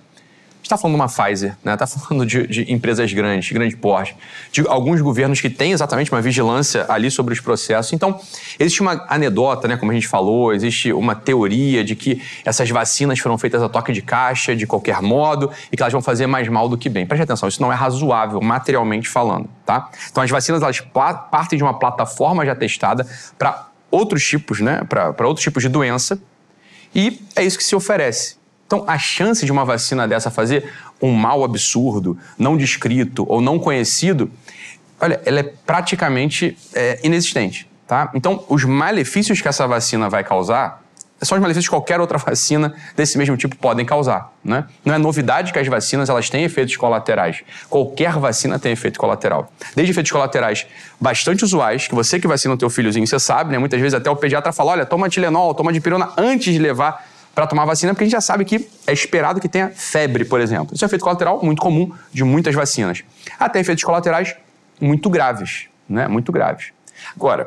está 0.62 0.76
falando 0.76 0.96
de 0.96 1.02
uma 1.02 1.08
Pfizer, 1.08 1.56
né? 1.64 1.74
Está 1.74 1.86
falando 1.86 2.24
de, 2.24 2.46
de, 2.46 2.72
empresas 2.72 3.12
grandes, 3.12 3.46
de 3.46 3.54
grande 3.54 3.76
porte, 3.76 4.16
de 4.52 4.66
alguns 4.66 5.00
governos 5.00 5.40
que 5.40 5.50
têm 5.50 5.72
exatamente 5.72 6.10
uma 6.12 6.20
vigilância 6.20 6.86
ali 6.88 7.10
sobre 7.10 7.34
os 7.34 7.40
processos. 7.40 7.92
Então, 7.92 8.20
existe 8.58 8.80
uma 8.80 9.04
anedota, 9.08 9.66
né? 9.66 9.76
Como 9.76 9.90
a 9.90 9.94
gente 9.94 10.06
falou, 10.06 10.52
existe 10.52 10.92
uma 10.92 11.14
teoria 11.14 11.82
de 11.82 11.94
que 11.94 12.22
essas 12.44 12.68
vacinas 12.70 13.18
foram 13.18 13.36
feitas 13.36 13.62
a 13.62 13.68
toque 13.68 13.92
de 13.92 14.02
caixa, 14.02 14.54
de 14.54 14.66
qualquer 14.66 15.00
modo, 15.02 15.50
e 15.70 15.76
que 15.76 15.82
elas 15.82 15.92
vão 15.92 16.02
fazer 16.02 16.26
mais 16.26 16.48
mal 16.48 16.68
do 16.68 16.78
que 16.78 16.88
bem. 16.88 17.06
Preste 17.06 17.22
atenção, 17.22 17.48
isso 17.48 17.60
não 17.60 17.72
é 17.72 17.74
razoável, 17.74 18.40
materialmente 18.40 19.08
falando, 19.08 19.48
tá? 19.64 19.90
Então, 20.10 20.22
as 20.22 20.30
vacinas, 20.30 20.62
elas 20.62 20.80
partem 21.30 21.56
de 21.56 21.62
uma 21.62 21.78
plataforma 21.78 22.44
já 22.44 22.54
testada 22.54 23.06
para 23.38 23.66
outros 23.90 24.24
tipos, 24.24 24.60
né? 24.60 24.82
Para 24.88 25.26
outros 25.26 25.42
tipos 25.42 25.62
de 25.62 25.68
doença, 25.68 26.20
e 26.94 27.20
é 27.36 27.44
isso 27.44 27.56
que 27.56 27.64
se 27.64 27.74
oferece. 27.74 28.39
Então, 28.70 28.84
a 28.86 28.96
chance 28.96 29.44
de 29.44 29.50
uma 29.50 29.64
vacina 29.64 30.06
dessa 30.06 30.30
fazer 30.30 30.72
um 31.02 31.10
mal 31.10 31.42
absurdo, 31.42 32.16
não 32.38 32.56
descrito 32.56 33.26
ou 33.28 33.40
não 33.40 33.58
conhecido, 33.58 34.30
olha, 35.00 35.20
ela 35.24 35.40
é 35.40 35.42
praticamente 35.42 36.56
é, 36.72 37.00
inexistente. 37.02 37.68
Tá? 37.84 38.12
Então, 38.14 38.44
os 38.48 38.62
malefícios 38.64 39.40
que 39.40 39.48
essa 39.48 39.66
vacina 39.66 40.08
vai 40.08 40.22
causar 40.22 40.84
são 41.20 41.36
os 41.36 41.42
malefícios 41.42 41.66
que 41.66 41.70
qualquer 41.70 42.00
outra 42.00 42.16
vacina 42.24 42.72
desse 42.94 43.18
mesmo 43.18 43.36
tipo 43.36 43.56
podem 43.56 43.84
causar. 43.84 44.32
Né? 44.44 44.64
Não 44.84 44.94
é 44.94 44.98
novidade 44.98 45.52
que 45.52 45.58
as 45.58 45.66
vacinas 45.66 46.08
elas 46.08 46.30
têm 46.30 46.44
efeitos 46.44 46.76
colaterais. 46.76 47.42
Qualquer 47.68 48.12
vacina 48.20 48.56
tem 48.56 48.70
efeito 48.70 49.00
colateral. 49.00 49.52
Desde 49.74 49.90
efeitos 49.90 50.12
colaterais 50.12 50.64
bastante 51.00 51.42
usuais, 51.42 51.88
que 51.88 51.94
você 51.96 52.20
que 52.20 52.28
vacina 52.28 52.54
o 52.54 52.56
teu 52.56 52.70
filhozinho, 52.70 53.04
você 53.04 53.18
sabe, 53.18 53.50
né? 53.50 53.58
muitas 53.58 53.80
vezes 53.80 53.94
até 53.94 54.08
o 54.08 54.14
pediatra 54.14 54.52
fala, 54.52 54.70
olha, 54.70 54.86
toma 54.86 55.08
Tilenol, 55.08 55.54
toma 55.54 55.72
dipirona 55.72 56.12
antes 56.16 56.52
de 56.54 56.58
levar 56.60 57.09
para 57.40 57.46
tomar 57.46 57.64
vacina, 57.64 57.94
porque 57.94 58.04
a 58.04 58.06
gente 58.06 58.12
já 58.12 58.20
sabe 58.20 58.44
que 58.44 58.68
é 58.86 58.92
esperado 58.92 59.40
que 59.40 59.48
tenha 59.48 59.70
febre, 59.70 60.26
por 60.26 60.42
exemplo. 60.42 60.74
Isso 60.74 60.84
é 60.84 60.86
efeito 60.86 61.02
colateral 61.02 61.42
muito 61.42 61.62
comum 61.62 61.90
de 62.12 62.22
muitas 62.22 62.54
vacinas. 62.54 63.02
Até 63.38 63.60
efeitos 63.60 63.82
colaterais 63.82 64.36
muito 64.78 65.08
graves, 65.08 65.66
né? 65.88 66.06
Muito 66.06 66.30
graves. 66.30 66.66
Agora, 67.16 67.44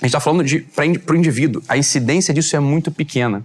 a 0.00 0.06
gente 0.06 0.06
está 0.06 0.20
falando 0.20 0.42
para 1.04 1.12
o 1.12 1.16
indivíduo, 1.16 1.62
a 1.68 1.76
incidência 1.76 2.32
disso 2.32 2.56
é 2.56 2.60
muito 2.60 2.90
pequena. 2.90 3.42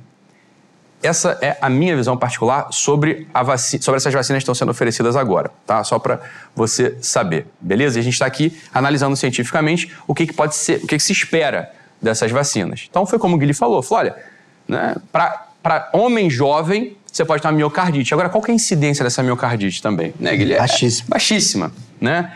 Essa 1.04 1.38
é 1.42 1.58
a 1.60 1.70
minha 1.70 1.94
visão 1.94 2.16
particular 2.16 2.70
sobre, 2.72 3.28
a 3.34 3.44
vacina, 3.44 3.84
sobre 3.84 3.98
essas 3.98 4.14
vacinas 4.14 4.40
que 4.40 4.44
estão 4.44 4.56
sendo 4.56 4.72
oferecidas 4.72 5.18
agora, 5.18 5.52
tá? 5.68 5.84
Só 5.84 6.00
para 6.00 6.22
você 6.56 6.98
saber, 7.02 7.48
beleza? 7.60 8.00
E 8.00 8.02
a 8.02 8.04
gente 8.04 8.14
está 8.14 8.26
aqui 8.26 8.58
analisando 8.74 9.18
cientificamente 9.18 9.94
o 10.08 10.16
que, 10.16 10.26
que 10.26 10.34
pode 10.34 10.56
ser, 10.56 10.78
o 10.78 10.88
que, 10.88 10.96
que 10.96 11.04
se 11.04 11.12
espera 11.12 11.70
dessas 12.02 12.32
vacinas. 12.32 12.88
Então 12.90 13.06
foi 13.06 13.20
como 13.20 13.36
o 13.36 13.38
Guilherme 13.38 13.54
falou, 13.54 13.84
falou, 13.84 14.06
olha, 14.06 14.16
né, 14.68 14.96
para 15.12 15.45
para 15.66 15.90
homem 15.94 16.30
jovem, 16.30 16.96
você 17.12 17.26
pode 17.26 17.42
ter 17.42 17.48
uma 17.48 17.56
miocardite. 17.56 18.14
Agora, 18.14 18.30
qual 18.30 18.40
que 18.40 18.52
é 18.52 18.54
a 18.54 18.56
incidência 18.56 19.04
dessa 19.04 19.24
miocardite 19.24 19.82
também? 19.82 20.14
Né, 20.20 20.38
Guilherme? 20.38 20.60
Baixíssima. 20.60 21.08
Baixíssima, 21.10 21.74
né? 22.00 22.32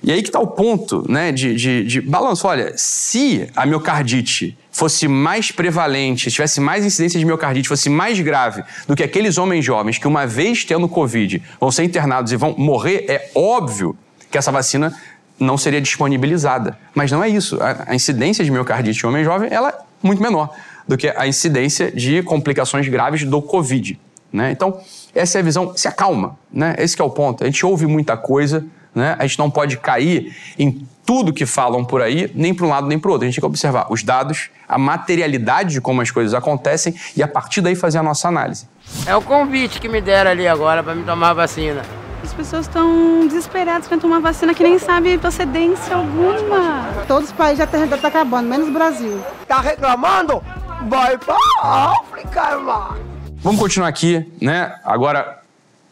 E 0.00 0.12
aí 0.12 0.22
que 0.22 0.28
está 0.28 0.38
o 0.38 0.46
ponto 0.46 1.04
né, 1.10 1.32
de, 1.32 1.56
de, 1.56 1.82
de 1.82 2.00
balanço. 2.00 2.46
Olha, 2.46 2.72
se 2.76 3.48
a 3.56 3.66
miocardite 3.66 4.56
fosse 4.70 5.08
mais 5.08 5.50
prevalente, 5.50 6.30
tivesse 6.30 6.60
mais 6.60 6.84
incidência 6.84 7.18
de 7.18 7.26
miocardite, 7.26 7.68
fosse 7.68 7.90
mais 7.90 8.20
grave 8.20 8.62
do 8.86 8.94
que 8.94 9.02
aqueles 9.02 9.38
homens 9.38 9.64
jovens 9.64 9.98
que, 9.98 10.06
uma 10.06 10.24
vez 10.24 10.64
tendo 10.64 10.88
Covid, 10.88 11.42
vão 11.58 11.72
ser 11.72 11.82
internados 11.82 12.30
e 12.30 12.36
vão 12.36 12.54
morrer, 12.56 13.06
é 13.08 13.28
óbvio 13.34 13.98
que 14.30 14.38
essa 14.38 14.52
vacina 14.52 14.96
não 15.36 15.58
seria 15.58 15.80
disponibilizada. 15.80 16.78
Mas 16.94 17.10
não 17.10 17.24
é 17.24 17.28
isso. 17.28 17.60
A, 17.60 17.86
a 17.88 17.94
incidência 17.96 18.44
de 18.44 18.52
miocardite 18.52 19.04
em 19.04 19.08
homem 19.08 19.24
jovem 19.24 19.48
ela 19.52 19.70
é 19.70 19.74
muito 20.00 20.22
menor 20.22 20.54
do 20.88 20.96
que 20.96 21.12
a 21.14 21.26
incidência 21.26 21.92
de 21.92 22.22
complicações 22.22 22.88
graves 22.88 23.22
do 23.24 23.42
Covid. 23.42 24.00
Né? 24.32 24.50
Então, 24.50 24.80
essa 25.14 25.38
é 25.38 25.40
a 25.40 25.44
visão, 25.44 25.76
se 25.76 25.86
acalma, 25.86 26.38
né? 26.52 26.74
esse 26.78 27.00
é 27.00 27.04
o 27.04 27.10
ponto. 27.10 27.44
A 27.44 27.46
gente 27.46 27.64
ouve 27.64 27.86
muita 27.86 28.16
coisa, 28.16 28.64
né? 28.94 29.14
a 29.18 29.26
gente 29.26 29.38
não 29.38 29.50
pode 29.50 29.76
cair 29.76 30.34
em 30.58 30.86
tudo 31.04 31.32
que 31.32 31.46
falam 31.46 31.84
por 31.84 32.02
aí, 32.02 32.30
nem 32.34 32.52
para 32.52 32.66
um 32.66 32.68
lado 32.68 32.86
nem 32.86 32.98
para 32.98 33.08
o 33.08 33.12
outro. 33.12 33.24
A 33.24 33.28
gente 33.28 33.36
tem 33.36 33.40
que 33.40 33.46
observar 33.46 33.86
os 33.90 34.02
dados, 34.02 34.50
a 34.68 34.76
materialidade 34.76 35.74
de 35.74 35.80
como 35.80 36.02
as 36.02 36.10
coisas 36.10 36.34
acontecem 36.34 36.94
e 37.16 37.22
a 37.22 37.28
partir 37.28 37.60
daí 37.60 37.74
fazer 37.74 37.98
a 37.98 38.02
nossa 38.02 38.28
análise. 38.28 38.68
É 39.06 39.14
o 39.16 39.22
convite 39.22 39.80
que 39.80 39.88
me 39.88 40.00
deram 40.00 40.30
ali 40.30 40.46
agora 40.46 40.82
para 40.82 40.94
me 40.94 41.04
tomar 41.04 41.30
a 41.30 41.34
vacina. 41.34 41.82
As 42.28 42.34
pessoas 42.34 42.66
estão 42.66 43.26
desesperadas 43.26 43.88
para 43.88 43.96
tomar 43.96 44.20
vacina 44.20 44.52
que 44.52 44.62
nem 44.62 44.78
sabe 44.78 45.16
procedência 45.16 45.96
alguma. 45.96 46.86
Todos 47.08 47.30
os 47.30 47.32
países 47.34 47.56
já 47.56 47.64
estão 47.64 47.88
tá 47.98 48.08
acabando, 48.08 48.46
menos 48.50 48.68
o 48.68 48.70
Brasil. 48.70 49.18
Tá 49.46 49.60
reclamando? 49.60 50.42
vai 50.86 51.16
pra 51.16 51.34
África, 51.62 52.50
irmão. 52.50 52.96
Vamos 53.38 53.58
continuar 53.58 53.88
aqui, 53.88 54.30
né? 54.42 54.78
Agora, 54.84 55.38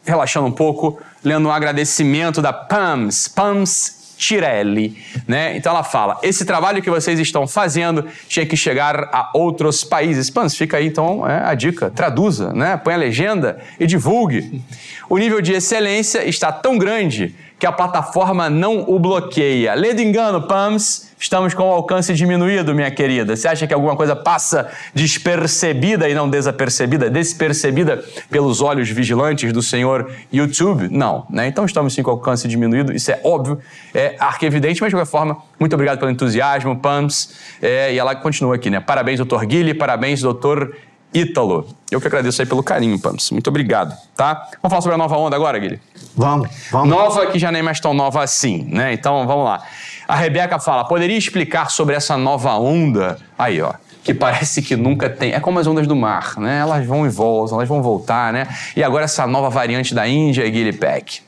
relaxando 0.05 0.45
um 0.45 0.51
pouco, 0.51 1.01
lendo 1.23 1.47
um 1.49 1.51
agradecimento 1.51 2.39
da 2.39 2.53
PAMS, 2.53 3.27
PAMS 3.29 3.96
Tirelli, 4.17 4.97
né? 5.27 5.55
Então 5.55 5.71
ela 5.71 5.83
fala: 5.83 6.17
esse 6.23 6.43
trabalho 6.43 6.81
que 6.81 6.89
vocês 6.89 7.19
estão 7.19 7.47
fazendo 7.47 8.05
tinha 8.27 8.45
que 8.45 8.57
chegar 8.57 9.09
a 9.13 9.29
outros 9.33 9.83
países. 9.83 10.29
Pans, 10.29 10.55
fica 10.55 10.77
aí 10.77 10.87
então 10.87 11.27
é, 11.27 11.45
a 11.45 11.53
dica: 11.53 11.89
traduza, 11.89 12.51
né? 12.51 12.75
Põe 12.77 12.95
a 12.95 12.97
legenda 12.97 13.59
e 13.79 13.85
divulgue. 13.85 14.61
O 15.09 15.17
nível 15.17 15.41
de 15.41 15.53
excelência 15.53 16.27
está 16.27 16.51
tão 16.51 16.77
grande 16.77 17.35
que 17.59 17.65
a 17.65 17.71
plataforma 17.71 18.49
não 18.49 18.85
o 18.87 18.99
bloqueia. 18.99 19.73
Lê 19.73 19.93
de 19.93 20.03
engano, 20.03 20.43
Pams, 20.43 21.11
estamos 21.19 21.55
com 21.55 21.63
o 21.63 21.71
alcance 21.71 22.13
diminuído, 22.13 22.73
minha 22.75 22.91
querida. 22.91 23.35
Você 23.35 23.47
acha 23.47 23.65
que 23.65 23.73
alguma 23.73 23.95
coisa 23.95 24.15
passa 24.15 24.69
despercebida 24.93 26.07
e 26.07 26.13
não 26.13 26.29
desapercebida, 26.29 27.09
despercebida 27.09 28.03
pelos 28.29 28.61
olhos 28.61 28.89
vigilantes 28.89 29.51
do 29.51 29.63
senhor 29.63 30.11
YouTube? 30.31 30.87
Não, 30.91 31.25
né? 31.29 31.47
Então 31.47 31.65
estamos 31.65 31.93
sim 31.93 32.03
com 32.03 32.11
o 32.11 32.13
alcance 32.13 32.47
diminuído, 32.47 32.93
isso 32.95 33.11
é 33.11 33.19
óbvio, 33.23 33.59
é 33.93 34.15
arquevidente, 34.19 34.79
mas 34.81 34.89
de 34.89 34.95
qualquer 34.95 35.09
forma, 35.09 35.37
muito 35.59 35.73
obrigado 35.73 35.97
pelo 35.97 36.11
entusiasmo, 36.11 36.77
Pams. 36.77 37.35
É, 37.59 37.91
e 37.91 37.97
ela 37.97 38.15
continua 38.15 38.55
aqui, 38.55 38.69
né? 38.69 38.79
Parabéns, 38.79 39.17
doutor 39.17 39.43
Guilherme, 39.45 39.73
parabéns, 39.73 40.21
doutor 40.21 40.75
Ítalo. 41.13 41.67
Eu 41.89 42.01
que 42.01 42.07
agradeço 42.07 42.41
aí 42.41 42.47
pelo 42.47 42.61
carinho, 42.61 42.99
Pams. 42.99 43.31
Muito 43.31 43.47
obrigado, 43.49 43.95
tá? 44.15 44.49
Vamos 44.61 44.69
falar 44.69 44.81
sobre 44.81 44.95
a 44.95 44.97
nova 44.97 45.17
onda 45.17 45.35
agora, 45.35 45.57
Guilherme? 45.57 45.81
Vamos, 46.15 46.49
vamos. 46.71 46.89
Nova 46.89 47.27
que 47.27 47.39
já 47.39 47.51
nem 47.51 47.59
é 47.59 47.63
mais 47.63 47.79
tão 47.79 47.93
nova 47.93 48.23
assim, 48.23 48.65
né? 48.69 48.93
Então, 48.93 49.25
vamos 49.25 49.45
lá. 49.45 49.63
A 50.07 50.15
Rebeca 50.15 50.59
fala, 50.59 50.83
poderia 50.85 51.17
explicar 51.17 51.71
sobre 51.71 51.95
essa 51.95 52.17
nova 52.17 52.53
onda? 52.57 53.17
Aí, 53.37 53.61
ó 53.61 53.73
que 54.07 54.13
parece 54.13 54.61
que 54.61 54.73
nunca 54.77 55.09
tem. 55.09 55.33
É 55.33 55.39
como 55.41 55.59
as 55.59 55.67
ondas 55.67 55.85
do 55.85 55.93
mar, 55.93 56.35
né? 56.37 56.59
Elas 56.59 56.85
vão 56.85 57.05
e 57.05 57.09
voltam, 57.09 57.57
elas 57.57 57.67
vão 57.67 57.83
voltar, 57.83 58.31
né? 58.31 58.47
E 58.73 58.81
agora 58.81 59.03
essa 59.03 59.27
nova 59.27 59.49
variante 59.49 59.93
da 59.93 60.07
Índia, 60.07 60.49
Guilherme 60.49 60.79
Peck. 60.79 61.26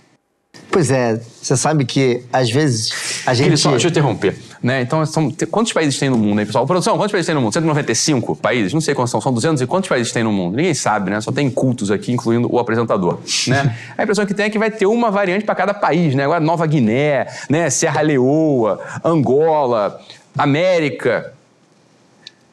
Pois 0.72 0.92
é, 0.92 1.20
você 1.42 1.58
sabe 1.58 1.84
que 1.84 2.24
às 2.32 2.50
vezes 2.50 3.24
a 3.26 3.34
gente. 3.34 3.48
Ele 3.48 3.58
só, 3.58 3.72
deixa 3.72 3.88
eu 3.88 3.92
interromper. 3.92 4.36
Né? 4.62 4.82
Então, 4.82 5.06
são, 5.06 5.32
quantos 5.50 5.72
países 5.72 5.98
tem 5.98 6.10
no 6.10 6.18
mundo 6.18 6.40
aí, 6.40 6.46
pessoal? 6.46 6.68
Produção, 6.68 6.98
quantos 6.98 7.12
países 7.12 7.26
tem 7.26 7.34
no 7.34 7.42
mundo? 7.42 7.54
195 7.54 8.36
países? 8.36 8.74
Não 8.74 8.82
sei 8.82 8.94
quantos 8.94 9.12
são, 9.12 9.22
são 9.22 9.34
200 9.34 9.62
e 9.62 9.66
quantos 9.66 9.88
países 9.90 10.12
tem 10.12 10.24
no 10.24 10.32
mundo? 10.32 10.58
Ninguém 10.58 10.74
sabe, 10.74 11.10
né? 11.10 11.22
Só 11.22 11.32
tem 11.32 11.50
cultos 11.50 11.90
aqui, 11.90 12.12
incluindo 12.12 12.54
o 12.54 12.60
apresentador, 12.60 13.20
né? 13.48 13.76
A 13.98 14.04
impressão 14.04 14.26
que 14.26 14.34
tem 14.34 14.48
é 14.48 14.50
que 14.50 14.60
vai 14.60 14.70
ter 14.70 14.86
uma 14.86 15.10
variante 15.10 15.46
para 15.46 15.56
cada 15.56 15.74
país, 15.74 16.14
né? 16.14 16.26
Agora, 16.26 16.42
Nova 16.42 16.68
Guiné, 16.68 17.28
né? 17.50 17.70
Serra 17.70 18.02
Leoa, 18.02 18.80
Angola, 19.04 20.00
América. 20.38 21.34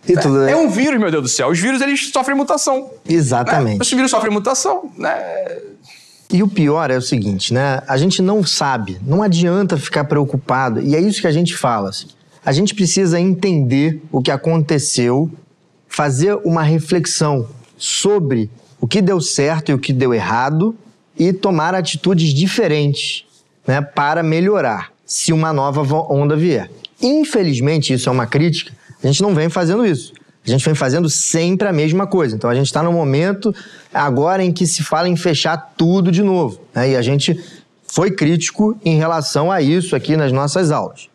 Ítalo, 0.09 0.43
É 0.43 0.55
um 0.55 0.69
vírus, 0.69 1.01
meu 1.01 1.11
Deus 1.11 1.23
do 1.25 1.29
céu. 1.29 1.49
Os 1.49 1.59
vírus, 1.59 1.81
eles 1.81 2.11
sofrem 2.13 2.37
mutação. 2.37 2.89
Exatamente. 3.09 3.79
Né? 3.79 3.83
Os 3.83 3.91
vírus 3.91 4.11
sofrem 4.11 4.33
mutação, 4.33 4.91
né? 4.97 5.17
E 6.33 6.43
o 6.43 6.49
pior 6.49 6.91
é 6.91 6.97
o 6.97 7.03
seguinte, 7.03 7.55
né? 7.55 7.81
A 7.87 7.97
gente 7.97 8.21
não 8.21 8.45
sabe, 8.45 8.99
não 9.07 9.23
adianta 9.23 9.77
ficar 9.77 10.05
preocupado, 10.05 10.81
e 10.81 10.97
é 10.97 11.01
isso 11.01 11.21
que 11.21 11.27
a 11.27 11.33
gente 11.33 11.57
fala. 11.57 11.91
assim. 11.91 12.09
A 12.45 12.53
gente 12.53 12.75
precisa 12.75 13.21
entender 13.21 14.03
o 14.11 14.21
que 14.21 14.31
aconteceu, 14.31 15.31
fazer 15.89 16.35
uma 16.45 16.63
reflexão 16.63 17.49
sobre 17.77 18.51
o 18.81 18.87
que 18.87 19.01
deu 19.01 19.21
certo 19.21 19.71
e 19.71 19.75
o 19.75 19.79
que 19.79 19.93
deu 19.93 20.13
errado 20.13 20.75
e 21.19 21.33
tomar 21.33 21.75
atitudes 21.75 22.35
diferentes, 22.35 23.25
né, 23.67 23.81
para 23.81 24.23
melhorar 24.23 24.93
se 25.05 25.33
uma 25.33 25.53
nova 25.53 25.83
onda 26.13 26.37
vier. 26.37 26.71
Infelizmente, 27.01 27.93
isso 27.93 28.09
é 28.09 28.13
uma 28.13 28.27
crítica, 28.27 28.73
a 29.03 29.07
gente 29.07 29.23
não 29.23 29.35
vem 29.35 29.49
fazendo 29.49 29.87
isso. 29.87 30.13
A 30.47 30.51
gente 30.51 30.65
vem 30.65 30.75
fazendo 30.75 31.09
sempre 31.11 31.67
a 31.67 31.73
mesma 31.73 32.07
coisa. 32.07 32.37
Então 32.37 32.49
a 32.49 32.55
gente 32.55 32.67
está 32.67 32.83
no 32.83 32.93
momento 32.93 33.55
agora 33.93 34.45
em 34.45 34.53
que 34.53 34.67
se 34.67 34.83
fala 34.83 35.09
em 35.09 35.17
fechar 35.17 35.75
tudo 35.77 36.13
de 36.13 36.23
novo. 36.23 36.61
né? 36.75 36.91
E 36.91 36.97
a 36.97 37.03
gente 37.03 37.39
foi 37.87 38.11
crítico 38.11 38.79
em 38.85 38.97
relação 38.97 39.51
a 39.51 39.61
isso 39.61 39.97
aqui 39.97 40.17
nas 40.17 40.31
nossas 40.31 40.71
aulas. 40.71 41.09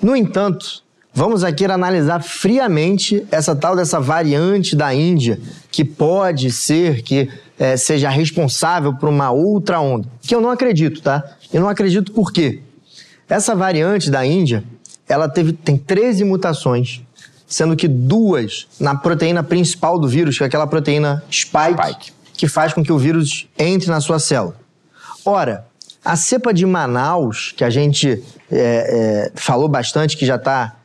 No 0.00 0.16
entanto, 0.16 0.82
vamos 1.14 1.44
aqui 1.44 1.64
analisar 1.64 2.22
friamente 2.22 3.26
essa 3.30 3.54
tal 3.54 3.76
dessa 3.76 4.00
variante 4.00 4.74
da 4.74 4.94
Índia 4.94 5.38
que 5.70 5.84
pode 5.84 6.50
ser 6.50 7.02
que 7.02 7.28
eh, 7.58 7.76
seja 7.76 8.08
responsável 8.08 8.94
por 8.94 9.08
uma 9.08 9.30
outra 9.30 9.80
onda. 9.80 10.08
Que 10.22 10.34
eu 10.34 10.40
não 10.40 10.50
acredito, 10.50 11.02
tá? 11.02 11.22
Eu 11.52 11.60
não 11.60 11.68
acredito 11.68 12.12
por 12.12 12.32
quê? 12.32 12.60
Essa 13.28 13.54
variante 13.54 14.10
da 14.10 14.26
Índia, 14.26 14.64
ela 15.08 15.28
teve, 15.28 15.52
tem 15.52 15.76
13 15.76 16.24
mutações, 16.24 17.02
sendo 17.52 17.76
que 17.76 17.86
duas 17.86 18.66
na 18.80 18.94
proteína 18.94 19.42
principal 19.42 19.98
do 19.98 20.08
vírus, 20.08 20.38
que 20.38 20.42
é 20.42 20.46
aquela 20.46 20.66
proteína 20.66 21.22
spike, 21.30 22.10
que 22.32 22.48
faz 22.48 22.72
com 22.72 22.82
que 22.82 22.90
o 22.90 22.96
vírus 22.96 23.46
entre 23.58 23.90
na 23.90 24.00
sua 24.00 24.18
célula. 24.18 24.56
Ora, 25.22 25.66
a 26.02 26.16
cepa 26.16 26.54
de 26.54 26.64
Manaus, 26.64 27.52
que 27.54 27.62
a 27.62 27.68
gente 27.68 28.24
é, 28.50 29.30
é, 29.30 29.32
falou 29.34 29.68
bastante, 29.68 30.16
que 30.16 30.24
já 30.24 30.36
está 30.36 30.76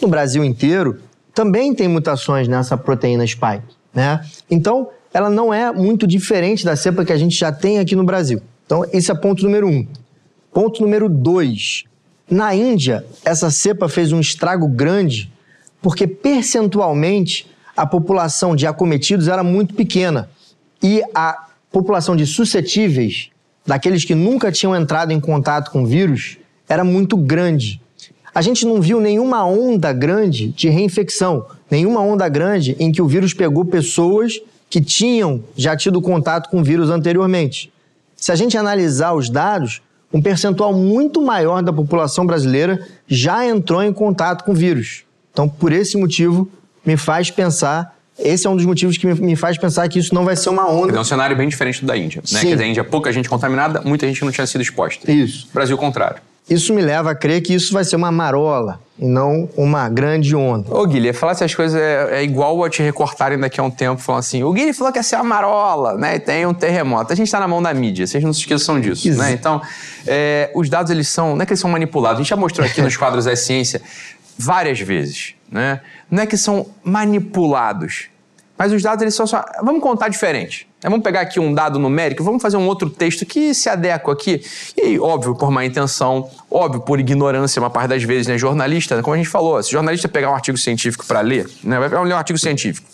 no 0.00 0.08
Brasil 0.08 0.42
inteiro, 0.42 0.98
também 1.34 1.74
tem 1.74 1.88
mutações 1.88 2.48
nessa 2.48 2.74
proteína 2.74 3.26
spike, 3.26 3.74
né? 3.92 4.24
Então, 4.50 4.88
ela 5.12 5.28
não 5.28 5.52
é 5.52 5.70
muito 5.72 6.06
diferente 6.06 6.64
da 6.64 6.74
cepa 6.74 7.04
que 7.04 7.12
a 7.12 7.18
gente 7.18 7.36
já 7.36 7.52
tem 7.52 7.78
aqui 7.78 7.94
no 7.94 8.02
Brasil. 8.02 8.40
Então, 8.64 8.82
esse 8.94 9.10
é 9.10 9.14
ponto 9.14 9.44
número 9.44 9.68
um. 9.68 9.86
Ponto 10.54 10.80
número 10.80 11.06
dois. 11.06 11.84
Na 12.30 12.54
Índia, 12.54 13.04
essa 13.26 13.50
cepa 13.50 13.90
fez 13.90 14.10
um 14.10 14.20
estrago 14.20 14.66
grande 14.66 15.33
porque 15.84 16.06
percentualmente 16.06 17.46
a 17.76 17.84
população 17.84 18.56
de 18.56 18.66
acometidos 18.66 19.28
era 19.28 19.44
muito 19.44 19.74
pequena 19.74 20.30
e 20.82 21.02
a 21.14 21.48
população 21.70 22.16
de 22.16 22.26
suscetíveis, 22.26 23.28
daqueles 23.66 24.02
que 24.02 24.14
nunca 24.14 24.50
tinham 24.50 24.74
entrado 24.74 25.12
em 25.12 25.20
contato 25.20 25.70
com 25.70 25.84
vírus, 25.84 26.38
era 26.66 26.82
muito 26.82 27.18
grande. 27.18 27.82
A 28.34 28.40
gente 28.40 28.64
não 28.64 28.80
viu 28.80 28.98
nenhuma 28.98 29.44
onda 29.44 29.92
grande 29.92 30.48
de 30.48 30.70
reinfecção, 30.70 31.44
nenhuma 31.70 32.00
onda 32.00 32.26
grande 32.30 32.74
em 32.80 32.90
que 32.90 33.02
o 33.02 33.06
vírus 33.06 33.34
pegou 33.34 33.66
pessoas 33.66 34.40
que 34.70 34.80
tinham 34.80 35.44
já 35.54 35.76
tido 35.76 36.00
contato 36.00 36.48
com 36.48 36.64
vírus 36.64 36.88
anteriormente. 36.88 37.70
Se 38.16 38.32
a 38.32 38.34
gente 38.34 38.56
analisar 38.56 39.12
os 39.12 39.28
dados, 39.28 39.82
um 40.10 40.22
percentual 40.22 40.72
muito 40.72 41.20
maior 41.20 41.62
da 41.62 41.74
população 41.74 42.24
brasileira 42.24 42.88
já 43.06 43.46
entrou 43.46 43.82
em 43.82 43.92
contato 43.92 44.44
com 44.44 44.54
vírus. 44.54 45.04
Então, 45.34 45.48
por 45.48 45.72
esse 45.72 45.98
motivo, 45.98 46.48
me 46.86 46.96
faz 46.96 47.28
pensar. 47.28 47.92
Esse 48.16 48.46
é 48.46 48.50
um 48.50 48.54
dos 48.54 48.64
motivos 48.64 48.96
que 48.96 49.04
me, 49.06 49.34
faz 49.34 49.58
pensar 49.58 49.88
que 49.88 49.98
isso 49.98 50.14
não 50.14 50.24
vai 50.24 50.36
ser 50.36 50.48
uma 50.48 50.70
onda. 50.70 50.96
É 50.96 51.00
um 51.00 51.04
cenário 51.04 51.36
bem 51.36 51.48
diferente 51.48 51.80
do 51.80 51.88
da 51.88 51.96
Índia. 51.96 52.20
Né? 52.20 52.40
Sim. 52.40 52.46
Quer 52.46 52.52
dizer, 52.52 52.64
a 52.64 52.66
Índia, 52.68 52.84
pouca 52.84 53.12
gente 53.12 53.28
contaminada, 53.28 53.82
muita 53.84 54.06
gente 54.06 54.24
não 54.24 54.30
tinha 54.30 54.46
sido 54.46 54.60
exposta. 54.60 55.10
Isso. 55.10 55.48
Brasil, 55.52 55.76
contrário. 55.76 56.22
Isso 56.48 56.74
me 56.74 56.82
leva 56.82 57.10
a 57.10 57.14
crer 57.14 57.40
que 57.40 57.54
isso 57.54 57.72
vai 57.72 57.84
ser 57.84 57.96
uma 57.96 58.12
marola 58.12 58.78
e 58.98 59.06
não 59.06 59.48
uma 59.56 59.88
grande 59.88 60.36
onda. 60.36 60.72
Ô, 60.76 60.86
Guilherme, 60.86 61.18
falar 61.18 61.32
essas 61.32 61.54
coisas 61.54 61.80
é, 61.80 62.18
é 62.18 62.22
igual 62.22 62.62
a 62.62 62.68
te 62.68 62.82
recortarem 62.82 63.38
daqui 63.38 63.58
a 63.58 63.62
um 63.62 63.70
tempo, 63.70 64.00
falando 64.00 64.20
assim: 64.20 64.42
o 64.42 64.52
Guilherme 64.52 64.74
falou 64.74 64.92
que 64.92 64.98
ia 64.98 65.02
ser 65.02 65.16
uma 65.16 65.24
marola, 65.24 65.94
né? 65.94 66.16
E 66.16 66.20
tem 66.20 66.44
um 66.44 66.52
terremoto. 66.52 67.12
A 67.14 67.16
gente 67.16 67.30
tá 67.30 67.40
na 67.40 67.48
mão 67.48 67.62
da 67.62 67.72
mídia, 67.72 68.06
vocês 68.06 68.22
não 68.22 68.32
se 68.32 68.40
esqueçam 68.40 68.78
disso, 68.78 69.08
Isso. 69.08 69.18
né? 69.18 69.32
Então, 69.32 69.62
é, 70.06 70.50
os 70.54 70.68
dados, 70.68 70.90
eles 70.90 71.08
são. 71.08 71.34
Não 71.34 71.42
é 71.42 71.46
que 71.46 71.52
eles 71.52 71.60
são 71.60 71.70
manipulados. 71.70 72.20
A 72.20 72.22
gente 72.22 72.30
já 72.30 72.36
mostrou 72.36 72.66
aqui 72.66 72.80
nos 72.82 72.94
quadros 72.94 73.24
da 73.24 73.34
ciência 73.34 73.80
várias 74.38 74.80
vezes, 74.80 75.34
né? 75.50 75.80
Não 76.10 76.22
é 76.22 76.26
que 76.26 76.36
são 76.36 76.66
manipulados. 76.82 78.06
Mas 78.56 78.72
os 78.72 78.80
dados, 78.82 79.02
eles 79.02 79.14
são 79.14 79.26
só. 79.26 79.44
Vamos 79.64 79.82
contar 79.82 80.08
diferente. 80.08 80.68
né? 80.80 80.88
Vamos 80.88 81.02
pegar 81.02 81.22
aqui 81.22 81.40
um 81.40 81.52
dado 81.52 81.76
numérico, 81.76 82.22
vamos 82.22 82.40
fazer 82.40 82.56
um 82.56 82.68
outro 82.68 82.88
texto 82.88 83.26
que 83.26 83.52
se 83.52 83.68
adequa 83.68 84.12
aqui. 84.12 84.40
E 84.76 84.96
óbvio, 84.96 85.34
por 85.34 85.50
má 85.50 85.64
intenção, 85.64 86.30
óbvio, 86.48 86.80
por 86.80 87.00
ignorância, 87.00 87.58
uma 87.60 87.68
parte 87.68 87.88
das 87.88 88.04
vezes, 88.04 88.28
né? 88.28 88.38
Jornalista, 88.38 89.02
como 89.02 89.14
a 89.14 89.16
gente 89.16 89.28
falou, 89.28 89.60
se 89.60 89.70
o 89.70 89.72
jornalista 89.72 90.06
pegar 90.08 90.30
um 90.30 90.34
artigo 90.36 90.56
científico 90.56 91.04
para 91.04 91.20
ler, 91.20 91.50
né? 91.64 91.80
Vai 91.80 91.88
ler 92.04 92.14
um 92.14 92.16
artigo 92.16 92.38
científico. 92.38 92.86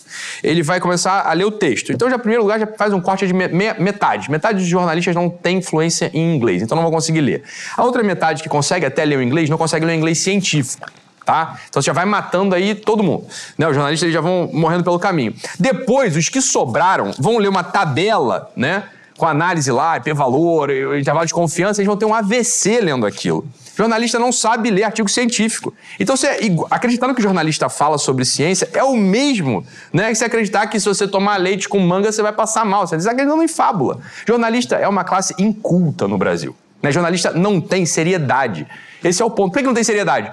Ele 0.43 0.63
vai 0.63 0.79
começar 0.79 1.21
a 1.29 1.31
ler 1.33 1.45
o 1.45 1.51
texto. 1.51 1.91
Então, 1.93 2.09
já, 2.09 2.15
em 2.15 2.19
primeiro 2.19 2.41
lugar, 2.41 2.59
já 2.59 2.65
faz 2.65 2.91
um 2.91 2.99
corte 2.99 3.27
de 3.27 3.33
me- 3.33 3.47
metade. 3.47 4.31
Metade 4.31 4.57
dos 4.57 4.67
jornalistas 4.67 5.13
não 5.13 5.29
tem 5.29 5.59
influência 5.59 6.09
em 6.11 6.35
inglês, 6.35 6.63
então 6.63 6.75
não 6.75 6.81
vão 6.83 6.91
conseguir 6.91 7.21
ler. 7.21 7.43
A 7.77 7.83
outra 7.83 8.01
metade 8.01 8.41
que 8.41 8.49
consegue 8.49 8.83
até 8.85 9.05
ler 9.05 9.19
o 9.19 9.21
inglês, 9.21 9.47
não 9.47 9.59
consegue 9.59 9.85
ler 9.85 9.93
o 9.93 9.95
inglês 9.95 10.17
científico 10.17 10.89
tá? 11.25 11.59
Então 11.69 11.81
você 11.81 11.87
já 11.87 11.93
vai 11.93 12.05
matando 12.05 12.55
aí 12.55 12.75
todo 12.75 13.03
mundo. 13.03 13.25
Né? 13.57 13.67
Os 13.67 13.75
jornalistas 13.75 14.11
já 14.11 14.21
vão 14.21 14.49
morrendo 14.51 14.83
pelo 14.83 14.99
caminho. 14.99 15.33
Depois, 15.59 16.15
os 16.15 16.29
que 16.29 16.41
sobraram 16.41 17.11
vão 17.19 17.37
ler 17.37 17.47
uma 17.47 17.63
tabela, 17.63 18.51
né? 18.55 18.83
Com 19.17 19.27
análise 19.27 19.71
lá, 19.71 19.97
IP-valor, 19.97 20.71
intervalo 20.97 21.27
de 21.27 21.33
confiança, 21.33 21.79
eles 21.79 21.87
vão 21.87 21.97
ter 21.97 22.05
um 22.05 22.13
AVC 22.13 22.81
lendo 22.81 23.05
aquilo. 23.05 23.47
O 23.73 23.77
jornalista 23.77 24.19
não 24.19 24.31
sabe 24.31 24.69
ler 24.71 24.83
artigo 24.83 25.07
científico. 25.07 25.73
Então, 25.99 26.17
você, 26.17 26.27
acreditando 26.69 27.13
que 27.13 27.19
o 27.19 27.23
jornalista 27.23 27.69
fala 27.69 27.97
sobre 27.97 28.25
ciência, 28.25 28.69
é 28.73 28.83
o 28.83 28.95
mesmo 28.95 29.65
né, 29.93 30.09
que 30.09 30.15
você 30.15 30.25
acreditar 30.25 30.67
que 30.67 30.79
se 30.79 30.87
você 30.87 31.07
tomar 31.07 31.37
leite 31.37 31.69
com 31.69 31.79
manga, 31.79 32.11
você 32.11 32.21
vai 32.21 32.33
passar 32.33 32.65
mal. 32.65 32.85
Você 32.85 32.95
está 32.95 33.11
acreditando 33.11 33.43
em 33.43 33.47
fábula. 33.47 33.99
Jornalista 34.27 34.75
é 34.75 34.87
uma 34.87 35.03
classe 35.03 35.33
inculta 35.37 36.07
no 36.07 36.17
Brasil. 36.17 36.55
Né? 36.81 36.91
Jornalista 36.91 37.31
não 37.31 37.61
tem 37.61 37.85
seriedade. 37.85 38.67
Esse 39.03 39.21
é 39.21 39.25
o 39.25 39.29
ponto. 39.31 39.53
Por 39.53 39.59
que 39.59 39.65
não 39.65 39.73
tem 39.73 39.83
seriedade? 39.83 40.31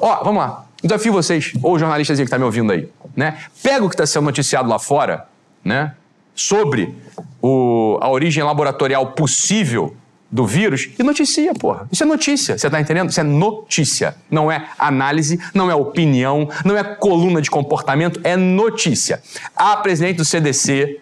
Ó, 0.00 0.22
vamos 0.24 0.40
lá. 0.42 0.64
Desafio 0.82 1.12
vocês, 1.12 1.52
ou 1.62 1.74
o 1.74 1.78
jornalistazinho 1.78 2.24
que 2.26 2.30
tá 2.30 2.38
me 2.38 2.44
ouvindo 2.44 2.72
aí, 2.72 2.88
né? 3.16 3.38
Pega 3.62 3.84
o 3.84 3.88
que 3.88 3.94
está 3.94 4.06
sendo 4.06 4.24
noticiado 4.24 4.68
lá 4.68 4.78
fora, 4.78 5.26
né? 5.64 5.94
Sobre 6.34 6.94
o- 7.42 7.98
a 8.00 8.08
origem 8.08 8.44
laboratorial 8.44 9.08
possível 9.12 9.96
do 10.30 10.46
vírus 10.46 10.90
e 10.98 11.02
noticia, 11.02 11.52
porra. 11.54 11.88
Isso 11.90 12.02
é 12.04 12.06
notícia, 12.06 12.56
você 12.56 12.70
tá 12.70 12.80
entendendo? 12.80 13.10
Isso 13.10 13.18
é 13.18 13.22
notícia. 13.24 14.14
Não 14.30 14.52
é 14.52 14.68
análise, 14.78 15.40
não 15.54 15.68
é 15.70 15.74
opinião, 15.74 16.48
não 16.64 16.76
é 16.76 16.84
coluna 16.84 17.40
de 17.42 17.50
comportamento, 17.50 18.20
é 18.22 18.36
notícia. 18.36 19.20
A 19.56 19.76
presidente 19.78 20.18
do 20.18 20.24
CDC, 20.24 21.00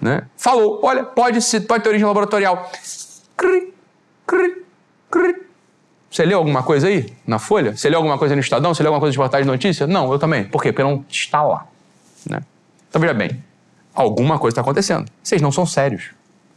né? 0.00 0.22
Falou, 0.36 0.80
olha, 0.82 1.04
pode, 1.04 1.40
ser, 1.42 1.60
pode 1.60 1.82
ter 1.84 1.90
origem 1.90 2.06
laboratorial. 2.06 2.70
Cri, 3.36 3.72
cri, 4.26 4.64
cri. 5.10 5.36
Você 6.10 6.24
leu 6.24 6.38
alguma 6.38 6.62
coisa 6.62 6.88
aí 6.88 7.12
na 7.24 7.38
Folha? 7.38 7.76
Você 7.76 7.88
leu 7.88 7.98
alguma 7.98 8.18
coisa 8.18 8.34
no 8.34 8.40
Estadão? 8.40 8.74
Você 8.74 8.82
leu 8.82 8.90
alguma 8.90 9.00
coisa 9.00 9.12
de 9.12 9.18
portais 9.18 9.44
de 9.44 9.50
notícia? 9.50 9.86
Não, 9.86 10.10
eu 10.12 10.18
também. 10.18 10.44
Por 10.44 10.60
quê? 10.60 10.72
Porque 10.72 10.82
não 10.82 11.04
está 11.08 11.42
lá. 11.42 11.66
Né? 12.28 12.40
Então, 12.88 13.00
veja 13.00 13.14
bem. 13.14 13.42
Alguma 13.94 14.38
coisa 14.38 14.52
está 14.52 14.60
acontecendo. 14.60 15.06
Vocês 15.22 15.40
não 15.40 15.52
são 15.52 15.64
sérios. 15.64 16.10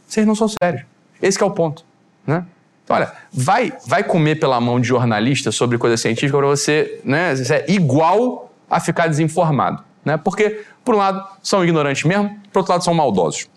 Vocês 0.08 0.26
não 0.26 0.34
são 0.34 0.48
sérios. 0.48 0.82
Esse 1.22 1.40
é 1.40 1.46
o 1.46 1.50
ponto. 1.50 1.84
Né? 2.26 2.44
Então, 2.82 2.96
olha, 2.96 3.12
vai, 3.32 3.72
vai 3.86 4.02
comer 4.02 4.40
pela 4.40 4.60
mão 4.60 4.80
de 4.80 4.88
jornalista 4.88 5.52
sobre 5.52 5.78
coisa 5.78 5.96
científica 5.96 6.36
para 6.36 6.46
você, 6.48 7.00
né? 7.04 7.34
Você 7.34 7.54
é 7.54 7.64
igual 7.68 8.52
a 8.68 8.80
ficar 8.80 9.06
desinformado. 9.06 9.82
Né? 10.04 10.16
Porque, 10.16 10.64
por 10.84 10.96
um 10.96 10.98
lado, 10.98 11.24
são 11.42 11.62
ignorantes 11.62 12.04
mesmo, 12.04 12.28
por 12.52 12.60
outro 12.60 12.72
lado, 12.72 12.84
são 12.84 12.92
maldosos. 12.92 13.48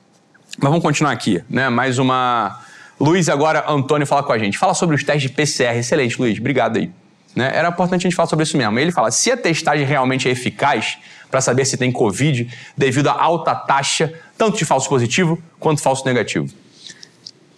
Mas 0.59 0.69
vamos 0.69 0.81
continuar 0.81 1.11
aqui, 1.11 1.43
né? 1.49 1.69
Mais 1.69 1.99
uma. 1.99 2.61
Luiz 2.99 3.29
agora, 3.29 3.63
Antônio, 3.67 4.07
fala 4.07 4.23
com 4.23 4.31
a 4.31 4.39
gente. 4.39 4.57
Fala 4.57 4.73
sobre 4.73 4.95
os 4.95 5.03
testes 5.03 5.29
de 5.29 5.35
PCR. 5.35 5.77
Excelente, 5.77 6.19
Luiz. 6.19 6.39
Obrigado 6.39 6.77
aí. 6.77 6.91
Né? 7.35 7.51
Era 7.53 7.69
importante 7.69 8.01
a 8.01 8.09
gente 8.09 8.15
falar 8.15 8.27
sobre 8.27 8.43
isso 8.43 8.57
mesmo. 8.57 8.79
Ele 8.79 8.91
fala: 8.91 9.11
se 9.11 9.31
a 9.31 9.37
testagem 9.37 9.85
realmente 9.85 10.27
é 10.27 10.31
eficaz 10.31 10.97
para 11.29 11.39
saber 11.39 11.65
se 11.65 11.77
tem 11.77 11.91
Covid, 11.91 12.49
devido 12.75 13.09
à 13.09 13.21
alta 13.21 13.53
taxa, 13.53 14.11
tanto 14.37 14.57
de 14.57 14.65
falso 14.65 14.89
positivo 14.89 15.37
quanto 15.59 15.81
falso 15.81 16.03
negativo. 16.05 16.47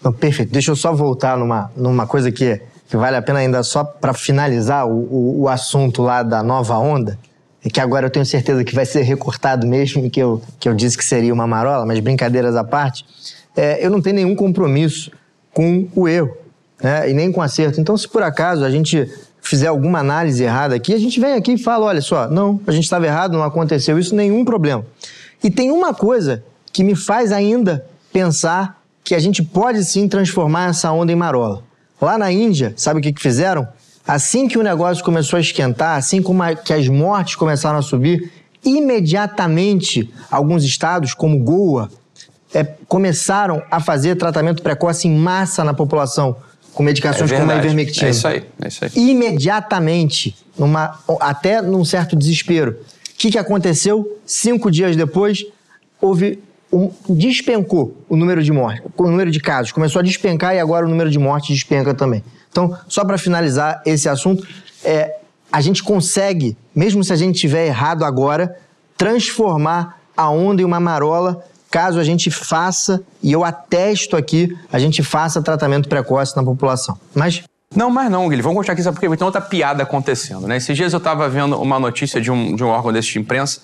Não, 0.03 0.11
perfeito. 0.11 0.51
Deixa 0.51 0.71
eu 0.71 0.75
só 0.75 0.93
voltar 0.93 1.37
numa, 1.37 1.71
numa 1.75 2.07
coisa 2.07 2.31
que, 2.31 2.59
que 2.89 2.97
vale 2.97 3.15
a 3.15 3.21
pena 3.21 3.39
ainda 3.39 3.63
só 3.63 3.83
para 3.83 4.13
finalizar 4.13 4.87
o, 4.87 4.91
o, 4.91 5.41
o 5.41 5.49
assunto 5.49 6.01
lá 6.01 6.23
da 6.23 6.43
nova 6.43 6.77
onda. 6.77 7.17
É 7.63 7.69
que 7.69 7.79
agora 7.79 8.05
eu 8.05 8.09
tenho 8.09 8.25
certeza 8.25 8.63
que 8.63 8.73
vai 8.73 8.85
ser 8.85 9.01
recortado 9.01 9.67
mesmo, 9.67 10.09
que 10.09 10.19
eu, 10.19 10.41
que 10.59 10.67
eu 10.67 10.73
disse 10.73 10.97
que 10.97 11.03
seria 11.03 11.33
uma 11.33 11.45
marola, 11.45 11.85
mas 11.85 11.99
brincadeiras 11.99 12.55
à 12.55 12.63
parte. 12.63 13.05
É, 13.55 13.85
eu 13.85 13.89
não 13.89 14.01
tenho 14.01 14.15
nenhum 14.15 14.35
compromisso 14.35 15.11
com 15.53 15.87
o 15.95 16.07
erro, 16.07 16.35
né? 16.81 17.09
E 17.09 17.13
nem 17.13 17.31
com 17.31 17.41
acerto. 17.41 17.79
Então, 17.79 17.97
se 17.97 18.07
por 18.07 18.23
acaso 18.23 18.63
a 18.63 18.69
gente 18.69 19.09
fizer 19.41 19.67
alguma 19.67 19.99
análise 19.99 20.43
errada 20.43 20.75
aqui, 20.75 20.93
a 20.93 20.99
gente 20.99 21.19
vem 21.19 21.33
aqui 21.33 21.53
e 21.53 21.57
fala: 21.57 21.85
olha 21.85 22.01
só, 22.01 22.29
não, 22.29 22.59
a 22.67 22.71
gente 22.71 22.83
estava 22.83 23.05
errado, 23.05 23.33
não 23.33 23.43
aconteceu 23.43 23.97
isso, 23.97 24.15
nenhum 24.15 24.45
problema. 24.45 24.85
E 25.43 25.49
tem 25.49 25.71
uma 25.71 25.93
coisa 25.93 26.43
que 26.71 26.83
me 26.83 26.95
faz 26.95 27.31
ainda 27.31 27.85
pensar 28.11 28.81
que 29.03 29.15
a 29.15 29.19
gente 29.19 29.41
pode 29.41 29.83
sim 29.85 30.07
transformar 30.07 30.69
essa 30.69 30.91
onda 30.91 31.11
em 31.11 31.15
marola. 31.15 31.63
Lá 32.01 32.17
na 32.17 32.31
Índia, 32.31 32.73
sabe 32.77 32.99
o 32.99 33.03
que, 33.03 33.11
que 33.11 33.21
fizeram? 33.21 33.67
Assim 34.07 34.47
que 34.47 34.57
o 34.57 34.63
negócio 34.63 35.03
começou 35.03 35.37
a 35.37 35.39
esquentar, 35.39 35.97
assim 35.97 36.21
como 36.21 36.41
a, 36.41 36.55
que 36.55 36.73
as 36.73 36.87
mortes 36.87 37.35
começaram 37.35 37.79
a 37.79 37.81
subir, 37.81 38.31
imediatamente 38.63 40.11
alguns 40.29 40.63
estados, 40.63 41.13
como 41.13 41.39
Goa, 41.39 41.89
é, 42.53 42.63
começaram 42.87 43.61
a 43.69 43.79
fazer 43.79 44.15
tratamento 44.15 44.61
precoce 44.61 45.07
em 45.07 45.15
massa 45.15 45.63
na 45.63 45.73
população, 45.73 46.35
com 46.73 46.83
medicações 46.83 47.31
É 47.31 47.39
como 47.39 47.51
a 47.51 47.57
ivermectina. 47.57 48.07
É 48.07 48.11
isso 48.11 48.27
aí, 48.27 48.43
é 48.61 48.67
isso 48.67 48.85
aí. 48.85 48.91
Imediatamente, 48.95 50.35
numa, 50.57 50.99
até 51.19 51.61
num 51.61 51.85
certo 51.85 52.15
desespero. 52.15 52.71
O 52.71 53.17
que, 53.17 53.31
que 53.31 53.37
aconteceu? 53.37 54.19
Cinco 54.25 54.71
dias 54.71 54.95
depois, 54.95 55.45
houve 56.01 56.39
um, 56.71 56.91
despencou 57.09 57.97
o 58.07 58.15
número 58.15 58.43
de 58.43 58.51
mortes, 58.51 58.83
o 58.95 59.03
número 59.03 59.31
de 59.31 59.39
casos. 59.39 59.71
Começou 59.71 59.99
a 59.99 60.03
despencar 60.03 60.55
e 60.55 60.59
agora 60.59 60.85
o 60.85 60.89
número 60.89 61.09
de 61.09 61.19
mortes 61.19 61.49
despenca 61.55 61.93
também. 61.93 62.23
Então, 62.49 62.75
só 62.87 63.03
para 63.03 63.17
finalizar 63.17 63.81
esse 63.85 64.07
assunto, 64.07 64.47
é, 64.83 65.17
a 65.51 65.61
gente 65.61 65.83
consegue, 65.83 66.55
mesmo 66.75 67.03
se 67.03 67.11
a 67.11 67.15
gente 67.15 67.39
tiver 67.39 67.67
errado 67.67 68.03
agora, 68.03 68.55
transformar 68.97 69.99
a 70.15 70.29
onda 70.29 70.61
em 70.61 70.65
uma 70.65 70.79
marola 70.79 71.43
caso 71.69 71.99
a 71.99 72.03
gente 72.03 72.31
faça, 72.31 73.01
e 73.21 73.31
eu 73.31 73.43
atesto 73.43 74.15
aqui, 74.15 74.55
a 74.71 74.79
gente 74.79 75.03
faça 75.03 75.41
tratamento 75.41 75.87
precoce 75.87 76.35
na 76.35 76.43
população. 76.43 76.97
Mas 77.13 77.43
Não, 77.75 77.89
mas 77.89 78.09
não, 78.09 78.23
Guilherme. 78.23 78.41
Vamos 78.41 78.57
continuar 78.57 78.73
aqui, 78.73 78.83
sabe 78.83 78.95
por 78.99 79.07
quê? 79.07 79.17
Tem 79.17 79.25
outra 79.25 79.41
piada 79.41 79.83
acontecendo, 79.83 80.47
né? 80.47 80.57
Esses 80.57 80.75
dias 80.75 80.91
eu 80.91 80.99
tava 80.99 81.29
vendo 81.29 81.59
uma 81.61 81.79
notícia 81.79 82.19
de 82.19 82.31
um, 82.31 82.55
de 82.55 82.63
um 82.63 82.67
órgão 82.67 82.91
desse 82.91 83.11
de 83.11 83.19
imprensa 83.19 83.61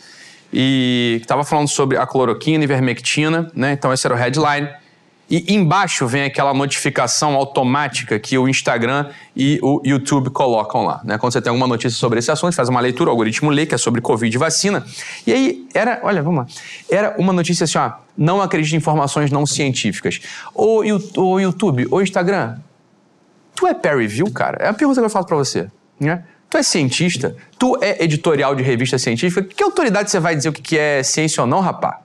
e 0.53 1.17
que 1.21 1.27
tava 1.27 1.43
falando 1.43 1.67
sobre 1.67 1.97
a 1.97 2.05
cloroquina 2.05 2.63
e 2.63 2.65
ivermectina, 2.65 3.51
né? 3.55 3.73
Então 3.73 3.91
esse 3.91 4.05
era 4.05 4.13
o 4.13 4.17
headline. 4.17 4.69
E 5.29 5.55
embaixo 5.55 6.05
vem 6.05 6.23
aquela 6.23 6.53
notificação 6.53 7.33
automática 7.35 8.19
que 8.19 8.37
o 8.37 8.47
Instagram 8.47 9.09
e 9.35 9.59
o 9.63 9.81
YouTube 9.83 10.29
colocam 10.29 10.85
lá, 10.85 11.01
né? 11.03 11.17
Quando 11.17 11.33
você 11.33 11.41
tem 11.41 11.49
alguma 11.49 11.67
notícia 11.67 11.97
sobre 11.97 12.19
esse 12.19 12.29
assunto, 12.29 12.53
faz 12.55 12.69
uma 12.69 12.79
leitura, 12.79 13.09
o 13.09 13.11
algoritmo 13.11 13.49
lê, 13.49 13.65
que 13.65 13.73
é 13.73 13.77
sobre 13.77 14.01
Covid 14.01 14.35
e 14.35 14.37
vacina. 14.37 14.85
E 15.25 15.33
aí 15.33 15.67
era, 15.73 15.99
olha, 16.03 16.21
vamos 16.21 16.39
lá. 16.41 16.47
Era 16.89 17.15
uma 17.17 17.33
notícia 17.33 17.63
assim, 17.63 17.77
ó, 17.77 17.91
não 18.15 18.39
acredite 18.41 18.75
em 18.75 18.77
informações 18.77 19.31
não 19.31 19.45
científicas. 19.45 20.19
Yu- 20.55 21.09
ô 21.17 21.39
YouTube, 21.39 21.87
ô 21.89 22.01
Instagram, 22.01 22.57
Tu 23.55 23.65
é 23.65 23.73
peer 23.73 23.97
review, 23.97 24.29
cara? 24.31 24.57
É 24.61 24.67
a 24.67 24.73
pergunta 24.73 24.99
que 24.99 25.05
eu 25.05 25.09
faço 25.09 25.25
pra 25.27 25.37
você. 25.37 25.67
Né? 25.99 26.23
Tu 26.49 26.57
é 26.57 26.61
cientista? 26.61 27.35
Tu 27.57 27.77
é 27.81 28.03
editorial 28.03 28.53
de 28.53 28.61
revista 28.61 28.97
científica? 28.99 29.41
Que 29.43 29.63
autoridade 29.63 30.11
você 30.11 30.19
vai 30.19 30.35
dizer 30.35 30.49
o 30.49 30.53
que 30.53 30.77
é 30.77 31.01
ciência 31.01 31.41
ou 31.41 31.47
não, 31.47 31.61
rapá? 31.61 32.01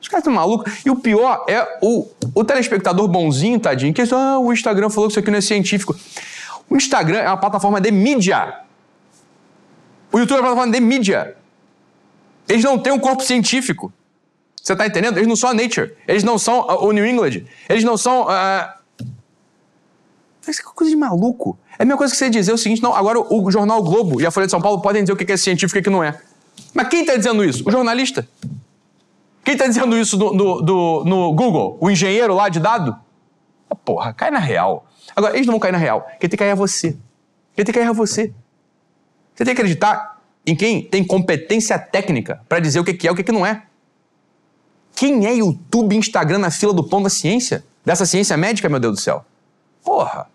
Os 0.00 0.08
caras 0.08 0.22
estão 0.22 0.32
malucos. 0.32 0.72
E 0.84 0.90
o 0.90 0.96
pior 0.96 1.44
é 1.48 1.78
o, 1.82 2.08
o 2.34 2.44
telespectador 2.44 3.06
bonzinho, 3.06 3.60
tadinho, 3.60 3.92
que 3.92 4.02
diz, 4.02 4.12
ah, 4.12 4.38
o 4.38 4.52
Instagram 4.52 4.88
falou 4.90 5.08
que 5.08 5.12
isso 5.12 5.20
aqui 5.20 5.30
não 5.30 5.38
é 5.38 5.42
científico. 5.42 5.94
O 6.68 6.76
Instagram 6.76 7.18
é 7.18 7.28
uma 7.28 7.36
plataforma 7.36 7.80
de 7.80 7.90
mídia. 7.90 8.60
O 10.12 10.18
YouTube 10.18 10.38
é 10.38 10.40
uma 10.40 10.48
plataforma 10.48 10.72
de 10.72 10.80
mídia. 10.80 11.36
Eles 12.48 12.64
não 12.64 12.78
têm 12.78 12.92
um 12.92 12.98
corpo 12.98 13.22
científico. 13.22 13.92
Você 14.60 14.74
tá 14.74 14.86
entendendo? 14.86 15.16
Eles 15.16 15.28
não 15.28 15.36
são 15.36 15.50
a 15.50 15.54
Nature. 15.54 15.94
Eles 16.06 16.24
não 16.24 16.38
são 16.38 16.68
ah, 16.68 16.84
o 16.84 16.92
New 16.92 17.06
England. 17.06 17.44
Eles 17.68 17.84
não 17.84 17.96
são... 17.96 18.26
ah, 18.28 18.76
isso 20.48 20.62
é 20.62 20.64
coisa 20.74 20.90
de 20.90 20.96
maluco. 20.96 21.58
É 21.78 21.82
a 21.82 21.86
mesma 21.86 21.98
coisa 21.98 22.12
que 22.12 22.18
você 22.18 22.28
dizer 22.28 22.52
o 22.52 22.58
seguinte: 22.58 22.82
não, 22.82 22.94
agora 22.94 23.20
o, 23.20 23.50
jornal 23.50 23.82
Globo 23.82 24.20
e 24.20 24.26
a 24.26 24.30
Folha 24.30 24.46
de 24.46 24.50
São 24.50 24.60
Paulo 24.60 24.80
podem 24.80 25.02
dizer 25.02 25.12
o 25.12 25.16
que 25.16 25.30
é 25.30 25.36
científico 25.36 25.78
e 25.78 25.80
o 25.80 25.82
que 25.82 25.90
não 25.90 26.02
é. 26.02 26.18
Mas 26.74 26.88
quem 26.88 27.00
está 27.00 27.16
dizendo 27.16 27.44
isso? 27.44 27.66
O 27.66 27.70
jornalista. 27.70 28.28
Quem 29.44 29.54
está 29.54 29.66
dizendo 29.66 29.96
isso 29.96 30.18
no, 30.18 30.32
no- 30.32 30.60
do- 30.62 31.04
no 31.06 31.32
Google? 31.34 31.76
O 31.80 31.90
engenheiro 31.90 32.34
lá 32.34 32.48
de 32.48 32.60
dado? 32.60 32.96
Ah, 33.68 33.74
Porra, 33.74 34.12
cai 34.12 34.30
na 34.30 34.38
real. 34.38 34.86
Agora, 35.16 35.34
eles 35.34 35.46
não 35.46 35.52
vão 35.54 35.60
cair 35.60 35.72
na 35.72 35.78
real. 35.78 36.02
Quem 36.18 36.28
tem 36.28 36.30
que 36.30 36.36
cair 36.36 36.50
é 36.50 36.54
você. 36.54 36.90
Quem 37.54 37.64
tem 37.64 37.66
que 37.66 37.72
cair 37.72 37.88
é 37.88 37.92
você. 37.92 38.32
Você 39.34 39.44
tem 39.44 39.54
que 39.54 39.60
acreditar 39.60 40.20
em 40.46 40.54
quem 40.54 40.82
tem 40.82 41.02
competência 41.04 41.78
técnica 41.78 42.40
para 42.48 42.60
dizer 42.60 42.80
o 42.80 42.84
que 42.84 43.06
é 43.06 43.10
o 43.10 43.14
que 43.14 43.22
que 43.22 43.32
não 43.32 43.44
é. 43.46 43.62
Quem 44.94 45.26
é 45.26 45.34
YouTube 45.34 45.94
e 45.94 45.98
Instagram 45.98 46.38
na 46.38 46.50
fila 46.50 46.72
do 46.72 46.84
pão 46.84 47.02
da 47.02 47.08
ciência? 47.08 47.64
Dessa 47.84 48.04
ciência 48.04 48.36
médica, 48.36 48.68
meu 48.68 48.78
Deus 48.78 48.96
do 48.96 49.00
céu? 49.00 49.24
Porra, 49.82 50.26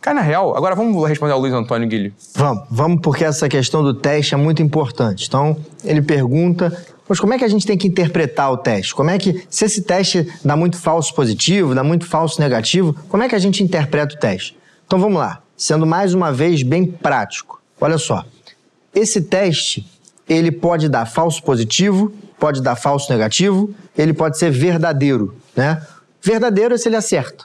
cai 0.00 0.14
na 0.14 0.20
real. 0.20 0.56
Agora 0.56 0.74
vamos 0.76 1.08
responder 1.08 1.32
ao 1.32 1.40
Luiz 1.40 1.52
Antônio 1.52 1.88
Guilherme. 1.88 2.14
Vamos, 2.36 2.64
vamos 2.70 3.00
porque 3.02 3.24
essa 3.24 3.48
questão 3.48 3.82
do 3.82 3.92
teste 3.92 4.34
é 4.34 4.36
muito 4.36 4.62
importante. 4.62 5.26
Então, 5.26 5.56
ele 5.84 6.00
pergunta, 6.00 6.70
mas 7.12 7.20
como 7.20 7.34
é 7.34 7.38
que 7.38 7.44
a 7.44 7.48
gente 7.48 7.66
tem 7.66 7.76
que 7.76 7.86
interpretar 7.86 8.50
o 8.50 8.56
teste? 8.56 8.94
Como 8.94 9.10
é 9.10 9.18
que, 9.18 9.44
se 9.50 9.66
esse 9.66 9.82
teste 9.82 10.32
dá 10.42 10.56
muito 10.56 10.78
falso 10.78 11.14
positivo, 11.14 11.74
dá 11.74 11.84
muito 11.84 12.06
falso 12.06 12.40
negativo, 12.40 12.96
como 13.10 13.22
é 13.22 13.28
que 13.28 13.34
a 13.34 13.38
gente 13.38 13.62
interpreta 13.62 14.14
o 14.14 14.18
teste? 14.18 14.56
Então, 14.86 14.98
vamos 14.98 15.18
lá, 15.18 15.42
sendo 15.54 15.84
mais 15.84 16.14
uma 16.14 16.32
vez 16.32 16.62
bem 16.62 16.86
prático. 16.86 17.60
Olha 17.78 17.98
só, 17.98 18.24
esse 18.94 19.20
teste, 19.20 19.86
ele 20.26 20.50
pode 20.50 20.88
dar 20.88 21.04
falso 21.04 21.42
positivo, 21.42 22.10
pode 22.40 22.62
dar 22.62 22.76
falso 22.76 23.12
negativo, 23.12 23.74
ele 23.94 24.14
pode 24.14 24.38
ser 24.38 24.50
verdadeiro, 24.50 25.36
né? 25.54 25.86
Verdadeiro 26.22 26.74
é 26.74 26.78
se 26.78 26.88
ele 26.88 26.96
acerta. 26.96 27.44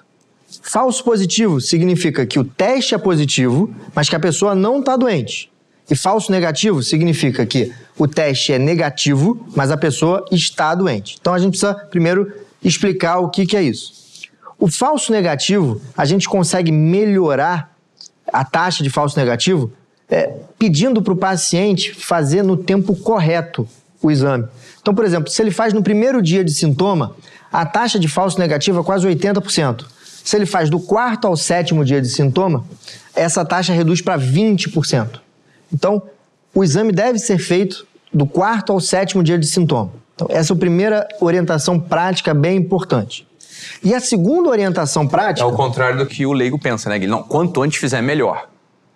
Falso 0.61 1.03
positivo 1.03 1.59
significa 1.59 2.25
que 2.25 2.39
o 2.39 2.45
teste 2.45 2.95
é 2.95 2.97
positivo, 2.97 3.69
mas 3.93 4.07
que 4.07 4.15
a 4.15 4.19
pessoa 4.21 4.55
não 4.55 4.79
está 4.79 4.95
doente. 4.95 5.51
E 5.89 5.95
falso 5.95 6.31
negativo 6.31 6.81
significa 6.83 7.45
que 7.45 7.73
o 7.97 8.07
teste 8.07 8.53
é 8.53 8.59
negativo, 8.59 9.45
mas 9.55 9.71
a 9.71 9.77
pessoa 9.77 10.25
está 10.31 10.73
doente. 10.75 11.17
Então 11.19 11.33
a 11.33 11.39
gente 11.39 11.51
precisa 11.51 11.73
primeiro 11.73 12.31
explicar 12.63 13.19
o 13.19 13.29
que, 13.29 13.45
que 13.45 13.57
é 13.57 13.63
isso. 13.63 13.93
O 14.59 14.67
falso 14.67 15.11
negativo, 15.11 15.81
a 15.95 16.05
gente 16.05 16.27
consegue 16.27 16.71
melhorar 16.71 17.75
a 18.31 18.43
taxa 18.43 18.83
de 18.83 18.89
falso 18.89 19.17
negativo 19.17 19.71
é, 20.09 20.33
pedindo 20.57 21.01
para 21.01 21.13
o 21.13 21.17
paciente 21.17 21.93
fazer 21.93 22.43
no 22.43 22.57
tempo 22.57 22.95
correto 22.95 23.67
o 24.01 24.09
exame. 24.09 24.45
Então, 24.81 24.93
por 24.95 25.05
exemplo, 25.05 25.29
se 25.29 25.41
ele 25.41 25.51
faz 25.51 25.73
no 25.73 25.83
primeiro 25.83 26.21
dia 26.21 26.43
de 26.43 26.51
sintoma, 26.51 27.15
a 27.51 27.65
taxa 27.65 27.99
de 27.99 28.07
falso 28.07 28.39
negativo 28.39 28.79
é 28.79 28.83
quase 28.83 29.07
80%. 29.07 29.85
Se 30.23 30.35
ele 30.35 30.45
faz 30.45 30.69
do 30.69 30.79
quarto 30.79 31.27
ao 31.27 31.37
sétimo 31.37 31.85
dia 31.85 32.01
de 32.01 32.09
sintoma, 32.09 32.65
essa 33.15 33.45
taxa 33.45 33.73
reduz 33.73 34.01
para 34.01 34.19
20%. 34.19 35.19
Então, 35.73 36.01
o 36.57 36.63
exame 36.63 36.91
deve 36.91 37.19
ser 37.19 37.37
feito 37.37 37.85
do 38.11 38.25
quarto 38.25 38.73
ao 38.73 38.79
sétimo 38.79 39.21
dia 39.21 39.37
de 39.37 39.45
sintoma. 39.45 39.91
Então, 40.15 40.27
essa 40.31 40.53
é 40.53 40.55
a 40.55 40.57
primeira 40.57 41.07
orientação 41.21 41.79
prática 41.79 42.33
bem 42.33 42.57
importante. 42.57 43.27
E 43.83 43.93
a 43.93 43.99
segunda 43.99 44.49
orientação 44.49 45.03
É 45.03 45.07
prática. 45.07 45.45
o 45.45 45.53
contrário 45.53 45.99
do 45.99 46.07
que 46.07 46.25
o 46.25 46.33
leigo 46.33 46.57
pensa, 46.57 46.89
né, 46.89 46.97
Guilherme? 46.97 47.21
Não, 47.21 47.27
quanto 47.27 47.61
antes 47.61 47.77
fizer, 47.77 48.01
melhor. 48.01 48.49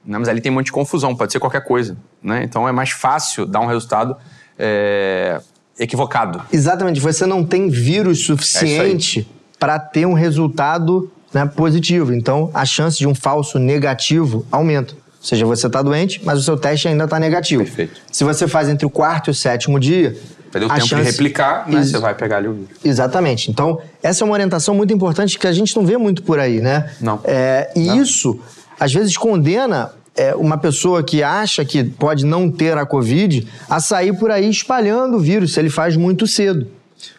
Né, 0.03 0.17
Mas 0.17 0.27
ali 0.27 0.41
tem 0.41 0.51
um 0.51 0.55
monte 0.55 0.67
de 0.67 0.71
confusão, 0.71 1.15
pode 1.15 1.31
ser 1.31 1.39
qualquer 1.39 1.63
coisa. 1.63 1.95
Né? 2.23 2.43
Então 2.43 2.67
é 2.67 2.71
mais 2.71 2.89
fácil 2.89 3.45
dar 3.45 3.59
um 3.59 3.67
resultado 3.67 4.17
é, 4.57 5.39
equivocado. 5.77 6.41
Exatamente, 6.51 6.99
você 6.99 7.27
não 7.27 7.45
tem 7.45 7.69
vírus 7.69 8.25
suficiente 8.25 9.29
para 9.59 9.77
ter 9.77 10.07
um 10.07 10.13
resultado 10.13 11.11
né, 11.31 11.45
positivo. 11.45 12.11
Então, 12.11 12.49
a 12.55 12.65
chance 12.65 12.97
de 12.97 13.07
um 13.07 13.13
falso 13.13 13.59
negativo 13.59 14.47
aumenta. 14.51 14.95
Ou 15.21 15.25
seja, 15.27 15.45
você 15.45 15.67
está 15.67 15.81
doente, 15.83 16.19
mas 16.25 16.39
o 16.39 16.41
seu 16.41 16.57
teste 16.57 16.87
ainda 16.87 17.03
está 17.03 17.19
negativo. 17.19 17.63
Perfeito. 17.63 18.01
Se 18.11 18.23
você 18.23 18.47
faz 18.47 18.67
entre 18.67 18.85
o 18.85 18.89
quarto 18.89 19.29
e 19.29 19.31
o 19.31 19.35
sétimo 19.35 19.79
dia. 19.79 20.17
Perdeu 20.51 20.67
tempo 20.67 20.81
chance- 20.87 20.95
de 21.05 21.11
replicar, 21.11 21.69
né? 21.69 21.77
Ex- 21.77 21.91
Você 21.91 21.99
vai 21.99 22.13
pegar 22.15 22.37
ali 22.37 22.47
o 22.47 22.53
vírus. 22.53 22.69
Exatamente. 22.83 23.49
Então, 23.51 23.79
essa 24.01 24.23
é 24.23 24.25
uma 24.25 24.33
orientação 24.33 24.73
muito 24.75 24.91
importante 24.93 25.37
que 25.39 25.45
a 25.47 25.53
gente 25.53 25.75
não 25.77 25.85
vê 25.85 25.95
muito 25.97 26.23
por 26.23 26.39
aí, 26.39 26.59
né? 26.59 26.91
Não. 26.99 27.19
É, 27.23 27.69
e 27.75 27.87
isso, 27.97 28.39
às 28.79 28.91
vezes, 28.91 29.15
condena 29.15 29.91
é, 30.15 30.35
uma 30.35 30.57
pessoa 30.57 31.01
que 31.03 31.21
acha 31.23 31.63
que 31.63 31.83
pode 31.83 32.25
não 32.25 32.51
ter 32.51 32.77
a 32.77 32.85
Covid 32.85 33.47
a 33.69 33.79
sair 33.79 34.17
por 34.17 34.29
aí 34.31 34.49
espalhando 34.49 35.17
o 35.17 35.19
vírus, 35.19 35.53
se 35.53 35.59
ele 35.59 35.69
faz 35.69 35.95
muito 35.95 36.25
cedo. 36.27 36.67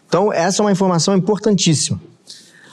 Então, 0.09 0.31
essa 0.31 0.61
é 0.61 0.65
uma 0.65 0.73
informação 0.73 1.17
importantíssima. 1.17 1.99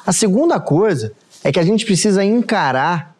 A 0.06 0.12
segunda 0.12 0.60
coisa 0.60 1.14
é 1.42 1.52
que 1.54 1.60
a 1.60 1.64
gente 1.64 1.86
precisa 1.86 2.22
encarar 2.24 3.16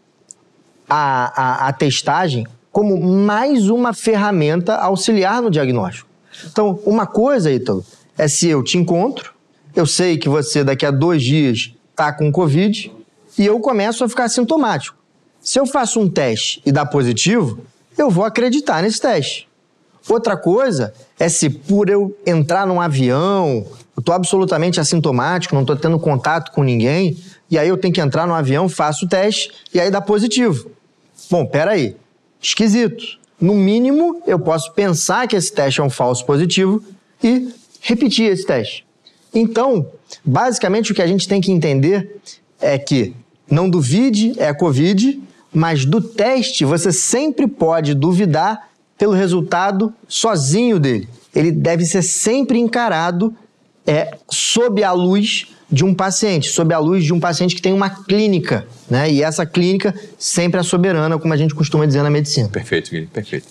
a, 0.90 1.66
a, 1.66 1.68
a 1.68 1.74
testagem 1.74 2.46
como 2.72 3.00
mais 3.00 3.70
uma 3.70 3.94
ferramenta 3.94 4.76
auxiliar 4.76 5.42
no 5.42 5.50
diagnóstico. 5.50 6.10
Então, 6.50 6.80
uma 6.86 7.06
coisa, 7.06 7.52
Ítalo, 7.52 7.84
é 8.18 8.28
se 8.28 8.48
eu 8.48 8.64
te 8.64 8.78
encontro, 8.78 9.34
eu 9.76 9.86
sei 9.86 10.18
que 10.18 10.30
você 10.30 10.64
daqui 10.64 10.86
a 10.86 10.92
dois 10.92 11.22
dias 11.22 11.74
está 11.92 12.14
com 12.14 12.32
Covid, 12.32 12.92
e 13.38 13.46
eu 13.46 13.60
começo 13.60 14.04
a 14.04 14.10
ficar 14.10 14.30
sintomático. 14.30 14.98
Se 15.42 15.60
eu 15.60 15.66
faço 15.66 16.00
um 16.00 16.10
teste 16.10 16.62
e 16.66 16.72
dá 16.72 16.86
positivo, 16.86 17.60
eu 17.98 18.10
vou 18.10 18.26
acreditar 18.26 18.82
nesse 18.82 19.00
teste. 19.00 19.48
Outra 20.08 20.36
coisa 20.36 20.94
é 21.20 21.30
se 21.30 21.50
por 21.50 21.90
eu 21.90 22.18
entrar 22.26 22.66
num 22.66 22.82
avião, 22.82 23.66
eu 23.96 24.00
estou 24.00 24.14
absolutamente 24.16 24.80
assintomático, 24.80 25.54
não 25.54 25.62
estou 25.62 25.76
tendo 25.76 26.00
contato 26.00 26.52
com 26.52 26.64
ninguém, 26.64 27.18
e 27.50 27.58
aí 27.58 27.68
eu 27.68 27.78
tenho 27.78 27.94
que 27.94 28.02
entrar 28.02 28.26
no 28.28 28.34
avião, 28.34 28.68
faço 28.68 29.06
o 29.06 29.10
teste 29.10 29.52
e 29.74 29.80
aí 29.80 29.92
dá 29.92 30.02
positivo. 30.02 30.72
Bom, 31.30 31.46
peraí, 31.46 31.96
esquisito. 32.42 33.20
No 33.40 33.54
mínimo, 33.54 34.22
eu 34.26 34.40
posso 34.40 34.74
pensar 34.74 35.28
que 35.28 35.36
esse 35.36 35.54
teste 35.54 35.80
é 35.80 35.84
um 35.84 35.90
falso 35.90 36.26
positivo 36.26 36.84
e 37.24 37.54
repetir 37.82 38.32
esse 38.32 38.46
teste. 38.46 38.86
Então, 39.34 39.88
basicamente 40.26 40.92
o 40.92 40.96
que 40.96 41.02
a 41.02 41.08
gente 41.08 41.28
tem 41.28 41.40
que 41.40 41.52
entender 41.52 42.20
é 42.60 42.78
que 42.80 43.14
não 43.50 43.70
duvide 43.70 44.34
é 44.38 44.54
Covid, 44.54 45.22
mas 45.54 45.86
do 45.86 46.02
teste 46.02 46.66
você 46.66 46.92
sempre 46.92 47.48
pode 47.48 47.94
duvidar 47.94 48.70
pelo 48.98 49.14
resultado 49.14 49.94
sozinho 50.08 50.80
dele. 50.80 51.08
Ele 51.34 51.52
deve 51.52 51.86
ser 51.86 52.02
sempre 52.02 52.60
encarado 52.60 53.34
é, 53.86 54.18
sob 54.30 54.84
a 54.84 54.92
luz 54.92 55.48
de 55.72 55.86
um 55.86 55.94
paciente, 55.94 56.50
sob 56.50 56.74
a 56.74 56.80
luz 56.80 57.04
de 57.04 57.14
um 57.14 57.20
paciente 57.20 57.56
que 57.56 57.62
tem 57.62 57.74
uma 57.74 57.90
clínica, 57.90 58.68
né? 58.90 59.10
E 59.10 59.22
essa 59.22 59.46
clínica 59.46 59.94
sempre 60.18 60.60
é 60.60 60.64
soberana, 60.64 61.20
como 61.20 61.34
a 61.34 61.38
gente 61.38 61.54
costuma 61.54 61.86
dizer 61.86 62.02
na 62.02 62.10
medicina. 62.10 62.50
Perfeito, 62.50 62.90
Guilherme, 62.90 63.12
perfeito. 63.12 63.48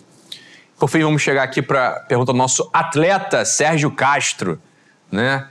Por 0.78 0.88
fim, 0.88 1.00
vamos 1.00 1.22
chegar 1.22 1.42
aqui 1.42 1.62
para 1.62 1.88
a 1.88 2.00
pergunta 2.00 2.32
do 2.32 2.38
nosso 2.38 2.68
atleta 2.72 3.44
Sérgio 3.44 3.90
Castro, 3.90 4.60
né? 5.10 5.46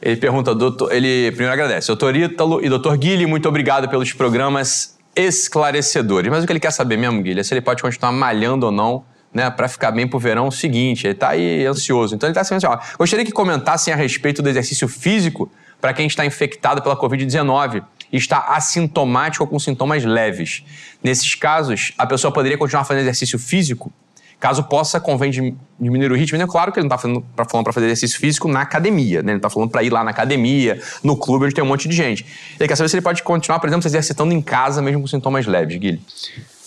Ele 0.00 0.16
pergunta, 0.16 0.54
doutor, 0.54 0.92
ele 0.92 1.30
primeiro 1.30 1.52
agradece, 1.52 1.86
doutor 1.86 2.14
Ítalo 2.14 2.62
e 2.62 2.68
doutor 2.68 2.96
Guilherme, 2.98 3.26
muito 3.26 3.48
obrigado 3.48 3.88
pelos 3.88 4.12
programas 4.12 4.98
esclarecedores. 5.16 6.30
Mas 6.30 6.44
o 6.44 6.46
que 6.46 6.52
ele 6.52 6.60
quer 6.60 6.72
saber 6.72 6.98
mesmo, 6.98 7.22
Guilherme, 7.22 7.40
é 7.40 7.44
se 7.44 7.54
ele 7.54 7.62
pode 7.62 7.82
continuar 7.82 8.12
malhando 8.12 8.66
ou 8.66 8.72
não, 8.72 9.04
né, 9.34 9.50
para 9.50 9.66
ficar 9.66 9.90
bem 9.90 10.06
pro 10.06 10.18
verão 10.18 10.50
seguinte. 10.50 11.06
Ele 11.06 11.14
tá 11.14 11.30
aí 11.30 11.66
ansioso. 11.66 12.14
Então 12.14 12.28
ele 12.28 12.34
tá 12.34 12.42
assim, 12.42 12.54
ó, 12.64 12.78
gostaria 12.96 13.24
que 13.24 13.32
comentassem 13.32 13.92
a 13.92 13.96
respeito 13.96 14.40
do 14.40 14.48
exercício 14.48 14.86
físico 14.86 15.50
para 15.80 15.92
quem 15.92 16.06
está 16.06 16.24
infectado 16.24 16.80
pela 16.80 16.96
Covid-19 16.96 17.82
e 18.12 18.16
está 18.16 18.38
assintomático 18.38 19.42
ou 19.44 19.50
com 19.50 19.58
sintomas 19.58 20.04
leves. 20.04 20.62
Nesses 21.02 21.34
casos, 21.34 21.92
a 21.98 22.06
pessoa 22.06 22.32
poderia 22.32 22.56
continuar 22.56 22.84
fazendo 22.84 23.02
exercício 23.02 23.38
físico? 23.38 23.92
Caso 24.38 24.64
possa, 24.64 25.00
convém 25.00 25.30
diminuir 25.80 26.12
o 26.12 26.14
ritmo. 26.14 26.40
É 26.40 26.46
claro 26.46 26.70
que 26.70 26.78
ele 26.78 26.86
não 26.86 26.94
está 26.94 27.44
falando 27.44 27.64
para 27.64 27.72
fazer 27.72 27.86
exercício 27.86 28.18
físico 28.18 28.46
na 28.46 28.60
academia, 28.60 29.22
né? 29.22 29.32
Ele 29.32 29.38
está 29.38 29.48
falando 29.48 29.70
para 29.70 29.82
ir 29.82 29.90
lá 29.90 30.04
na 30.04 30.10
academia, 30.10 30.80
no 31.02 31.16
clube, 31.16 31.46
onde 31.46 31.54
tem 31.54 31.64
um 31.64 31.66
monte 31.66 31.88
de 31.88 31.96
gente. 31.96 32.26
Ele 32.58 32.68
quer 32.68 32.76
saber 32.76 32.88
se 32.88 32.96
ele 32.96 33.02
pode 33.02 33.22
continuar, 33.22 33.58
por 33.58 33.68
exemplo, 33.68 33.82
se 33.82 33.88
exercitando 33.88 34.32
em 34.32 34.42
casa, 34.42 34.82
mesmo 34.82 35.00
com 35.00 35.06
sintomas 35.06 35.46
leves, 35.46 35.78
Guilherme. 35.78 36.04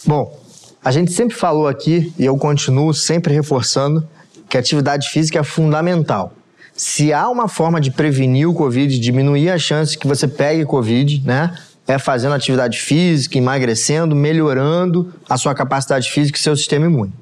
Bom, 0.05 0.46
a 0.83 0.91
gente 0.91 1.11
sempre 1.11 1.35
falou 1.35 1.67
aqui, 1.67 2.13
e 2.17 2.25
eu 2.25 2.37
continuo 2.37 2.93
sempre 2.93 3.33
reforçando, 3.33 4.07
que 4.49 4.57
atividade 4.57 5.09
física 5.09 5.39
é 5.39 5.43
fundamental. 5.43 6.33
Se 6.73 7.11
há 7.11 7.27
uma 7.27 7.47
forma 7.47 7.81
de 7.81 7.91
prevenir 7.91 8.47
o 8.47 8.53
Covid, 8.53 8.99
diminuir 8.99 9.49
a 9.49 9.57
chance 9.57 9.97
que 9.97 10.07
você 10.07 10.27
pegue 10.27 10.63
Covid, 10.65 11.23
né? 11.25 11.57
É 11.87 11.97
fazendo 11.97 12.35
atividade 12.35 12.79
física, 12.79 13.37
emagrecendo, 13.37 14.15
melhorando 14.15 15.13
a 15.27 15.37
sua 15.37 15.55
capacidade 15.55 16.11
física 16.11 16.37
e 16.37 16.41
seu 16.41 16.55
sistema 16.55 16.85
imune. 16.85 17.13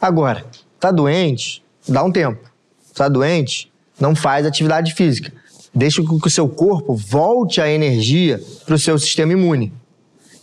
Agora, 0.00 0.44
tá 0.80 0.90
doente, 0.90 1.62
dá 1.88 2.02
um 2.02 2.10
tempo. 2.10 2.50
Tá 2.94 3.08
doente, 3.08 3.70
não 4.00 4.14
faz 4.14 4.46
atividade 4.46 4.94
física. 4.94 5.32
Deixa 5.74 6.02
que 6.02 6.08
o 6.10 6.30
seu 6.30 6.48
corpo 6.48 6.94
volte 6.94 7.60
a 7.60 7.70
energia 7.70 8.42
para 8.64 8.74
o 8.74 8.78
seu 8.78 8.98
sistema 8.98 9.34
imune. 9.34 9.72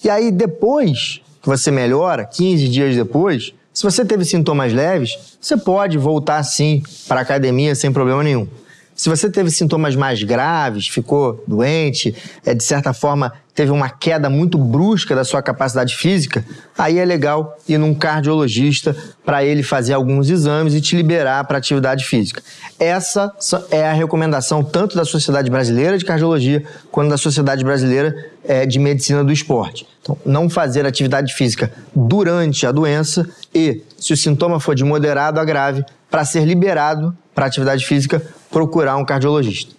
E 0.03 0.09
aí, 0.09 0.31
depois 0.31 1.22
que 1.43 1.49
você 1.49 1.69
melhora, 1.69 2.25
15 2.25 2.69
dias 2.69 2.95
depois, 2.95 3.53
se 3.73 3.83
você 3.83 4.05
teve 4.05 4.23
sintomas 4.23 4.71
leves, 4.71 5.37
você 5.41 5.57
pode 5.57 5.97
voltar 5.97 6.41
sim 6.43 6.81
para 7.05 7.19
a 7.19 7.23
academia 7.23 7.75
sem 7.75 7.91
problema 7.91 8.23
nenhum. 8.23 8.47
Se 8.95 9.09
você 9.09 9.29
teve 9.29 9.49
sintomas 9.49 9.95
mais 9.95 10.21
graves, 10.21 10.87
ficou 10.87 11.43
doente, 11.47 12.15
é, 12.45 12.53
de 12.53 12.63
certa 12.63 12.93
forma 12.93 13.33
teve 13.55 13.71
uma 13.71 13.89
queda 13.89 14.29
muito 14.29 14.57
brusca 14.57 15.15
da 15.15 15.23
sua 15.23 15.41
capacidade 15.41 15.95
física, 15.95 16.43
aí 16.77 16.97
é 16.97 17.05
legal 17.05 17.55
ir 17.67 17.77
num 17.77 17.93
cardiologista 17.93 18.95
para 19.23 19.43
ele 19.43 19.61
fazer 19.61 19.93
alguns 19.93 20.29
exames 20.29 20.73
e 20.73 20.81
te 20.81 20.95
liberar 20.95 21.43
para 21.45 21.57
atividade 21.57 22.05
física. 22.05 22.41
Essa 22.79 23.31
é 23.69 23.87
a 23.87 23.93
recomendação 23.93 24.63
tanto 24.63 24.95
da 24.95 25.05
Sociedade 25.05 25.49
Brasileira 25.51 25.97
de 25.97 26.05
Cardiologia 26.05 26.63
quanto 26.91 27.09
da 27.09 27.17
Sociedade 27.17 27.63
Brasileira 27.63 28.15
é, 28.43 28.65
de 28.65 28.79
Medicina 28.79 29.23
do 29.23 29.31
Esporte. 29.31 29.87
Então, 30.01 30.17
não 30.25 30.49
fazer 30.49 30.85
atividade 30.85 31.33
física 31.33 31.71
durante 31.95 32.65
a 32.65 32.71
doença 32.71 33.27
e, 33.53 33.81
se 33.97 34.13
o 34.13 34.17
sintoma 34.17 34.59
for 34.59 34.75
de 34.75 34.83
moderado 34.83 35.39
a 35.39 35.45
grave, 35.45 35.85
para 36.09 36.25
ser 36.25 36.45
liberado 36.45 37.15
para 37.33 37.45
atividade 37.45 37.85
física, 37.85 38.21
procurar 38.53 38.95
um 38.97 39.03
cardiologista. 39.03 39.75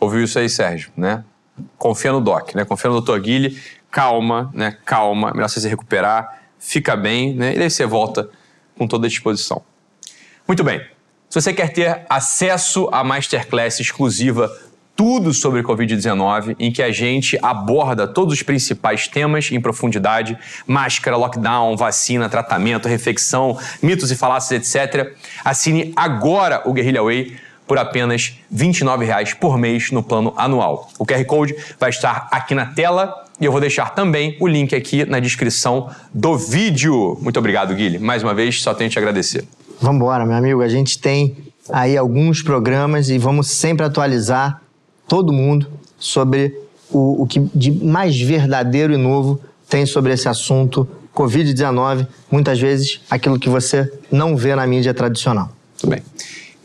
Ouviu 0.00 0.22
isso 0.22 0.38
aí, 0.38 0.48
Sérgio, 0.48 0.90
né? 0.96 1.24
Confia 1.76 2.12
no 2.12 2.20
doc, 2.20 2.54
né? 2.54 2.64
Confia 2.64 2.88
no 2.88 3.00
Dr. 3.00 3.18
Guilherme, 3.18 3.58
calma, 3.90 4.50
né? 4.54 4.78
Calma, 4.84 5.32
melhor 5.34 5.48
você 5.48 5.60
se 5.60 5.68
recuperar, 5.68 6.40
fica 6.60 6.96
bem, 6.96 7.34
né? 7.34 7.54
E 7.56 7.58
daí 7.58 7.68
você 7.68 7.84
volta 7.84 8.30
com 8.78 8.86
toda 8.86 9.06
a 9.06 9.10
disposição. 9.10 9.60
Muito 10.46 10.62
bem. 10.62 10.80
Se 11.28 11.40
você 11.40 11.52
quer 11.52 11.72
ter 11.72 12.06
acesso 12.08 12.88
à 12.92 13.02
masterclass 13.02 13.80
exclusiva 13.80 14.48
tudo 14.94 15.34
sobre 15.34 15.62
Covid-19, 15.62 16.56
em 16.58 16.72
que 16.72 16.82
a 16.82 16.90
gente 16.90 17.38
aborda 17.42 18.06
todos 18.06 18.34
os 18.34 18.42
principais 18.42 19.08
temas 19.08 19.50
em 19.50 19.60
profundidade: 19.60 20.38
máscara, 20.66 21.16
lockdown, 21.16 21.76
vacina, 21.76 22.28
tratamento, 22.28 22.88
reflexão, 22.88 23.58
mitos 23.82 24.12
e 24.12 24.16
falácias, 24.16 24.74
etc. 24.74 25.12
Assine 25.44 25.92
agora 25.96 26.62
o 26.64 26.72
Guerrilla 26.72 27.02
Way 27.02 27.47
por 27.68 27.78
apenas 27.78 28.38
R$ 28.50 28.66
29,00 28.66 29.36
por 29.36 29.58
mês 29.58 29.92
no 29.92 30.02
plano 30.02 30.32
anual. 30.36 30.88
O 30.98 31.06
QR 31.06 31.24
Code 31.26 31.54
vai 31.78 31.90
estar 31.90 32.26
aqui 32.32 32.54
na 32.54 32.66
tela 32.66 33.14
e 33.40 33.44
eu 33.44 33.52
vou 33.52 33.60
deixar 33.60 33.94
também 33.94 34.36
o 34.40 34.48
link 34.48 34.74
aqui 34.74 35.04
na 35.04 35.20
descrição 35.20 35.90
do 36.12 36.36
vídeo. 36.36 37.16
Muito 37.20 37.38
obrigado, 37.38 37.74
Guilherme. 37.74 38.04
Mais 38.04 38.22
uma 38.22 38.34
vez, 38.34 38.60
só 38.60 38.74
tenho 38.74 38.88
que 38.90 38.94
te 38.94 38.98
agradecer. 38.98 39.44
Vamos 39.80 39.96
embora, 39.96 40.26
meu 40.26 40.36
amigo. 40.36 40.62
A 40.62 40.68
gente 40.68 40.98
tem 40.98 41.36
aí 41.70 41.96
alguns 41.96 42.42
programas 42.42 43.10
e 43.10 43.18
vamos 43.18 43.48
sempre 43.48 43.84
atualizar 43.84 44.62
todo 45.06 45.32
mundo 45.32 45.68
sobre 45.98 46.58
o, 46.90 47.22
o 47.22 47.26
que 47.26 47.40
de 47.54 47.70
mais 47.70 48.18
verdadeiro 48.18 48.92
e 48.92 48.96
novo 48.96 49.40
tem 49.68 49.84
sobre 49.84 50.14
esse 50.14 50.28
assunto 50.28 50.88
Covid-19, 51.14 52.06
muitas 52.30 52.60
vezes 52.60 53.00
aquilo 53.10 53.38
que 53.38 53.48
você 53.48 53.92
não 54.10 54.36
vê 54.36 54.54
na 54.54 54.66
mídia 54.66 54.94
tradicional. 54.94 55.50
Tudo 55.76 55.90
bem. 55.90 56.02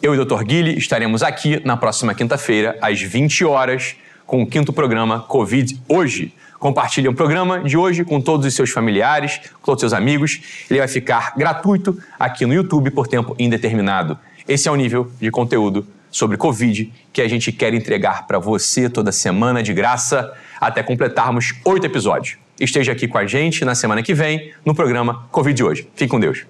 Eu 0.03 0.13
e 0.13 0.19
o 0.19 0.25
Dr. 0.25 0.43
Guilherme 0.43 0.77
estaremos 0.77 1.23
aqui 1.23 1.61
na 1.63 1.77
próxima 1.77 2.13
quinta-feira, 2.13 2.77
às 2.81 3.01
20 3.01 3.45
horas, 3.45 3.95
com 4.25 4.43
o 4.43 4.45
quinto 4.45 4.73
programa 4.73 5.21
Covid 5.21 5.79
Hoje. 5.87 6.33
Compartilhe 6.59 7.07
o 7.07 7.13
programa 7.13 7.63
de 7.63 7.77
hoje 7.77 8.03
com 8.03 8.19
todos 8.19 8.45
os 8.45 8.53
seus 8.53 8.69
familiares, 8.69 9.39
com 9.61 9.67
todos 9.67 9.81
os 9.81 9.91
seus 9.91 9.93
amigos. 9.93 10.41
Ele 10.69 10.79
vai 10.79 10.89
ficar 10.89 11.33
gratuito 11.37 11.97
aqui 12.19 12.45
no 12.45 12.53
YouTube 12.53 12.91
por 12.91 13.07
tempo 13.07 13.33
indeterminado. 13.39 14.19
Esse 14.45 14.67
é 14.67 14.71
o 14.73 14.75
nível 14.75 15.09
de 15.21 15.31
conteúdo 15.31 15.87
sobre 16.11 16.35
Covid 16.35 16.91
que 17.13 17.21
a 17.21 17.27
gente 17.29 17.53
quer 17.53 17.73
entregar 17.73 18.27
para 18.27 18.39
você 18.39 18.89
toda 18.89 19.09
semana 19.09 19.63
de 19.63 19.73
graça 19.73 20.33
até 20.59 20.83
completarmos 20.83 21.53
oito 21.63 21.85
episódios. 21.85 22.35
Esteja 22.59 22.91
aqui 22.91 23.07
com 23.07 23.17
a 23.17 23.25
gente 23.25 23.63
na 23.63 23.73
semana 23.73 24.03
que 24.03 24.13
vem 24.13 24.51
no 24.65 24.75
programa 24.75 25.29
Covid 25.31 25.63
hoje. 25.63 25.87
Fique 25.95 26.11
com 26.11 26.19
Deus. 26.19 26.45